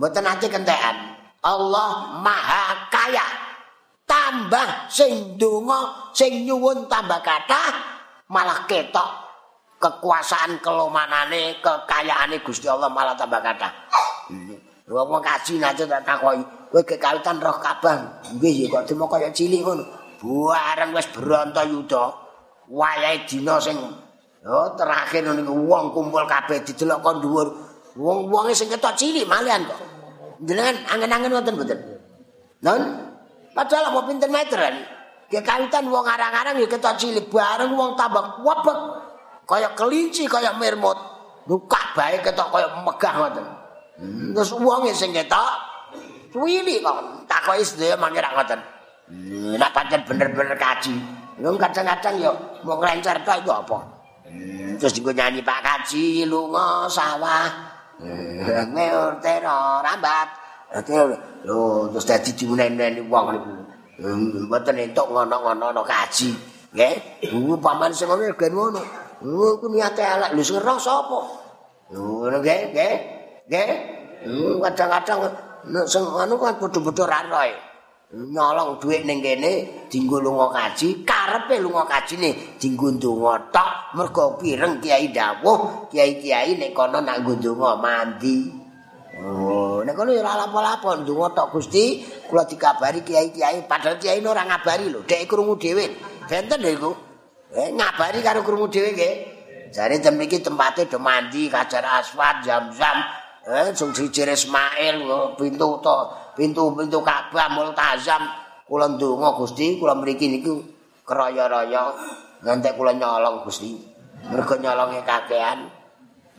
mboten 0.00 0.24
ate 0.24 0.46
kentekan. 0.48 0.96
Allah 1.44 2.20
Maha 2.24 2.88
Kaya. 2.88 3.26
Tambah 4.04 4.88
sing 4.92 5.36
donga, 5.40 6.12
sing 6.12 6.44
nyuwun 6.44 6.88
tambah 6.88 7.24
kathah, 7.24 7.72
malah 8.28 8.68
ketok 8.68 9.08
kekuasaan 9.80 10.60
kelomanane, 10.60 11.60
kekayaane 11.60 12.40
Gusti 12.44 12.68
Allah 12.68 12.92
malah 12.92 13.16
tambah 13.16 13.40
kathah. 13.40 13.72
Wong 14.84 15.20
kaji 15.24 15.56
nate 15.56 15.88
tak 15.88 16.04
takoki, 16.04 16.44
kowe 16.68 16.80
kekawitan 16.84 17.40
roh 17.40 17.56
Ka'bah. 17.56 18.20
Nggih 18.36 18.68
ya 18.68 18.72
kok 18.72 18.84
demo 18.84 19.08
kaya 19.08 19.32
cilik 19.32 19.64
ngono. 19.64 19.84
Bareng 20.20 20.92
wis 20.92 21.08
bronto 21.08 21.64
yuda. 21.64 22.23
Wayahe 22.70 23.28
dina 23.28 23.60
sing 23.60 23.76
oh 24.44 24.68
terakhir 24.76 25.24
niku 25.24 25.52
wong 25.52 25.92
kumpul 25.92 26.24
kabeh 26.24 26.64
didelok 26.64 27.00
kon 27.04 27.18
dhuwur. 27.20 27.48
Wong-wonge 27.94 28.52
sing 28.56 28.66
ketok 28.66 28.98
cilik 28.98 29.28
malian 29.28 29.62
kok. 29.68 29.78
Jenengan 30.42 30.76
angen-angen 30.90 31.30
wonten 31.30 31.54
mboten? 31.54 31.78
Non? 32.66 32.82
Padahal 33.54 33.94
apa 33.94 34.00
pinten 34.10 34.30
meteran? 34.34 34.74
Kekawitan 35.30 35.86
wong 35.86 36.04
arang-arang 36.04 36.58
ya 36.58 36.66
ketok 36.66 36.98
cilik 36.98 37.30
bareng 37.30 37.70
wong 37.78 37.94
tambah 37.94 38.42
wabek. 38.42 38.78
Kaya 39.44 39.76
kelinci, 39.78 40.26
kaya 40.26 40.56
mermut. 40.58 40.96
Nuka 41.46 41.94
bae 41.94 42.18
ketok 42.18 42.48
kaya 42.50 42.68
megah 42.82 43.14
ngoten. 43.20 43.46
Hmm, 43.94 44.34
terus 44.34 44.50
wong 44.58 44.90
sing 44.90 45.14
ketok 45.14 45.54
suwili 46.34 46.82
kok 46.82 47.30
takoki 47.30 47.62
sedaya 47.62 47.94
mangke 47.94 48.18
ra 48.18 48.34
ngoten. 48.34 48.60
Hmm, 49.06 49.54
nek 49.54 49.70
pancen 49.70 50.02
bener-bener 50.02 50.58
kaji. 50.58 51.23
Lho 51.42 51.58
kadang-kadang 51.58 52.14
ya 52.22 52.30
mau 52.62 52.78
nglencer 52.78 53.18
tok 53.26 53.42
iku 53.42 53.50
apa? 53.50 53.78
Hmm, 54.30 54.78
terus 54.78 54.94
dienggo 54.94 55.10
nyanyi 55.10 55.42
Pak 55.42 55.60
Kaji 55.66 56.30
lunga 56.30 56.86
sawah. 56.86 57.50
Ngeor 58.70 59.18
tero 59.18 59.82
rambat. 59.82 60.28
Lho 61.46 61.90
terus 61.90 62.06
dadi 62.06 62.30
diunen-uneni 62.38 63.02
wong 63.06 63.24
niku. 63.34 63.52
Mboten 64.46 64.78
entuk 64.78 65.06
ngono-ngono 65.10 65.82
kaji. 65.82 66.30
Nggih, 66.74 66.94
paman 67.62 67.94
sing 67.94 68.10
ngono 68.10 68.34
gen 68.34 68.52
ngono. 68.54 68.82
Oh, 69.22 69.54
ku 69.62 69.70
niate 69.70 70.02
elek 70.02 70.34
lho 70.34 70.42
sing 70.42 70.58
roh 70.58 70.78
sapa? 70.78 71.20
Ngono 71.94 72.42
nggih, 72.42 72.74
nggih. 72.74 72.94
Nggih. 73.46 73.70
Kadang-kadang 74.62 75.18
nek 75.70 75.86
sing 75.86 76.02
anu 76.02 76.34
kan 76.38 76.58
padha-padha 76.58 77.04
ra 77.06 77.20
roe. 77.30 77.54
Nyolong 78.14 78.78
dhuwit 78.78 79.02
ning 79.02 79.18
kene 79.18 79.66
dinggo 79.90 80.22
lunga 80.22 80.46
kaji, 80.54 81.02
karepe 81.02 81.58
lunga 81.58 81.82
kajine 81.82 82.30
dinggo 82.62 82.94
ndonga 82.94 83.50
tok, 83.50 83.98
mergo 83.98 84.38
pireng 84.38 84.78
kiai 84.78 85.10
dawuh, 85.10 85.90
kiai-kiai 85.90 86.54
nek 86.54 86.70
kono 86.70 87.02
nak 87.02 87.26
ndonga 87.26 87.74
mandi. 87.74 88.54
Oh, 89.18 89.82
nek 89.82 89.98
kono 89.98 90.14
ora 90.14 90.38
lapo-lapo 90.46 90.94
ndonga 91.02 91.34
tok 91.34 91.58
Gusti, 91.58 92.06
kula 92.30 92.46
dikabari 92.46 93.02
kiai-kiai 93.02 93.66
padahal 93.66 93.98
kiai 93.98 94.22
ora 94.22 94.46
ngabari 94.46 94.94
lho, 94.94 95.02
dhek 95.02 95.26
krungu 95.26 95.58
dhewe. 95.58 95.84
Benten 96.30 96.62
lho 96.62 96.70
iku. 96.70 96.90
Eh 97.50 97.74
ngabari 97.74 98.22
karo 98.22 98.46
krungu 98.46 98.70
dhewe 98.70 98.94
nggih. 98.94 99.14
Jare 99.74 99.98
tem 99.98 100.20
iki 100.22 100.38
tempate 100.38 100.86
do 100.86 101.02
mandi 101.02 101.50
kajar 101.50 101.82
aswad 101.98 102.46
jam-jam. 102.46 102.98
Eh 103.42 103.74
sing 103.74 103.90
siji 103.90 104.22
Ismail 104.22 105.02
pintu 105.34 105.82
to, 105.82 105.96
pintu-pintu 106.34 106.98
Ka'bah 107.00 107.48
multazam. 107.50 108.22
Kula 108.64 108.88
ndonga 108.96 109.36
Gusti, 109.36 109.76
kula 109.76 109.94
mriki 109.94 110.28
niku 110.28 110.60
keroyo-royo 111.04 111.94
ngantek 112.42 112.76
kula 112.76 112.92
nyolong 112.96 113.44
Gusti. 113.44 113.76
Mergo 114.28 114.56
nyolonge 114.56 115.04
kakean. 115.04 115.68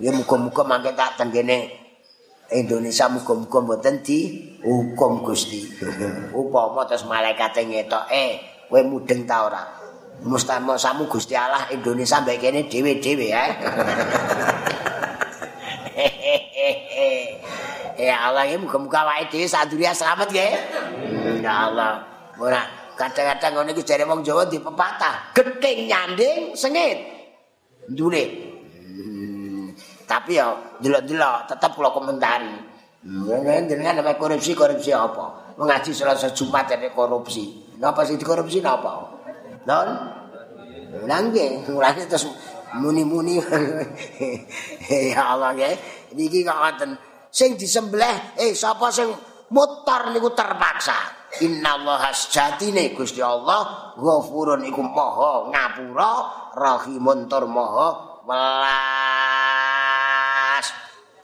Ya 0.02 0.12
muga-muga 0.12 0.68
mangke 0.68 0.92
tak 0.92 1.16
tenggene 1.16 1.72
Indonesia 2.52 3.08
muga-muga 3.08 3.64
mboten 3.64 4.04
di 4.04 4.18
hukum 4.60 5.24
Gusti. 5.24 5.64
Upama 6.40 6.84
terus 6.84 7.08
malaikat 7.08 7.56
ngetoke 7.64 8.26
kowe 8.68 8.82
mudeng 8.84 9.24
ta 9.24 9.46
ora? 9.48 9.64
Mustamo 10.26 10.76
samu 10.80 11.06
Gusti 11.08 11.38
Allah 11.38 11.70
Indonesia 11.72 12.20
mbek 12.24 12.42
kene 12.42 12.68
dhewe-dhewe 12.68 13.28
ya. 13.30 13.44
ya 17.96 18.30
Allah 18.32 18.44
ya 18.48 18.60
muga-muga 18.60 19.08
wae 19.08 19.28
dhewe 19.32 19.48
sadurya 19.48 19.96
selamat 19.96 20.28
nggih. 20.32 20.54
Ya 21.42 21.72
Allah. 21.72 22.04
Ora 22.36 22.62
kadang-kadang 23.00 23.64
ngene 23.64 23.72
iki 23.76 23.84
jare 23.84 24.04
wong 24.04 24.24
Jawa 24.24 24.48
di 24.48 24.60
pepatah, 24.60 25.32
gething 25.36 25.88
nyanding 25.88 26.56
sengit. 26.56 27.00
Ndune. 27.92 28.24
Hmm, 28.82 29.66
tapi 30.08 30.40
ya 30.40 30.52
delok-delok 30.80 31.48
tetep 31.52 31.72
kula 31.76 31.92
komentari. 31.92 32.56
Jenengan 33.06 34.02
namanya 34.02 34.18
korupsi 34.18 34.58
korupsi 34.58 34.90
apa? 34.90 35.56
Mengaji 35.62 35.94
selasa 35.94 36.34
Jumat 36.34 36.66
ada 36.74 36.90
korupsi. 36.90 37.78
Napa 37.78 38.02
sih 38.02 38.18
dikorupsi 38.18 38.66
napa? 38.66 39.06
Non? 39.70 39.90
Nangge, 41.06 41.70
mulane 41.70 42.04
terus 42.10 42.26
muni-muni. 42.74 43.38
ya 45.14 45.38
Allah 45.38 45.54
nggih. 45.54 45.76
Niki 46.18 46.42
kok 46.42 46.58
ngoten. 46.58 47.15
Sing 47.36 47.60
disembelih, 47.60 48.40
eh 48.40 48.56
sapa 48.56 48.88
sing 48.96 49.12
mutar 49.52 50.08
niku 50.16 50.32
terpaksa. 50.32 50.96
Innallaha 51.44 52.16
sajatine 52.16 52.96
Gusti 52.96 53.20
Allah 53.20 53.92
Ghafurun 54.00 54.64
iku 54.64 54.80
Maha 54.80 55.52
ngapura, 55.52 56.32
Rahimun 56.56 57.28
tur 57.28 57.44
Maha 57.52 58.24
welas. 58.24 58.96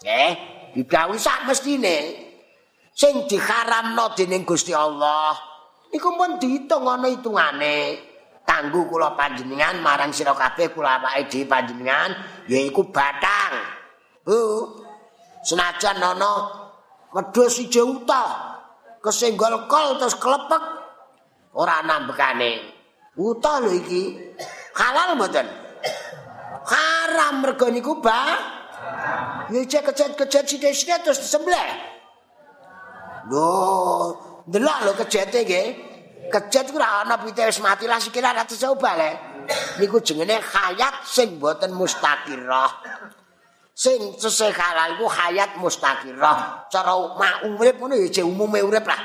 Nggih, 0.03 0.35
didhawuhi 0.75 1.15
sak 1.15 1.47
mestine 1.47 2.27
sing 2.91 3.23
diharamno 3.31 4.11
dening 4.11 4.43
Gusti 4.43 4.75
Allah 4.75 5.31
iku 5.95 6.11
pun 6.19 6.35
diitung 6.35 6.91
ana 6.91 7.07
hitungane. 7.07 8.11
kanggo 8.51 8.83
kula 8.83 9.15
panjenengan 9.15 9.79
marang 9.79 10.11
sira 10.11 10.35
kabeh 10.35 10.75
kula 10.75 10.99
awake 10.99 11.31
dhewe 11.31 11.47
panjenengan 11.47 12.11
yaiku 12.51 12.91
batang. 12.91 13.63
Bu. 14.27 14.90
Senajan 15.41 15.97
ana 15.97 16.31
wedhus 17.11 17.57
siji 17.57 17.81
uta 17.81 18.23
kesenggol 19.01 19.65
kol 19.65 19.97
terus 19.97 20.15
klepek 20.15 20.63
ora 21.57 21.81
nambekane. 21.81 22.51
Uta 23.17 23.59
lho 23.59 23.71
iki. 23.75 24.33
Halal 24.77 25.19
mboten? 25.19 25.47
Haram 26.63 27.43
mergo 27.43 27.67
niku 27.67 27.99
ba. 27.99 28.39
Ya 29.51 29.59
cek 29.67 29.91
kejet-kejet 29.91 30.47
sithik-sithik 30.47 31.03
terus 31.03 31.19
disembelih. 31.19 31.69
Lho, 33.27 33.51
delok 34.47 34.77
lho 34.85 34.91
kejete 34.95 35.43
nggih. 35.43 35.67
kejet 36.31 36.71
ku 36.71 36.79
ora 36.79 37.03
ana 37.03 37.19
pite 37.19 37.43
wis 37.43 37.59
mati 37.59 37.85
lah 37.91 37.99
sikile 37.99 38.31
ora 38.31 38.47
dicoba 38.47 38.91
le. 38.95 39.11
Niku 39.83 39.99
jenenge 39.99 40.39
hayat 40.39 41.03
sing 41.03 41.35
boten 41.35 41.75
mustaqirah. 41.75 42.71
Sing 43.81 44.13
sesih 44.13 44.53
halal 44.53 44.93
iku 44.93 45.09
hayat 45.09 45.57
mustaqirah. 45.57 46.69
Cara 46.69 46.93
mak 47.17 47.49
urip 47.49 47.81
ngono 47.81 47.97
ya 47.97 48.13
je 48.13 48.21
umume 48.21 48.61
urip 48.61 48.85
lah. 48.85 49.01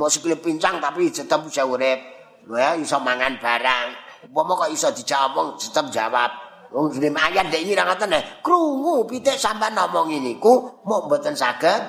Mau 0.00 0.08
sikile 0.08 0.40
pincang 0.40 0.80
tapi 0.80 1.12
tetep 1.12 1.44
bisa 1.44 1.68
urip. 1.68 2.00
Ya 2.48 2.72
iso 2.80 2.96
mangan 3.04 3.36
barang. 3.36 3.86
Umpama 4.32 4.64
kok 4.64 4.72
iso 4.72 4.88
dijawab 4.96 5.60
tetep 5.60 5.92
jawab. 5.92 6.32
Wong 6.72 6.88
jenenge 6.96 7.20
ayat 7.20 7.52
dek 7.52 7.68
ini 7.68 7.76
ra 7.76 7.84
ngoten 7.84 8.16
Krungu 8.40 9.04
pitik 9.04 9.36
sampean 9.36 9.76
ngomong 9.76 10.08
niku 10.16 10.80
mau 10.88 11.04
mboten 11.04 11.36
saged 11.36 11.84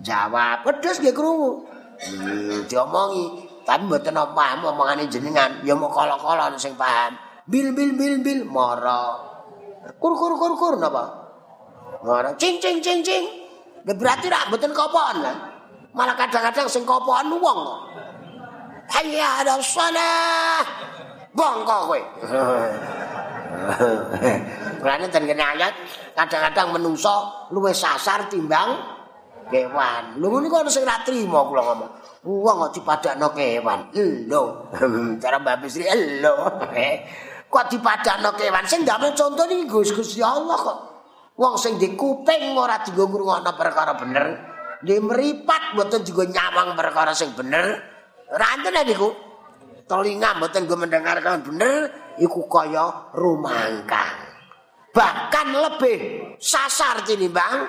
jawab. 0.00 0.64
Wedhus 0.64 1.04
nggih 1.04 1.12
krungu. 1.12 1.68
Hmm, 2.00 2.64
diomongi 2.64 3.44
tapi 3.68 3.84
mboten 3.84 4.16
paham 4.32 4.72
omongane 4.72 5.04
jenengan 5.12 5.60
ya 5.68 5.76
mau 5.76 5.92
kala-kala 5.92 6.48
sing 6.56 6.76
paham 6.80 7.16
bil 7.44 7.76
bil 7.76 7.96
bil 7.96 8.20
bil 8.20 8.40
mara 8.44 9.14
kur 10.00 10.12
kur 10.16 10.36
kur 10.36 10.52
kur 10.56 10.74
napa 10.76 11.23
mara 12.04 12.30
cing 12.36 12.60
cing 12.60 12.84
cing 12.84 13.00
cing 13.00 13.24
berarti 13.88 14.28
rak 14.28 14.52
mboten 14.52 14.76
kopoan 14.76 15.24
lah 15.24 15.36
malah 15.96 16.12
kadang-kadang 16.12 16.68
sing 16.68 16.84
kopoan 16.84 17.32
wong 17.32 17.58
kok 17.64 17.80
hayya 18.92 19.40
ada 19.40 19.56
salah 19.64 20.60
bongko 21.32 21.78
kowe 21.88 22.00
Berarti 24.84 25.08
ten 25.08 25.24
ayat 25.24 25.72
kadang-kadang 26.12 26.76
menungso 26.76 27.48
luwih 27.56 27.72
sasar 27.72 28.28
timbang 28.28 28.76
kewan. 29.48 30.20
Lho 30.20 30.44
niku 30.44 30.60
ana 30.60 30.68
sing 30.68 30.84
ra 30.84 31.00
trimo 31.00 31.48
kula 31.48 31.62
ngomong. 31.72 31.90
Wong 32.24 32.56
kok 32.68 32.72
dipadakno 32.76 33.32
kewan. 33.32 33.88
Lho, 34.28 34.42
cara 35.22 35.40
Mbak 35.40 35.56
Bisri 35.64 35.88
lho. 36.20 36.34
kok 37.54 37.66
dipadakno 37.72 38.36
kewan 38.36 38.64
sing 38.68 38.84
ndame 38.84 39.16
contoh 39.16 39.48
iki 39.48 39.64
Gusti 39.72 40.20
Allah 40.20 40.58
kok. 40.60 40.78
Wong 41.34 41.54
sing 41.58 41.82
di 41.82 41.98
kuping 41.98 42.54
ora 42.54 42.78
dienggo 42.86 43.10
ngrungokno 43.10 43.52
perkara 43.58 43.98
bener. 43.98 44.26
Di 44.84 44.94
meripat 45.00 45.74
mboten 45.74 46.06
juga 46.06 46.30
nyawang 46.30 46.78
perkara 46.78 47.10
sing 47.10 47.34
bener. 47.34 47.82
Ranten 48.30 48.74
niku. 48.86 49.10
Telinga 49.84 50.38
mboten 50.38 50.64
go 50.64 50.78
mendengarkan 50.78 51.42
bener 51.42 51.90
iku 52.22 52.46
kaya 52.46 53.10
rumangkang. 53.12 54.16
Bahkan 54.94 55.46
lebih 55.58 55.96
sasar 56.38 57.02
tinimbang 57.02 57.66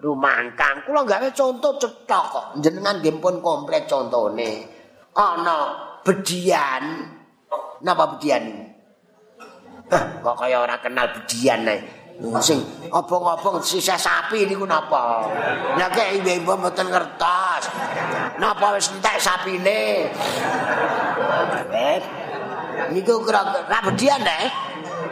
rumangkang. 0.00 0.88
Kula 0.88 1.04
gawe 1.04 1.28
contoh 1.36 1.76
cetok 1.76 2.24
kok. 2.32 2.46
Jenengan 2.64 3.04
nggih 3.04 3.20
pun 3.20 3.44
komplit 3.44 3.84
contone. 3.84 4.66
Ana 5.12 5.58
bedian. 6.00 6.84
Napa 7.82 8.16
bedian 8.16 8.42
ini? 8.46 8.64
kok 9.92 10.36
kaya 10.38 10.64
ora 10.64 10.80
kenal 10.80 11.12
bedian 11.12 11.68
ae. 11.68 11.78
Sing 12.38 12.62
obong-obong 12.94 13.58
sisa 13.66 13.98
sapi 13.98 14.46
niku 14.46 14.62
napa? 14.62 15.26
Lah 15.74 15.90
kek 15.90 16.22
ibu-ibu 16.22 16.54
mboten 16.54 16.86
ngertos. 16.86 17.62
Napa 18.38 18.78
wis 18.78 18.94
entek 18.94 19.18
sapine? 19.18 20.06
Eh. 21.74 21.98
Niku 22.94 23.26
kira 23.26 23.42
bedian 23.90 24.22
ae. 24.22 24.46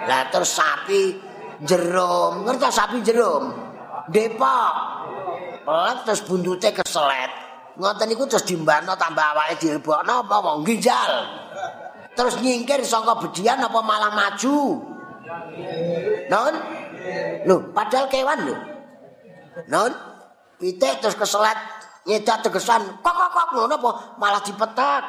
Lah 0.07 0.31
terus 0.31 0.55
sapi 0.55 1.19
jerum, 1.67 2.47
ngertos 2.47 2.79
sapi 2.79 3.03
jerum? 3.03 3.59
Depok. 4.07 4.75
Pelet 5.67 5.99
terus 6.07 6.23
buntute 6.23 6.71
keselet. 6.71 7.31
Ngoten 7.75 8.07
niku 8.07 8.31
terus 8.31 8.47
dimbano 8.47 8.95
tambah 8.95 9.35
awake 9.35 9.59
dilebokno 9.59 10.31
apa 10.31 10.37
wong 10.39 10.63
ginjal. 10.63 11.27
Terus 12.15 12.39
nyingkir 12.39 12.87
saka 12.87 13.19
bedian 13.19 13.59
apa 13.59 13.81
malah 13.83 14.15
maju. 14.15 14.79
Non? 16.31 16.80
Lho, 17.49 17.73
padahal 17.73 18.07
kewan 18.13 18.41
lho. 18.45 18.57
Non, 19.69 19.93
pitik 20.61 21.01
terus 21.01 21.17
keselet 21.17 21.57
nyedak 22.09 22.41
tegesan 22.41 22.81
kok 23.05 23.13
kok 23.13 23.31
kok 23.33 23.49
ngono 23.53 23.75
apa 23.77 23.91
malah 24.17 24.43
dipetek. 24.45 25.03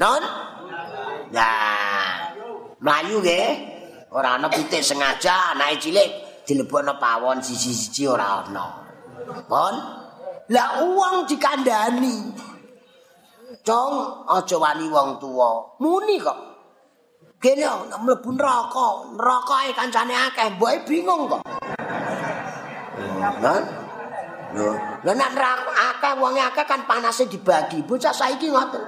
Non? 0.00 0.22
Nah, 1.30 2.34
mlayu 2.82 3.22
nggih. 3.22 3.48
Ora 4.10 4.34
ana 4.34 4.50
pitik 4.50 4.82
sengaja 4.82 5.54
anake 5.54 5.86
cilik 5.86 6.10
dilebokno 6.42 6.98
pawon 6.98 7.38
siji-siji 7.38 8.10
ora 8.10 8.42
ana. 8.42 8.66
Pon? 9.46 9.74
Lah 10.50 10.82
uang 10.82 11.30
dikandani. 11.30 12.34
Cong, 13.62 14.26
aja 14.26 14.56
wani 14.58 14.90
wong 14.90 15.22
tuwa. 15.22 15.78
Muni 15.78 16.18
kok. 16.18 16.49
Kene 17.40 17.64
nek 17.64 18.04
mlebu 18.04 18.36
neraka, 18.36 19.16
neraka 19.16 19.56
e 19.64 19.72
kancane 19.72 20.12
akeh, 20.12 20.60
mboke 20.60 20.84
bingung 20.84 21.24
kok. 21.24 21.40
Nah, 23.40 23.64
Lho, 24.52 24.76
nek 25.08 25.30
neraka 25.32 25.72
akeh 25.72 26.12
wong 26.20 26.36
akeh 26.36 26.68
kan 26.68 26.84
panase 26.84 27.24
dibagi. 27.32 27.80
Bocah 27.80 28.12
saiki 28.12 28.52
ngoten. 28.52 28.84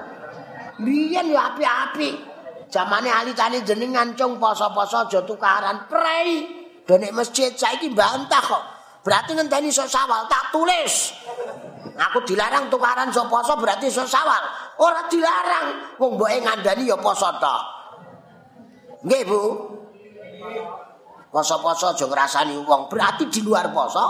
Biyen 0.85 1.33
ya 1.33 1.57
api-api. 1.57 2.29
Zamane 2.69 3.09
alitane 3.09 3.65
jenengan 3.65 4.13
cung 4.13 4.37
poso-poso 4.37 5.09
aja 5.09 5.25
tukaran 5.25 5.89
prei. 5.89 6.45
Dene 6.85 7.09
masjid 7.09 7.57
saiki 7.57 7.89
bantah 7.97 8.45
kok. 8.45 8.65
Berarti 9.01 9.33
ngenteni 9.33 9.73
sok 9.73 9.89
sawal 9.89 10.29
tak 10.29 10.53
tulis. 10.53 11.17
Aku 11.97 12.21
dilarang 12.29 12.69
tukaran 12.69 13.09
sok 13.09 13.33
poso 13.33 13.57
berarti 13.57 13.89
sok 13.89 14.13
sawal. 14.13 14.45
Ora 14.77 15.09
dilarang. 15.09 15.97
Wong 15.97 16.21
mboke 16.21 16.37
ngandani 16.37 16.85
ya 16.85 17.01
poso 17.01 17.33
tok. 17.41 17.82
Nggih, 19.03 19.23
Bu. 19.27 19.41
Poso-poso 21.33 21.97
aja 21.97 22.05
ngrasani 22.05 22.61
wong. 22.63 22.93
Berarti 22.93 23.25
di 23.33 23.41
luar 23.41 23.73
poso. 23.73 24.05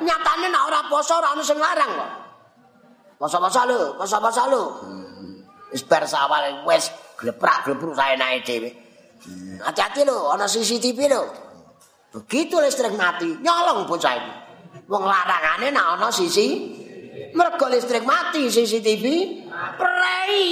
Nyatane 0.00 0.46
nek 0.52 0.62
ora 0.68 0.80
poso 0.88 1.16
ora 1.16 1.32
ono 1.32 1.42
sing 1.42 1.56
larang 1.56 1.92
kok. 1.96 2.10
Poso-poso 3.16 3.60
lho, 3.64 3.80
poso-poso 3.96 4.42
lho. 4.48 4.62
Wis 5.72 5.82
bar 5.88 6.04
sawal 6.04 6.68
wis 6.68 6.92
gleprak-glepruk 7.16 7.96
saenake 7.96 8.44
dhewe. 8.44 8.70
Hmm, 9.24 9.56
hati-hati 9.64 10.04
lho, 10.04 10.32
ana 10.32 10.44
CCTV 10.44 10.98
lho. 11.08 11.22
Begitu 12.12 12.60
listrik 12.60 12.92
mati, 12.96 13.40
nyolong 13.40 13.88
bocah 13.88 14.14
iki. 14.16 14.32
Wong 14.84 15.04
larangane 15.08 15.72
nek 15.72 15.86
ana 15.96 16.08
sisi 16.12 16.76
mergo 17.32 17.66
listrik 17.72 18.04
mati 18.04 18.52
CCTV 18.52 19.04
prei. 19.80 20.44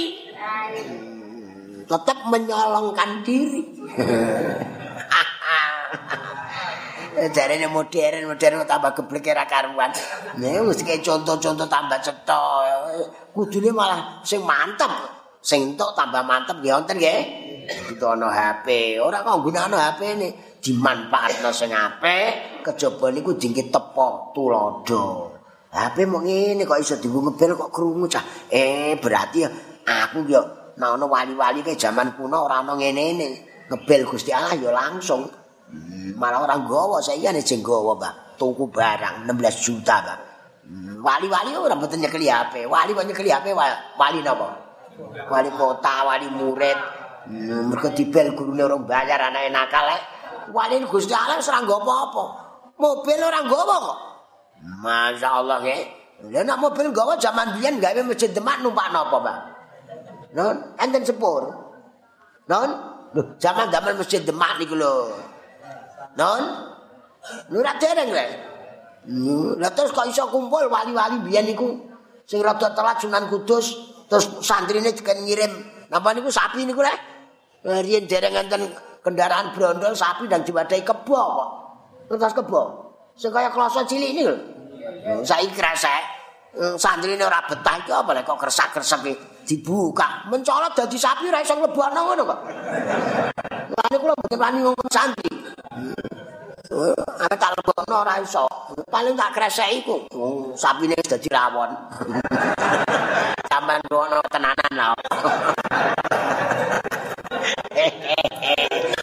Tetap 1.89 2.29
menyolongkan 2.29 3.25
diri. 3.25 3.65
Jarene 7.35 7.67
modern, 7.67 8.31
modern 8.31 8.63
tambah 8.63 8.95
geblek 8.95 9.27
era 9.27 9.43
karuan. 9.43 9.91
Nek 10.39 10.63
mesti 10.63 10.87
kayak 10.87 11.03
contoh-contoh 11.03 11.67
tambah 11.67 11.99
cetha. 11.99 12.39
Kudune 13.35 13.73
malah 13.73 14.23
sing 14.23 14.39
mantep. 14.45 15.17
sing 15.39 15.71
entuk 15.71 15.95
tambah 15.95 16.19
mantep 16.27 16.59
nggih 16.59 16.73
wonten 16.75 16.99
nggih. 16.99 17.21
Itu 17.95 18.05
ana 18.11 18.27
HP, 18.27 18.99
ora 18.99 19.23
kok 19.23 19.39
gunakno 19.39 19.79
HP 19.79 19.99
ini 20.19 20.29
dimanfaatno 20.59 21.49
sing 21.55 21.71
apik, 21.71 22.65
kejaba 22.65 23.07
niku 23.13 23.39
dingke 23.39 23.71
tepo 23.71 24.35
tulodo. 24.35 25.31
HP 25.71 26.09
mok 26.09 26.25
ngene 26.25 26.65
kok 26.65 26.81
iso 26.81 26.99
dienggo 26.99 27.29
ngebel 27.29 27.55
kok 27.55 27.71
krungu 27.71 28.09
cah. 28.09 28.25
Eh 28.51 28.99
berarti 28.99 29.45
aku 29.85 30.27
yo 30.27 30.58
nek 30.79 30.89
ana 30.95 31.05
wali-wali 31.05 31.59
ke 31.61 31.75
jaman 31.75 32.15
kuno 32.15 32.47
ora 32.47 32.63
ana 32.63 32.73
ngene-ngene. 32.79 33.47
Ngebel 33.69 34.01
Gusti 34.07 34.33
Allah 34.33 34.57
yo 34.57 34.71
langsung. 34.73 35.27
Hmm, 35.69 36.17
malah 36.17 36.41
orang 36.49 36.65
gowo 36.65 36.97
saya 36.97 37.29
jeng 37.45 37.61
gowo 37.61 37.93
mbak 37.93 38.41
tuku 38.41 38.73
barang 38.73 39.29
16 39.29 39.65
juta 39.69 40.01
mbak 40.01 40.19
hmm, 40.65 41.05
wali-wali 41.05 41.53
ora 41.53 41.77
betul 41.77 42.01
nyekeli 42.01 42.25
HP 42.25 42.65
wali 42.65 42.97
kok 42.97 43.05
nyekeli 43.05 43.29
HP 43.29 43.53
wali 43.53 44.19
napa 44.25 44.69
wali 45.29 45.49
kota, 45.53 45.95
wali 46.05 46.27
murid. 46.31 46.79
Hmm, 47.29 47.69
mereka 47.69 47.93
dibel 47.93 48.33
gurune 48.33 48.63
orang 48.65 48.83
bayar 48.87 49.19
anak 49.29 49.51
nakal 49.53 49.85
eh. 49.93 50.01
Wali 50.49 50.81
Gusti 50.89 51.13
Allah 51.13 51.37
nggo 51.37 51.75
apa-apa. 51.77 52.25
Mobil 52.79 53.19
orang 53.21 53.45
nggawa 53.45 53.75
kok. 53.85 53.97
Masya 54.81 55.29
Allah 55.29 55.61
ya. 55.61 55.77
Lah 56.33 56.43
nak 56.43 56.57
mobil 56.57 56.89
nggawa 56.89 57.15
zaman 57.21 57.59
biyen 57.59 57.77
gawe 57.79 58.01
masjid 58.03 58.33
Demak 58.33 58.59
numpak 58.65 58.91
napa, 58.91 59.17
Pak? 59.21 59.37
Non, 60.37 60.55
enten 60.77 61.01
sepur. 61.01 61.49
Non, 62.49 62.69
Loh, 63.09 63.33
zaman 63.41 63.73
zaman 63.73 63.97
masjid 63.97 64.21
Demak 64.21 64.61
niku 64.61 64.77
lho. 64.77 65.09
Non? 66.13 66.41
Lu 67.49 67.59
ra 67.65 67.73
dereng 67.81 68.09
lho. 68.13 68.25
Lah 69.57 69.71
terus 69.73 69.89
kok 69.89 70.05
iso 70.05 70.29
kumpul 70.29 70.69
wali-wali 70.69 71.25
biyen 71.25 71.49
niku? 71.49 71.73
Sing 72.29 72.45
rada 72.45 72.69
telat 72.69 73.01
Sunan 73.01 73.25
Kudus 73.25 73.73
terus 74.05 74.29
santrine 74.45 74.93
juga 74.93 75.17
ngirim. 75.17 75.49
Napa 75.89 76.13
niku? 76.13 76.29
Sapi 76.29 76.69
niku 76.69 76.85
lek 76.85 76.97
riyen 77.65 78.05
dereng 78.05 78.37
enten 78.37 78.69
kendaraan 79.01 79.57
brondol 79.57 79.97
sapi 79.97 80.29
dan 80.29 80.45
diwadahi 80.45 80.85
kebo 80.85 81.17
kok. 81.17 81.49
Terus 82.13 82.33
kebo. 82.37 82.61
Sing 83.17 83.33
kaya 83.33 83.49
kloso 83.49 83.81
cilik 83.89 84.11
niku 84.13 84.33
saiki 85.25 85.49
kresek 85.57 86.03
santrine 86.77 87.25
ora 87.25 87.41
betah 87.49 87.81
iki 87.81 87.89
apa 87.89 88.09
lek 88.13 88.23
kok 88.25 88.37
kersak-kersek 88.37 89.01
dibuka 89.49 90.29
mencolot 90.29 90.77
dadi 90.77 90.97
sapi 91.01 91.25
ora 91.25 91.41
iso 91.41 91.57
mlebokno 91.57 91.99
ngono 92.05 92.23
kok 92.29 92.39
lha 93.73 93.83
niku 93.89 94.05
lho 94.05 94.13
mboten 94.13 94.37
wani 94.37 94.57
ngomong 94.61 94.89
santri 94.93 95.33
Ana 96.69 97.33
tak 97.33 97.57
lebokno 97.57 98.05
ora 98.05 98.21
iso. 98.21 98.45
Paling 98.93 99.17
tak 99.17 99.33
kresek 99.33 99.81
iku. 99.81 100.05
Oh, 100.13 100.53
sapine 100.53 100.93
wis 100.93 101.09
dadi 101.09 101.25
rawon. 101.33 101.73
Sampeyan 103.49 103.81
ngono 103.89 104.21
tenanan 104.29 104.73
lho. 104.77 104.93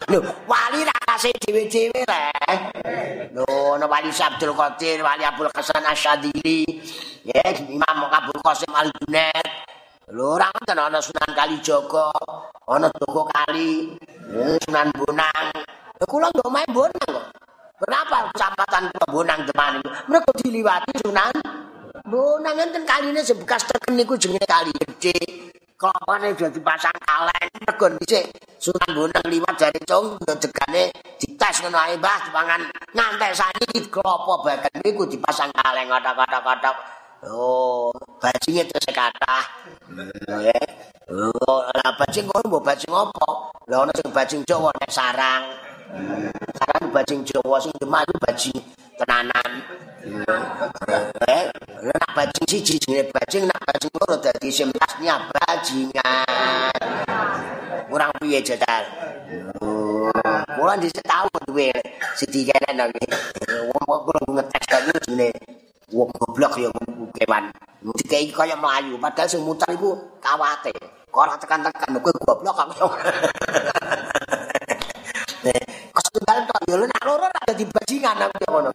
Lho, 0.06 0.20
wali 0.46 0.86
ra 0.86 0.96
kasih 1.10 1.34
dhewe-dhewe 1.42 2.06
rek. 2.06 2.58
Lho, 3.34 3.74
ana 3.74 3.90
wali 3.90 4.14
Abdul 4.14 4.54
Qadir, 4.54 5.02
wali 5.02 5.26
Abdul 5.26 5.50
Hasan 5.50 5.82
Asyadili, 5.82 6.62
ya 7.26 7.50
Imam 7.66 8.06
Abdul 8.06 8.38
Qasim 8.46 8.70
Al 8.70 8.94
Junaid. 8.94 9.75
Lho, 10.06 10.38
ora 10.38 10.46
ngoten 10.54 10.78
ana 10.78 11.02
Sunan 11.02 11.34
Kalijaga, 11.34 12.14
ana 12.70 12.86
Toko 12.94 13.26
Kali, 13.26 13.90
Sunan 14.62 14.94
Bonang. 14.94 15.50
Lho, 15.98 16.04
kula 16.06 16.30
nggak 16.30 16.46
main 16.46 16.70
Bonang 16.70 17.10
kok. 17.10 17.26
Kenapa 17.82 18.30
kecamatan 18.30 18.86
Bonang 19.10 19.42
teman 19.50 19.82
itu? 19.82 19.90
Mereka 20.06 20.30
diliwati 20.38 20.92
Sunan 21.02 21.34
Bonang 22.06 22.54
enten 22.54 22.86
kaline 22.86 23.18
sebekas 23.18 23.66
teken 23.66 23.98
niku 23.98 24.14
jenenge 24.14 24.46
kali 24.46 24.70
gede. 24.78 25.18
Kelopane 25.74 26.38
udah 26.38 26.54
dipasang 26.54 26.94
kaleng 27.02 27.50
mergo 27.66 27.86
dhisik 27.98 28.30
Sunan 28.62 28.94
Bonang 28.94 29.26
liwat 29.26 29.58
dari 29.58 29.82
cung 29.82 30.22
degane 30.22 30.94
dites 31.18 31.66
ngono 31.66 31.82
ae 31.82 31.98
Mbah 31.98 32.30
dipangan 32.30 32.62
ngantek 32.94 33.34
sani 33.34 33.90
klopo 33.90 34.38
bagan 34.46 34.70
niku 34.86 35.10
dipasang 35.10 35.50
kaleng 35.50 35.90
kotak-kotak. 35.90 36.94
Oh, 37.24 37.88
bajinge 38.20 38.68
terus 38.68 38.92
kathah. 38.92 39.44
Ya. 40.44 40.60
Oh, 41.08 41.64
lah 41.64 41.96
bajing 41.96 42.28
kok 42.28 42.44
mbok 42.44 42.60
bajing 42.60 42.92
apa? 42.92 43.28
Lah 43.72 43.88
ana 43.88 43.92
sing 43.96 44.12
bajing 44.12 44.44
Jawa 44.44 44.68
nek 44.76 44.92
sarang. 44.92 45.48
Sarang 46.60 46.92
bajing 46.92 47.24
Jawa 47.24 47.56
sing 47.56 47.72
demak 47.80 48.04
bajing 48.20 48.60
tenanan. 49.00 49.50
Eh, 51.24 51.44
nak 51.88 52.10
bajing 52.12 52.46
siji 52.46 52.76
jenenge 52.76 53.08
bajing, 53.10 53.48
nak 53.48 53.64
bajing 53.64 53.90
loro 53.96 54.20
dadi 54.20 54.48
simtasnya 54.52 55.16
bajingan. 55.32 56.78
Kurang 57.88 58.12
piye 58.20 58.44
jajal? 58.44 58.84
Oh, 59.64 60.12
kula 60.58 60.76
dhisik 60.76 61.00
tau 61.06 61.26
duwe 61.48 61.72
siji 62.12 62.44
kene 62.44 62.76
nang 62.76 62.92
wong 63.72 63.98
kula 64.04 64.20
ngetes 64.36 64.64
tadi 64.68 64.90
jenenge 65.06 65.30
wong 65.92 66.10
goblok 66.18 66.58
ya 66.58 66.70
kewan. 67.14 67.50
Dikai 68.02 68.32
kaya 68.34 68.58
mlayu 68.58 68.98
padahal 68.98 69.30
sing 69.30 69.42
muter 69.46 69.70
iku 69.70 69.94
kawate. 70.18 70.74
Kok 71.10 71.22
ora 71.22 71.38
tekan-tekan 71.38 71.96
kowe 72.02 72.12
goblok 72.26 72.56
aku. 72.58 72.86
setunggal 76.16 76.48
tok 76.48 76.60
yo 76.64 76.76
nek 76.80 77.02
loro 77.04 77.28
ora 77.28 77.40
dadi 77.44 77.64
bajingan 77.68 78.16
aku 78.24 78.36
ngono. 78.48 78.70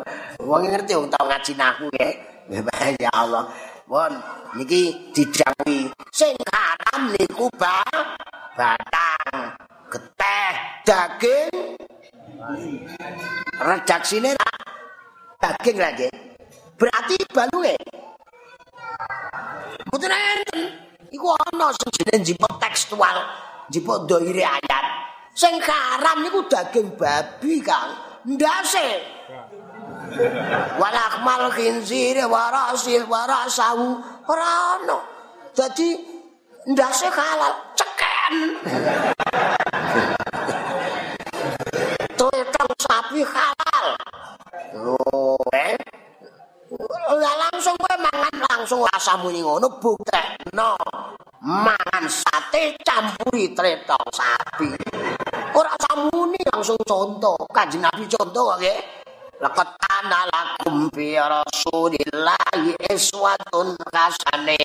Wong 0.46 0.62
ngerti 0.70 0.94
wong 0.94 1.10
tau 1.10 1.26
ngaji 1.26 1.54
naku 1.58 1.86
ya. 1.98 2.10
Ya 3.02 3.12
Allah. 3.16 3.48
Won 3.90 4.14
niki 4.56 5.12
didhawuhi 5.16 5.90
sing 6.12 6.36
haram 6.52 7.12
niku 7.12 7.48
ba 7.58 7.84
batang, 8.56 9.56
geteh, 9.90 10.54
daging. 10.86 11.76
Redaksine 13.60 14.32
daging 15.40 15.78
lagi. 15.80 16.31
Berarti 16.82 17.14
balunge. 17.30 17.78
Mboten 19.86 20.10
enten. 20.10 20.62
Iku 21.14 21.28
ana 21.30 21.70
sing 21.78 21.90
jenenge 21.94 22.34
jipot 22.34 22.58
tekstual, 22.58 23.18
jipot 23.70 24.10
doire 24.10 24.42
ayat. 24.42 24.86
Sing 25.38 25.62
haram 25.62 26.26
niku 26.26 26.42
daging 26.50 26.98
babi, 26.98 27.62
Kang. 27.62 27.94
Ndase. 28.26 28.88
Walakmal 30.82 31.54
khinzir 31.54 32.18
warasil 32.26 33.06
warasahu 33.06 34.02
ora 34.26 34.82
ono. 34.82 34.98
Dadi 35.54 36.02
ndase 36.66 37.12
halal 37.14 37.54
ceken. 37.78 38.34
Tulang 42.18 42.72
sapi 42.82 43.22
halal. 43.22 43.88
Lho, 44.74 45.38
eh? 45.54 46.01
Lah 46.92 47.36
langsung 47.48 47.76
kowe 47.80 47.96
mangan 48.00 48.36
langsung 48.52 48.84
rasamu 48.84 49.32
ngono 49.32 49.80
buktekno. 49.80 50.76
Mangan 51.42 52.06
sate 52.06 52.78
campuri 52.84 53.56
tretong 53.56 54.10
sapi. 54.14 54.70
Ora 55.56 55.74
samuni 55.80 56.38
langsung 56.52 56.78
contoh. 56.86 57.48
Kanjeng 57.50 57.82
Nabi 57.82 58.06
contoh 58.06 58.54
kok 58.54 58.58
nggih. 58.62 58.80
Laqad 59.42 59.70
ana 59.90 60.30
lakum 60.30 60.86
fi 60.94 61.18
rasulillahi 61.18 62.78
iswatun 62.94 63.74
hasane. 63.90 64.62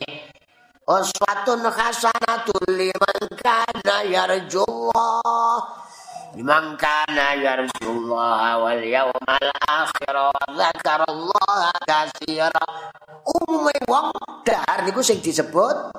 Uswatun 0.85 1.65
hasanatul 1.65 2.77
liman 2.77 3.21
kana 3.41 4.05
yarjullah. 4.05 5.86
Liman 6.37 6.77
kana 6.77 7.33
yarjullaha 7.41 8.61
wal 8.61 8.83
yawmal 8.85 9.49
akhir 9.65 10.13
wa 10.13 10.43
dzakarallaha 10.53 11.73
katsira. 11.89 12.53
Umume 13.25 13.73
wong 13.89 14.13
dahar 14.45 14.85
niku 14.85 15.01
sing 15.01 15.25
disebut 15.25 15.97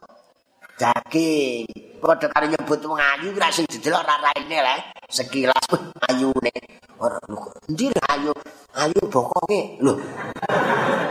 daging. 0.78 1.66
Padha 1.98 2.30
karo 2.30 2.46
nyebut 2.46 2.80
wong 2.86 3.02
ayu 3.02 3.34
ora 3.34 3.50
sing 3.50 3.66
didelok 3.66 4.06
ora 4.06 4.30
raine 4.30 4.58
le 4.62 4.76
sekilas 5.10 5.66
ayune. 6.06 6.54
Ora 7.02 7.18
endi 7.66 7.90
ayu? 8.14 8.30
Ayu 8.78 9.02
bokonge. 9.10 9.82
Lho 9.82 9.98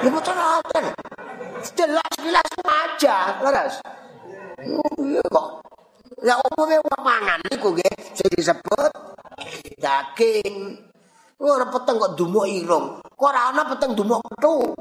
ya 0.00 0.08
mboten 0.08 0.34
ngoten. 0.38 0.86
Sekilas 1.66 2.10
sekilas 2.14 2.50
aja 2.62 3.16
leres 3.42 3.74
kok 5.26 5.46
ya 6.24 6.40
umume 6.40 6.80
wong 6.80 7.02
mangan 7.04 7.40
niku 7.52 7.76
nggih 7.76 7.92
sing 8.16 8.28
disebut 8.32 8.92
daging. 9.76 10.80
Ora 11.36 11.68
peteng 11.68 12.00
kok 12.00 12.16
dumuk 12.16 12.48
irung. 12.48 13.04
Kok 13.04 13.28
ora 13.28 13.52
ana 13.52 13.68
peteng 13.68 13.92
dumuk 13.92 14.24
ketu. 14.24 14.72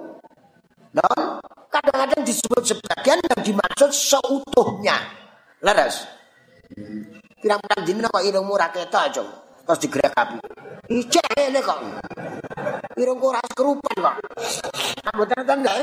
Non, 0.95 1.19
kadang-kadang 1.67 2.23
disebut 2.23 2.63
sebagian 2.63 3.19
yang 3.19 3.41
dimaksud 3.43 3.91
seutuhnya. 3.91 4.95
Leres. 5.59 6.07
Pirang-pirang 7.43 7.83
dina 7.83 8.07
kok 8.07 8.23
irungmu 8.23 8.55
ra 8.55 8.71
ketok, 8.71 9.05
Cung. 9.11 9.29
Terus 9.67 9.79
digerak 9.83 10.15
api. 10.15 10.39
Ijek 10.85 11.25
ngene 11.33 11.59
kok. 11.65 11.79
Irung 13.01 13.17
ora 13.25 13.41
kerupan 13.57 13.97
kok. 13.97 14.15
Mboten 15.17 15.41
ten 15.41 15.57
nggih. 15.65 15.81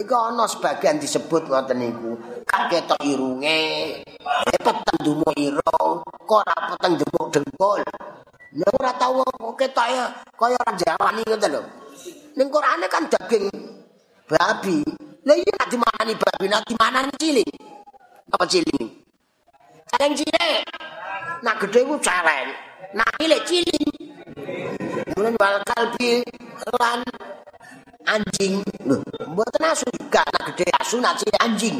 Iku 0.00 0.14
ana 0.16 0.48
sebagian 0.48 0.96
disebut 0.96 1.44
ngoten 1.52 1.76
niku. 1.76 2.16
Kak 2.48 2.72
ketok 2.72 3.00
irunge. 3.04 4.00
Peteng 4.48 5.00
dumuk 5.04 5.32
irung, 5.36 6.00
kok 6.04 6.40
ora 6.44 6.56
peteng 6.72 6.94
dumuk 6.96 7.26
dengkul. 7.28 7.80
Lah 8.56 8.70
ora 8.80 8.92
tau 8.96 9.20
ketoke 9.52 10.00
kaya 10.38 10.56
orang 10.56 10.76
Jawa 10.80 11.08
ni 11.12 11.22
ngoten 11.28 11.50
lho. 11.52 11.62
Ning 12.40 12.48
Qur'ane 12.48 12.86
kan 12.88 13.04
daging 13.04 13.52
babi. 14.24 14.80
Lah 15.28 15.36
iya 15.36 15.52
nek 15.60 15.68
dimanani 15.68 16.14
babi 16.16 16.46
nek 16.48 16.64
dimanani 16.64 17.12
cilik. 17.20 17.52
Apa 18.32 18.44
cilik? 18.48 18.88
Celeng 19.92 20.12
cilik. 20.16 20.60
Nak 21.44 21.56
gedhe 21.64 21.80
ku 21.84 22.00
celeng. 22.00 22.48
Nak 22.96 23.08
cilik 23.20 23.42
cilik. 23.44 23.97
Mulane 25.16 25.36
wal 25.40 25.58
kalbi 25.66 26.22
lan 26.78 27.00
anjing. 28.08 28.62
Lho, 28.88 29.02
mboten 29.30 29.64
asu 29.64 29.86
juga 29.94 30.22
nak 30.32 30.54
gedhe 30.54 30.72
asu 30.80 30.96
nak 31.00 31.16
cilik 31.20 31.38
anjing. 31.42 31.76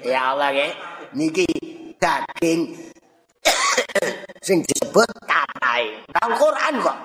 ya 0.10 0.34
Allah 0.34 0.50
ya. 0.54 0.68
Niki 1.14 1.46
daging 1.98 2.74
sing 4.46 4.62
disebut 4.66 5.08
katai. 5.26 6.00
Kang 6.14 6.34
Quran 6.38 6.74
kok. 6.82 6.98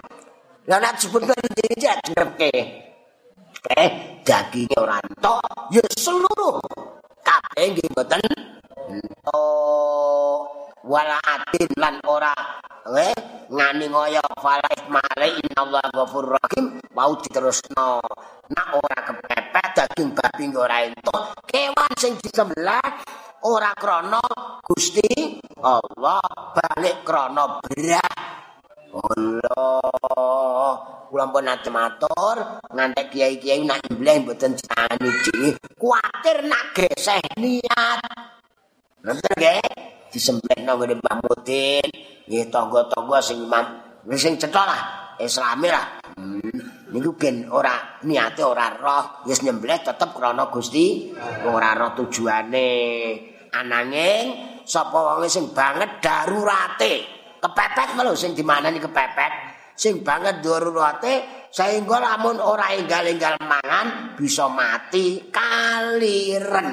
Lah 0.66 0.78
nek 0.82 0.98
disebut 0.98 1.22
dhewe 1.30 1.48
jenenge 1.78 2.86
Eh, 3.66 4.22
daging 4.22 4.70
ora 4.78 5.02
entok, 5.02 5.42
ya 5.74 5.82
seluruh 5.98 6.62
kabeh 7.26 7.66
nggih 7.74 7.90
mboten. 7.90 8.22
Wala 10.86 11.18
adin 11.18 11.74
lan 11.82 11.98
ora 12.06 12.30
eh 12.94 13.18
ngani 13.50 13.90
ngoyo 13.90 14.22
falaik 14.38 14.86
male 14.94 15.42
inallah 15.42 15.82
ghafur 15.90 16.38
rahim 16.38 16.78
mau 16.94 17.18
diterusno 17.18 17.98
nak 18.54 18.68
ora 18.78 19.00
kepepet 19.02 19.68
daging 19.74 20.14
babi 20.14 20.54
ora 20.54 20.86
entuk 20.86 21.34
kewan 21.50 21.90
sing 21.98 22.14
disembelih 22.22 22.86
ora 23.50 23.74
krana 23.74 24.22
Gusti 24.62 25.42
Allah 25.66 26.22
balik 26.54 27.02
krana 27.02 27.58
berat 27.66 28.14
Allah. 28.96 30.72
Kula 31.06 31.32
pun 31.32 31.46
nate 31.46 31.70
matur 31.70 32.38
ngantek 32.74 33.14
kiai-kiai 33.14 33.62
nak 33.64 33.84
nyembelih 33.88 34.26
mboten 34.26 34.58
cani 34.58 35.10
dhewe 35.22 35.50
kuwatir 35.78 36.44
nak 36.48 36.74
geseh 36.74 37.22
niat. 37.40 38.02
Nanti 39.06 39.28
nggih? 39.38 39.62
Disembelih 40.10 40.66
nang 40.66 40.82
ngene 40.82 40.96
Mbah 40.98 41.18
Mudin. 41.22 41.88
Nggih 42.26 42.50
tangga-tangga 42.50 43.20
sing 43.22 43.38
imam 43.46 43.66
sing 44.18 44.34
cetha 44.42 44.64
lah. 44.66 44.82
Islami 45.22 45.70
lah. 45.72 45.86
Hmm. 46.16 46.52
niku 46.92 47.16
ben 47.16 47.52
ora 47.52 48.02
niate 48.08 48.42
ora 48.44 48.72
roh. 48.76 49.28
Wis 49.28 49.44
nyembelih 49.46 49.84
tetep 49.86 50.16
krana 50.16 50.50
Gusti. 50.50 51.16
Ora 51.48 51.76
roh 51.78 51.96
tujuane. 51.96 52.72
Ananging 53.56 54.26
sapa 54.68 55.16
wong 55.16 55.30
sing 55.30 55.54
banget 55.56 56.04
darurate 56.04 57.15
kepepet 57.46 58.02
lho 58.02 58.18
sing 58.18 58.34
dimanani 58.34 58.82
kepepet. 58.82 59.54
Sing 59.76 60.02
banget 60.02 60.40
darurate 60.40 61.48
sehingga 61.52 62.00
lamun 62.00 62.40
ora 62.40 62.72
enggal-enggal 62.74 63.38
mangan 63.44 64.18
bisa 64.18 64.48
mati 64.50 65.30
kaliren. 65.30 66.68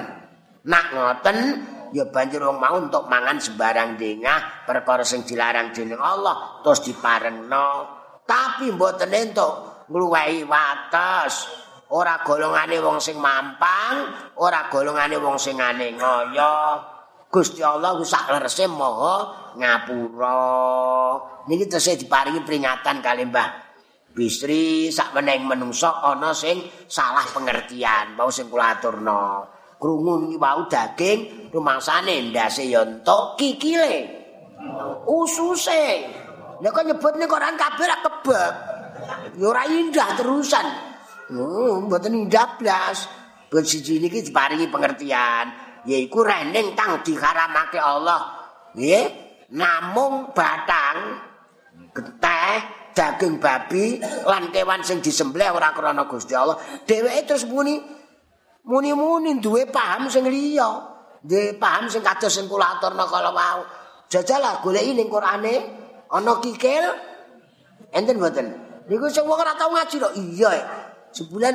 Nak 0.63 0.87
ngoten 0.95 1.39
ya 1.93 2.07
banjur 2.09 2.47
wong 2.49 2.59
mau 2.63 2.79
untuk 2.79 3.11
mangan 3.11 3.43
sembarang 3.43 3.99
dengah 3.99 4.65
perkara 4.65 5.03
sing 5.03 5.27
dilarang 5.27 5.75
dening 5.75 5.99
Allah 5.99 6.63
terus 6.63 6.87
diparengno. 6.87 7.69
Tapi 8.23 8.71
mboten 8.71 9.11
entuk 9.13 9.87
ngluwehi 9.91 10.47
wates. 10.47 11.61
Ora 11.93 12.25
golongane 12.25 12.81
wong 12.81 13.05
sing 13.05 13.21
mampang, 13.21 14.09
ora 14.41 14.73
golongane 14.73 15.21
wong 15.21 15.37
sing 15.37 15.61
ane 15.61 15.93
ngoyo. 15.93 16.92
Gusti 17.33 17.65
Allah 17.65 17.97
ku 17.97 18.05
sak 18.05 18.29
lerese 18.29 18.69
maha 18.69 19.17
ngapura. 19.57 20.37
Niki 21.49 21.65
tesih 21.65 21.97
diparingi 21.97 22.45
peringatan 22.45 23.01
kali 23.01 23.25
Mbah 23.25 23.73
Bisri 24.13 24.93
sak 24.93 25.17
meneng 25.17 25.49
menungso 25.49 25.89
ana 25.89 26.37
sing 26.37 26.61
salah 26.85 27.25
pengertian, 27.33 28.13
mau 28.13 28.29
sing 28.29 28.53
kula 28.53 28.77
aturna. 28.77 29.49
Krungu 29.81 30.29
iki 30.29 30.37
wau 30.37 30.69
daging 30.69 31.49
rumangsane 31.49 32.29
ndase 32.29 32.69
ya 32.69 32.85
entuk 32.85 33.41
kikile. 33.41 34.21
Ususe. 35.09 35.85
Nek 36.61 36.71
kok 36.71 36.85
nyebut 36.85 37.17
ning 37.17 37.25
koran 37.25 37.57
kabeh 37.57 37.89
ra 37.89 37.97
kebab. 38.05 38.55
Ya 39.41 39.47
ora 39.49 39.65
indah 39.65 40.13
terusan. 40.21 40.67
Oh, 41.33 41.81
mboten 41.81 42.29
indah 42.29 42.61
blas. 42.61 43.09
Buat 43.49 43.65
siji 43.65 43.97
niki 43.97 44.21
diparingi 44.21 44.69
pengertian, 44.69 45.49
yaiku 45.89 46.23
rening 46.23 46.75
tang 46.79 47.03
diharamake 47.03 47.79
Allah. 47.79 48.51
Nggih, 48.73 49.05
namung 49.53 50.33
batang 50.33 51.21
geteh 51.93 52.57
daging 52.93 53.41
babi 53.41 54.01
lan 54.01 54.53
kewan 54.53 54.85
sing 54.85 55.01
disembelih 55.05 55.53
ora 55.53 55.73
krana 55.73 56.05
Gusti 56.09 56.33
Allah. 56.37 56.57
Dheweke 56.85 57.29
terus 57.29 57.45
muni 57.49 57.81
muni-muni 58.65 59.41
duwe 59.41 59.69
paham 59.69 60.09
sing 60.09 60.29
liya. 60.29 60.93
Duwe 61.25 61.57
paham 61.57 61.89
sing 61.89 62.01
kados 62.05 62.33
sing 62.33 62.49
kula 62.49 62.79
aturna 62.79 63.05
kala 63.09 63.33
wau. 63.33 63.61
Jajalah 64.09 64.61
goleki 64.61 64.93
ning 64.93 65.09
Qur'ane 65.09 65.55
ana 66.13 66.33
kikil 66.41 66.85
enten 67.93 68.17
mboten. 68.21 68.47
Niku 68.89 69.09
sing 69.09 69.25
wong 69.25 69.41
ora 69.41 69.57
tau 69.57 69.73
ngaji 69.73 69.97
kok. 70.01 70.15
Iya. 70.17 70.53
sebulan 71.13 71.55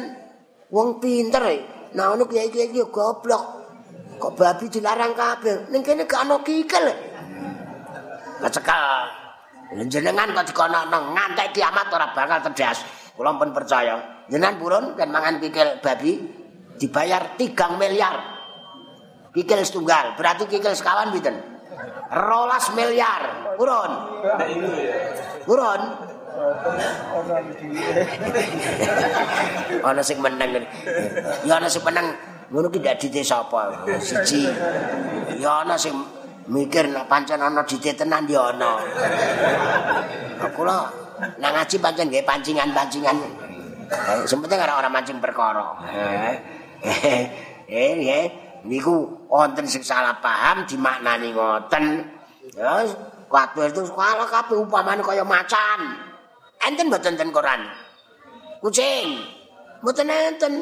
wong 0.69 1.01
pinter 1.01 1.41
e. 1.49 1.57
Nah 1.97 2.13
ngono 2.13 2.29
kiai-kiai 2.29 2.69
iki 2.69 2.85
goblok. 2.93 3.56
Kok 4.17 4.33
babi 4.33 4.65
dilarang 4.67 5.13
kabeh. 5.13 5.69
Ning 5.69 5.81
kene 5.85 6.09
gak 6.09 6.25
ana 6.25 6.37
kikil. 6.41 6.85
Kecekal. 8.41 8.83
Jenengan 9.87 10.31
kok 10.33 10.45
dikono 10.53 10.79
ngantek 10.89 11.53
kiamat 11.53 11.87
ora 11.93 12.11
bakal 12.11 12.41
terdas. 12.51 12.81
Kula 13.13 13.33
pun 13.37 13.53
percaya. 13.53 14.25
Jenengan 14.29 14.57
purun 14.57 14.85
kan 14.97 15.09
mangan 15.09 15.41
kikil 15.41 15.79
babi 15.81 16.21
dibayar 16.77 17.37
3 17.39 17.79
miliar. 17.79 18.15
Kikil 19.37 19.61
setunggal, 19.61 20.17
berarti 20.17 20.49
kikil 20.49 20.73
sekawan 20.73 21.13
pinten? 21.13 21.57
rolas 22.11 22.71
miliar 22.71 23.53
urun 23.59 23.91
urun 25.47 25.81
ana 29.83 30.01
sing 30.03 30.17
meneng 30.23 30.63
ya 31.43 31.59
ana 31.59 31.67
sing 31.67 31.83
meneng 31.83 32.15
ngono 32.47 32.67
ki 32.71 32.79
ndak 32.79 32.95
dite 32.99 33.21
sapa? 33.23 33.87
Siji. 33.99 34.47
Ya 35.39 35.63
ana 35.63 35.75
sing 35.75 35.93
mikir 36.47 36.87
nek 36.87 37.11
pancen 37.11 37.43
ana 37.43 37.63
dite 37.67 37.91
tenan 37.95 38.23
ya 38.27 38.55
ana. 38.55 38.79
Kula 40.55 40.87
nang 41.41 41.51
ngaji 41.57 41.75
pancen 41.81 42.07
nggih 42.07 42.23
pancingan-pancingan. 42.23 43.17
Sempete 44.27 44.55
karo 44.59 44.79
ora 44.79 44.91
mancing 44.91 45.19
perkara. 45.19 45.79
Eh 46.83 47.25
eh 47.67 48.23
niku 48.67 49.27
wonten 49.31 49.67
sing 49.67 49.83
salah 49.83 50.19
paham 50.23 50.63
dimaknani 50.67 51.31
ngoten. 51.35 52.03
Ya 52.55 52.87
kabeh 53.27 53.67
itu 53.67 53.83
sekolah 53.83 54.23
kabeh 54.23 54.55
upamane 54.55 55.03
kaya 55.03 55.23
macan. 55.27 55.99
Enten 56.63 56.87
mboten 56.87 57.19
ten 57.19 57.29
Quran? 57.31 57.59
Kucing. 58.63 59.19
Mboten 59.83 60.09
enten 60.09 60.53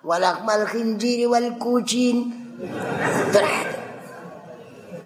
walak 0.00 0.44
mal 0.48 0.64
khinjiri 0.64 1.28
wal 1.28 1.56
kucing 1.60 2.32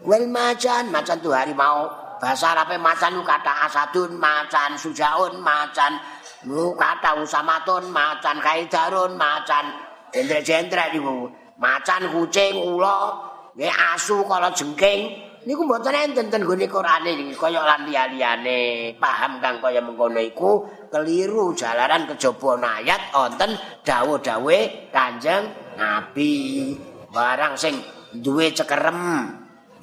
wal 0.06 0.26
macan 0.30 0.92
macan 0.94 1.18
tuh 1.18 1.34
harimau 1.34 1.90
bahasa 2.22 2.54
Arabnya 2.54 2.78
macan 2.78 3.18
kata 3.20 3.52
asadun 3.68 4.16
macan 4.16 4.78
sujaun 4.78 5.42
macan 5.42 5.98
lu 6.46 6.76
kata 6.78 7.18
usamatun 7.24 7.90
macan 7.90 8.38
kaidarun 8.38 9.18
macan 9.18 9.74
jendra-jendra 10.14 10.94
niku 10.94 11.26
macan 11.58 12.06
kucing 12.14 12.54
ula 12.62 13.32
nggih 13.58 13.74
asu 13.94 14.22
kala 14.28 14.54
jengking 14.54 15.23
niku 15.44 15.62
mboten 15.64 15.92
enten 15.92 16.32
ten 16.32 16.42
gone 16.44 16.64
Qur'ane 16.64 17.12
kaya 17.36 17.60
lan 17.60 17.84
liyane 17.84 18.92
paham 18.96 19.40
kang 19.40 19.60
kaya 19.60 19.80
mengkono 19.84 20.20
iku. 20.20 20.64
Keliru 20.88 21.52
jalaran 21.52 22.08
kejaba 22.08 22.56
ayat 22.80 23.12
wonten 23.12 23.56
dawuh-dawuhe 23.84 24.90
Kanjeng 24.90 25.76
Nabi. 25.76 26.72
Barang 27.12 27.54
sing 27.54 27.78
duwe 28.14 28.50
cekerem 28.50 29.30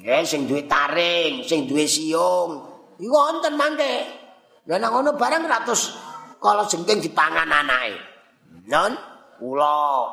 nggih 0.02 0.26
sing 0.26 0.50
duwe 0.50 0.66
taring 0.66 1.46
sing 1.46 1.70
duwe 1.70 1.86
siung 1.86 2.50
iku 2.98 3.14
wonten 3.14 3.54
mangke. 3.54 3.94
Lha 4.66 4.76
nang 4.78 4.94
ngono 4.94 5.14
barang 5.14 5.42
ratus 5.46 5.80
kala 6.42 6.66
jengking 6.66 7.02
dipangan 7.02 7.46
anake. 7.46 7.98
Non 8.66 8.92
ula 9.42 10.06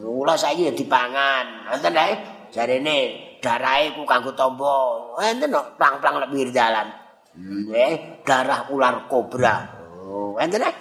ula 0.00 0.34
saiki 0.36 0.72
dipangan. 0.72 1.70
Wonten 1.70 1.94
ae 1.96 2.12
jarene 2.52 2.98
darahe 3.46 3.94
ku 3.94 4.02
kanggo 4.02 4.34
tombo. 4.34 5.14
Enten 5.22 5.54
kok 5.54 5.78
plang-plang 5.78 6.18
nek 6.18 6.30
pinggir 6.34 6.50
dalan. 6.50 6.90
Nggih, 7.38 8.26
darah 8.26 8.66
ular 8.74 9.06
kobra. 9.06 9.54
Oh, 10.02 10.34
enten 10.42 10.66
eh? 10.66 10.74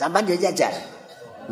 Sampan 0.00 0.24
yo 0.24 0.36
jajar. 0.40 0.72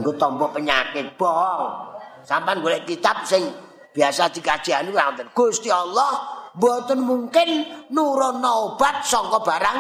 Nggo 0.01 0.17
tombo 0.17 0.49
penyakit 0.49 1.13
bohong. 1.21 1.93
Sampan 2.25 2.65
golek 2.65 2.89
kitab 2.89 3.29
sing 3.29 3.45
biasa 3.93 4.33
dikaji 4.33 4.73
anu 4.73 4.97
wonten. 4.97 5.29
Gusti 5.37 5.69
Allah 5.69 6.41
mboten 6.57 7.05
mungkin 7.05 7.69
nurono 7.93 8.73
obat 8.73 9.05
saka 9.05 9.45
barang 9.45 9.79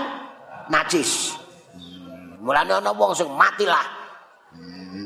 najis. 0.68 1.40
Mulane 2.44 2.84
ana 2.84 2.92
wong 2.92 3.16
sing 3.16 3.32
matilah. 3.32 3.86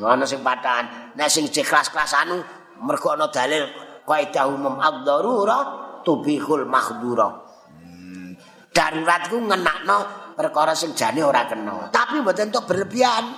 Ana 0.03 0.27
sing 0.27 0.43
patahan. 0.43 1.15
Nek 1.15 1.31
sing 1.31 1.47
ikhlas-ikhlas 1.47 2.15
anu 2.27 2.43
mergo 2.83 3.15
ana 3.15 3.31
dalil 3.31 3.88
kaidah 4.09 4.49
umum 4.49 4.81
ad-darurah 4.81 5.63
tubihul 6.01 6.65
makhdura. 6.65 7.29
Hmm. 7.77 8.33
Darurat 8.73 9.29
ngenakno 9.29 9.99
perkara 10.33 10.73
sing 10.73 10.97
jane 10.97 11.21
ora 11.21 11.45
kena. 11.45 11.93
Tapi 11.93 12.25
mboten 12.25 12.49
entuk 12.49 12.65
berlebihan. 12.65 13.29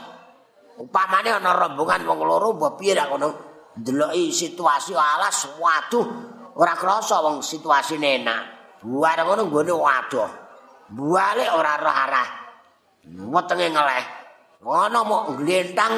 Upamane 0.80 1.28
ana 1.28 1.52
rombongan 1.52 2.06
wong 2.08 2.18
loro 2.24 2.56
mbok 2.56 2.78
piye 2.78 2.94
ra 2.94 3.10
ngono. 3.10 3.28
Deloki 3.74 4.30
situasi 4.30 4.94
alas 4.94 5.58
waduh 5.58 6.06
ora 6.56 6.78
krasa 6.78 7.20
wong 7.20 7.42
situasine 7.42 8.22
enak. 8.22 8.42
Buar 8.86 9.20
ngono 9.26 9.50
nggone 9.50 9.72
waduh. 9.74 10.30
Buale 10.90 11.46
ora 11.52 11.74
roh 11.76 11.94
arah. 11.94 12.28
Wetenge 13.04 13.66
ngeleh. 13.70 14.04
Ngono 14.64 14.98
mok 15.04 15.22
glentang 15.40 15.92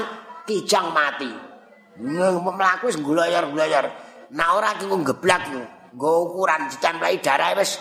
kijang 0.46 0.90
mati. 0.90 1.30
Mlaku 2.02 2.88
wis 2.88 2.98
gulayor-gulayor. 2.98 3.86
Nah 4.32 4.48
ora 4.56 4.76
ki 4.80 4.88
ngeblak 4.88 5.42
ku. 5.52 5.60
Nggo 5.92 6.10
ukuran 6.32 6.72
ditempeli 6.72 7.20
darah 7.20 7.52
wis 7.52 7.76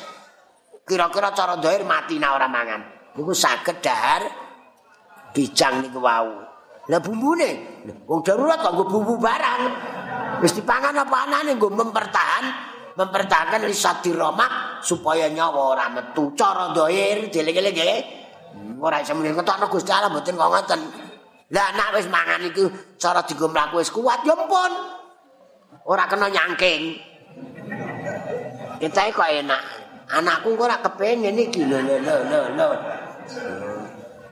kira-kira 0.84 1.32
cara 1.32 1.56
dhahir 1.56 1.88
mati 1.88 2.20
nah 2.20 2.36
ora 2.36 2.52
mangan. 2.52 2.82
Niku 3.16 3.32
saged 3.32 3.80
dahar 3.80 4.28
bijang 5.32 5.80
niku 5.80 6.04
wau. 6.04 6.44
Lah 6.92 7.00
bumbune, 7.00 7.84
wong 8.04 8.20
darurat 8.20 8.60
kok 8.60 8.74
nggo 8.76 8.86
bumbu 8.92 9.16
barang. 9.16 9.62
Wis 10.44 10.52
dipangan 10.60 10.92
apa 10.98 11.18
anane 11.24 11.56
nggo 11.56 11.72
mempertahan 11.72 12.46
mempertahankan 13.00 13.64
lisat 13.64 14.04
diromak 14.04 14.84
supaya 14.84 15.32
nyawa 15.32 15.62
ora 15.78 15.86
metu 15.88 16.36
cara 16.36 16.76
dhahir 16.76 17.32
dileng-eling 17.32 17.76
nggih. 17.76 18.00
Ora 18.82 19.00
iso 19.00 19.16
muni 19.16 19.32
ketokno 19.32 19.72
Gusti 19.72 19.92
Allah 19.94 20.12
mboten 20.12 20.36
kok 20.36 20.52
ngoten. 20.52 20.82
Lah 21.52 21.68
nek 21.76 21.90
wis 21.96 22.08
mangan 22.12 22.44
iku 22.44 22.68
cara 23.00 23.24
digo 23.24 23.48
mlaku 23.48 23.80
wis 23.80 23.92
kuat 23.94 24.28
ya 24.28 24.36
ampun. 24.36 25.01
Ora 25.86 26.06
kena 26.06 26.28
nyangking. 26.30 26.98
Kita 28.82 29.02
kok 29.14 29.30
enak. 29.30 29.64
Anakku 30.12 30.58
kok 30.58 30.66
ora 30.68 30.78
kepengin 30.82 31.38
iki 31.40 31.64
lho 31.64 31.80
lho 31.80 31.98
lho 32.02 32.40
lho. 32.58 32.68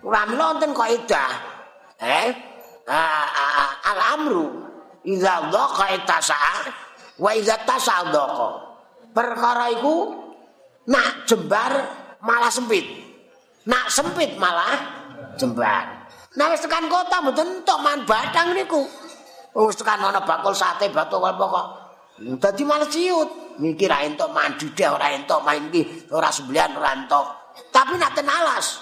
Ora 0.04 0.22
nonton 0.28 0.74
kok 0.74 0.90
edah. 0.90 1.32
Eh? 2.00 2.28
Al-amru 3.86 4.66
idza 5.06 5.48
dhaqa 5.54 5.86
itasa'a 6.02 6.56
wa 7.22 7.30
idza 7.38 7.56
tasa'a 7.64 8.10
dhaqa. 8.10 8.50
Perkara 9.14 9.70
iku 9.74 9.96
nak 10.90 11.30
jembar 11.30 11.72
malah 12.26 12.50
sempit. 12.50 12.86
Nak 13.70 13.94
sempit 13.94 14.34
malah 14.42 14.76
jembar. 15.38 16.10
Nah 16.38 16.54
tekan 16.54 16.86
kota 16.90 17.22
mboten 17.26 17.62
entuk 17.62 17.80
man 17.82 18.06
batang 18.06 18.54
niku. 18.54 18.86
Wis 19.58 19.76
tekan 19.76 20.02
ana 20.06 20.22
bakul 20.22 20.54
sate 20.54 20.94
batu 20.94 21.18
apa 21.18 21.44
kok. 21.46 21.68
Dadi 22.38 22.64
males 22.68 22.90
ciut. 22.92 23.30
Mikir 23.60 23.92
entuk 23.92 24.32
mandi 24.32 24.72
deh 24.72 24.88
ora 24.88 25.12
entuk 25.12 25.44
main 25.44 25.68
iki 25.68 26.08
ora 26.16 26.32
semblian 26.32 26.80
ora 26.80 26.96
entuk. 26.96 27.28
Tapi 27.76 28.00
nak 28.00 28.16
ten 28.16 28.24
alas. 28.24 28.80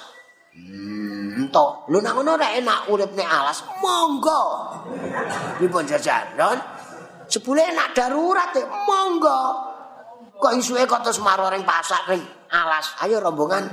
Hmm, 0.53 1.34
entuk. 1.34 1.89
Lho 1.89 1.97
nak 1.97 2.13
ngono 2.13 2.38
ra 2.38 2.53
enak 2.53 2.86
urip 2.93 3.09
nek 3.18 3.26
alas. 3.26 3.65
Monggo. 3.82 4.43
Pripun 5.57 5.89
jajan? 5.89 6.30
Sepule 7.26 7.65
nak 7.74 7.97
darurat 7.97 8.53
e, 8.53 8.61
monggo. 8.86 9.41
Kok 10.38 10.53
isuke 10.61 10.86
kok 10.86 11.01
terus 11.01 11.18
maro 11.26 11.49
ring 11.49 11.65
pasak 11.65 12.05
ring 12.05 12.22
alas. 12.53 12.93
Ayo 13.01 13.18
rombongan 13.18 13.65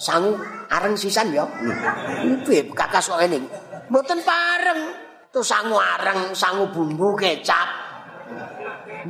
sangu 0.00 0.32
areng 0.72 0.96
sisan 0.96 1.28
ya. 1.28 1.44
Piye 2.48 2.72
kakas 2.72 3.12
kok 3.12 3.20
ngene? 3.20 3.44
Mboten 3.92 4.24
pareng. 4.24 5.07
Tuh 5.28 5.44
sangu 5.44 5.76
areng, 5.76 6.32
sangu 6.32 6.72
bumbu 6.72 7.12
kecap. 7.12 7.68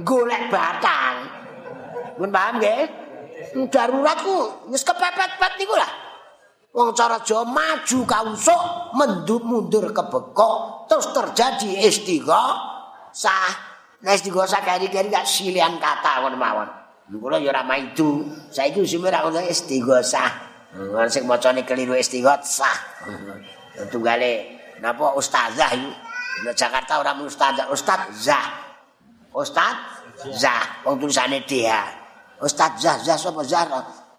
Golek 0.03 0.51
batang. 0.51 1.31
Mun 2.19 2.35
paham 2.35 2.59
nggih? 2.59 2.83
Darurat 3.71 4.19
ku 4.27 4.67
wis 4.75 4.83
kepepet-pet 4.83 5.53
niku 5.63 5.79
lah. 5.79 5.91
Wong 6.75 6.93
cara 6.93 7.23
Jawa 7.23 7.47
maju 7.49 7.99
kausuk, 8.05 8.63
mendur 8.93 9.41
mundur 9.41 9.89
kebekok, 9.95 10.87
terus 10.91 11.07
terjadi 11.15 11.87
istighah 11.87 12.51
sah. 13.15 13.51
Nek 14.03 14.19
istighah 14.19 14.47
sah 14.47 14.63
kari-kari 14.63 15.09
gak 15.09 15.27
silian 15.27 15.79
kata 15.79 16.23
kon 16.27 16.35
mawon. 16.35 16.69
Kula 17.09 17.41
ya 17.41 17.55
ora 17.55 17.63
maidu. 17.65 18.27
Saiki 18.53 18.85
usime 18.85 19.09
ra 19.09 19.23
ngono 19.25 19.41
istighah 19.47 20.03
sah. 20.03 20.31
Wong 20.75 21.09
sing 21.09 21.25
macane 21.25 21.63
keliru 21.63 21.95
istighah 21.95 22.43
sah. 22.43 22.79
Tunggale 23.89 24.59
napa 24.83 25.15
ustazah 25.15 25.73
iki 25.75 26.08
Di 26.39 26.53
Jakarta 26.55 27.03
ora 27.03 27.13
ustaz, 27.19 27.59
ustaz 27.71 28.01
Zah. 28.15 28.47
Ustaz 29.35 29.75
Zah, 30.39 30.83
wong 30.87 30.99
tulisane 30.99 31.43
dia. 31.47 31.83
Ustaz 32.39 32.79
Zah, 32.79 32.99
Zah 33.03 33.19
sapa 33.19 33.43
Zah? 33.43 33.67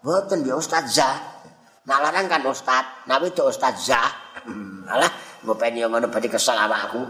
Mboten 0.00 0.48
ya 0.48 0.56
Ustaz 0.56 0.96
Zah. 0.96 1.16
Nah 1.84 2.00
larang 2.00 2.24
kan 2.24 2.40
Ustaz, 2.48 3.04
nah 3.04 3.20
itu 3.20 3.44
Ustaz 3.44 3.84
Zah. 3.84 4.08
Hmm, 4.48 4.88
alah, 4.88 5.12
ngopen 5.44 5.76
yo 5.76 5.92
ngono 5.92 6.08
berarti 6.08 6.28
kesel 6.32 6.56
awakku. 6.56 7.04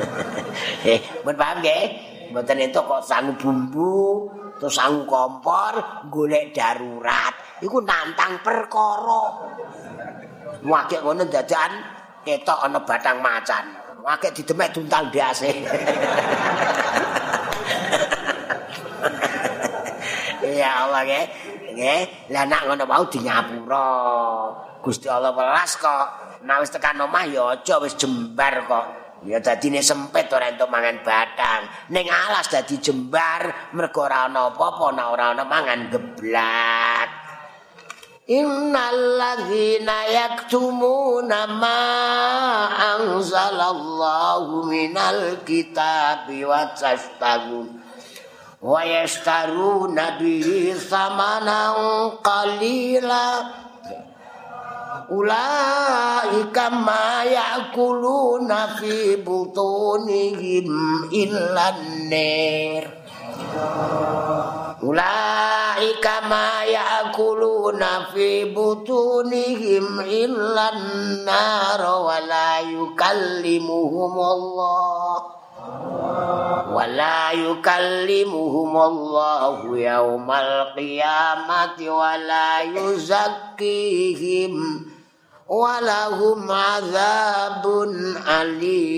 eh, 0.88 1.00
mun 1.20 1.36
paham 1.36 1.60
nggih? 1.60 1.84
Mboten 2.32 2.56
itu 2.64 2.80
kok 2.80 3.04
sangu 3.04 3.36
bumbu, 3.36 4.32
terus 4.56 4.80
sangu 4.80 5.04
kompor, 5.04 6.06
golek 6.08 6.56
darurat. 6.56 7.60
Iku 7.60 7.84
nantang 7.84 8.40
perkara. 8.40 9.24
Wakil 10.64 11.00
ngono 11.04 11.28
dadan 11.28 11.72
ketok 12.24 12.64
ana 12.64 12.80
batang 12.80 13.20
macan. 13.20 13.79
Akeh 14.04 14.30
didemek 14.34 14.72
duntal 14.74 15.08
ndase. 15.10 15.50
ya 20.60 20.70
Allah 20.86 21.02
nggih. 21.04 21.26
Nggih, 21.70 22.02
lah 22.34 22.44
nak 22.44 22.62
ngono 22.66 22.84
mau 22.84 23.04
dinyapura. 23.06 23.90
Gusti 24.80 25.06
Allah 25.08 25.32
welas 25.32 25.76
kok. 25.76 26.06
Nek 26.40 26.56
wis 26.64 26.72
tekan 26.72 27.00
omah 27.04 27.24
ya 27.28 27.52
aja 27.52 27.76
wis 27.84 27.94
jembar 28.00 28.64
kok. 28.64 28.86
Ya 29.28 29.36
dadine 29.36 29.84
sempit 29.84 30.32
ora 30.32 30.48
entuk 30.48 30.72
mangan 30.72 31.04
batang. 31.04 31.68
Ning 31.92 32.08
alas 32.08 32.48
dadi 32.48 32.80
jembar 32.80 33.72
mergo 33.76 34.08
ora 34.08 34.24
ana 34.24 34.48
apa-apa 34.48 34.96
ora 35.12 35.36
ana 35.36 35.44
mangan 35.44 35.92
geblak. 35.92 37.29
Innal 38.30 39.18
ladzina 39.18 40.06
yaktumuna 40.06 41.50
ma 41.58 41.82
anzalallahu 42.94 44.70
minal 44.70 45.42
kitabi 45.42 46.46
wa 46.46 46.70
tastabun 46.78 47.74
wa 48.62 48.86
yashtaruna 48.86 50.14
bihi 50.22 50.78
thamanan 50.78 52.22
qalila. 52.22 53.50
Ulaika 55.10 56.70
ma 56.70 57.26
yakuluna 57.26 58.78
fi 58.78 59.18
butunihim 59.18 60.70
illan 61.10 62.06
nar 62.06 62.84
ulaika 64.83 66.21
ma 66.29 66.63
yakuluna 66.67 68.11
fi 68.13 68.45
butunihim 68.51 69.99
illan 70.03 70.79
nar 71.25 71.81
wa 71.81 72.19
la 72.19 72.59
yukallimuhum 72.65 74.13
Allah 74.19 75.31
ولا 76.75 77.31
يكلمهم 77.31 78.73
الله 78.77 79.57
يوم 79.77 80.31
القيامة 80.31 81.77
ولا 81.79 82.61
يزكيهم 82.61 84.53
walahum 85.45 86.49
adzabun 86.49 88.17
alim 88.25 88.95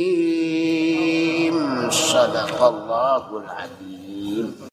sadaqallahul 1.92 3.44
adim 3.52 4.56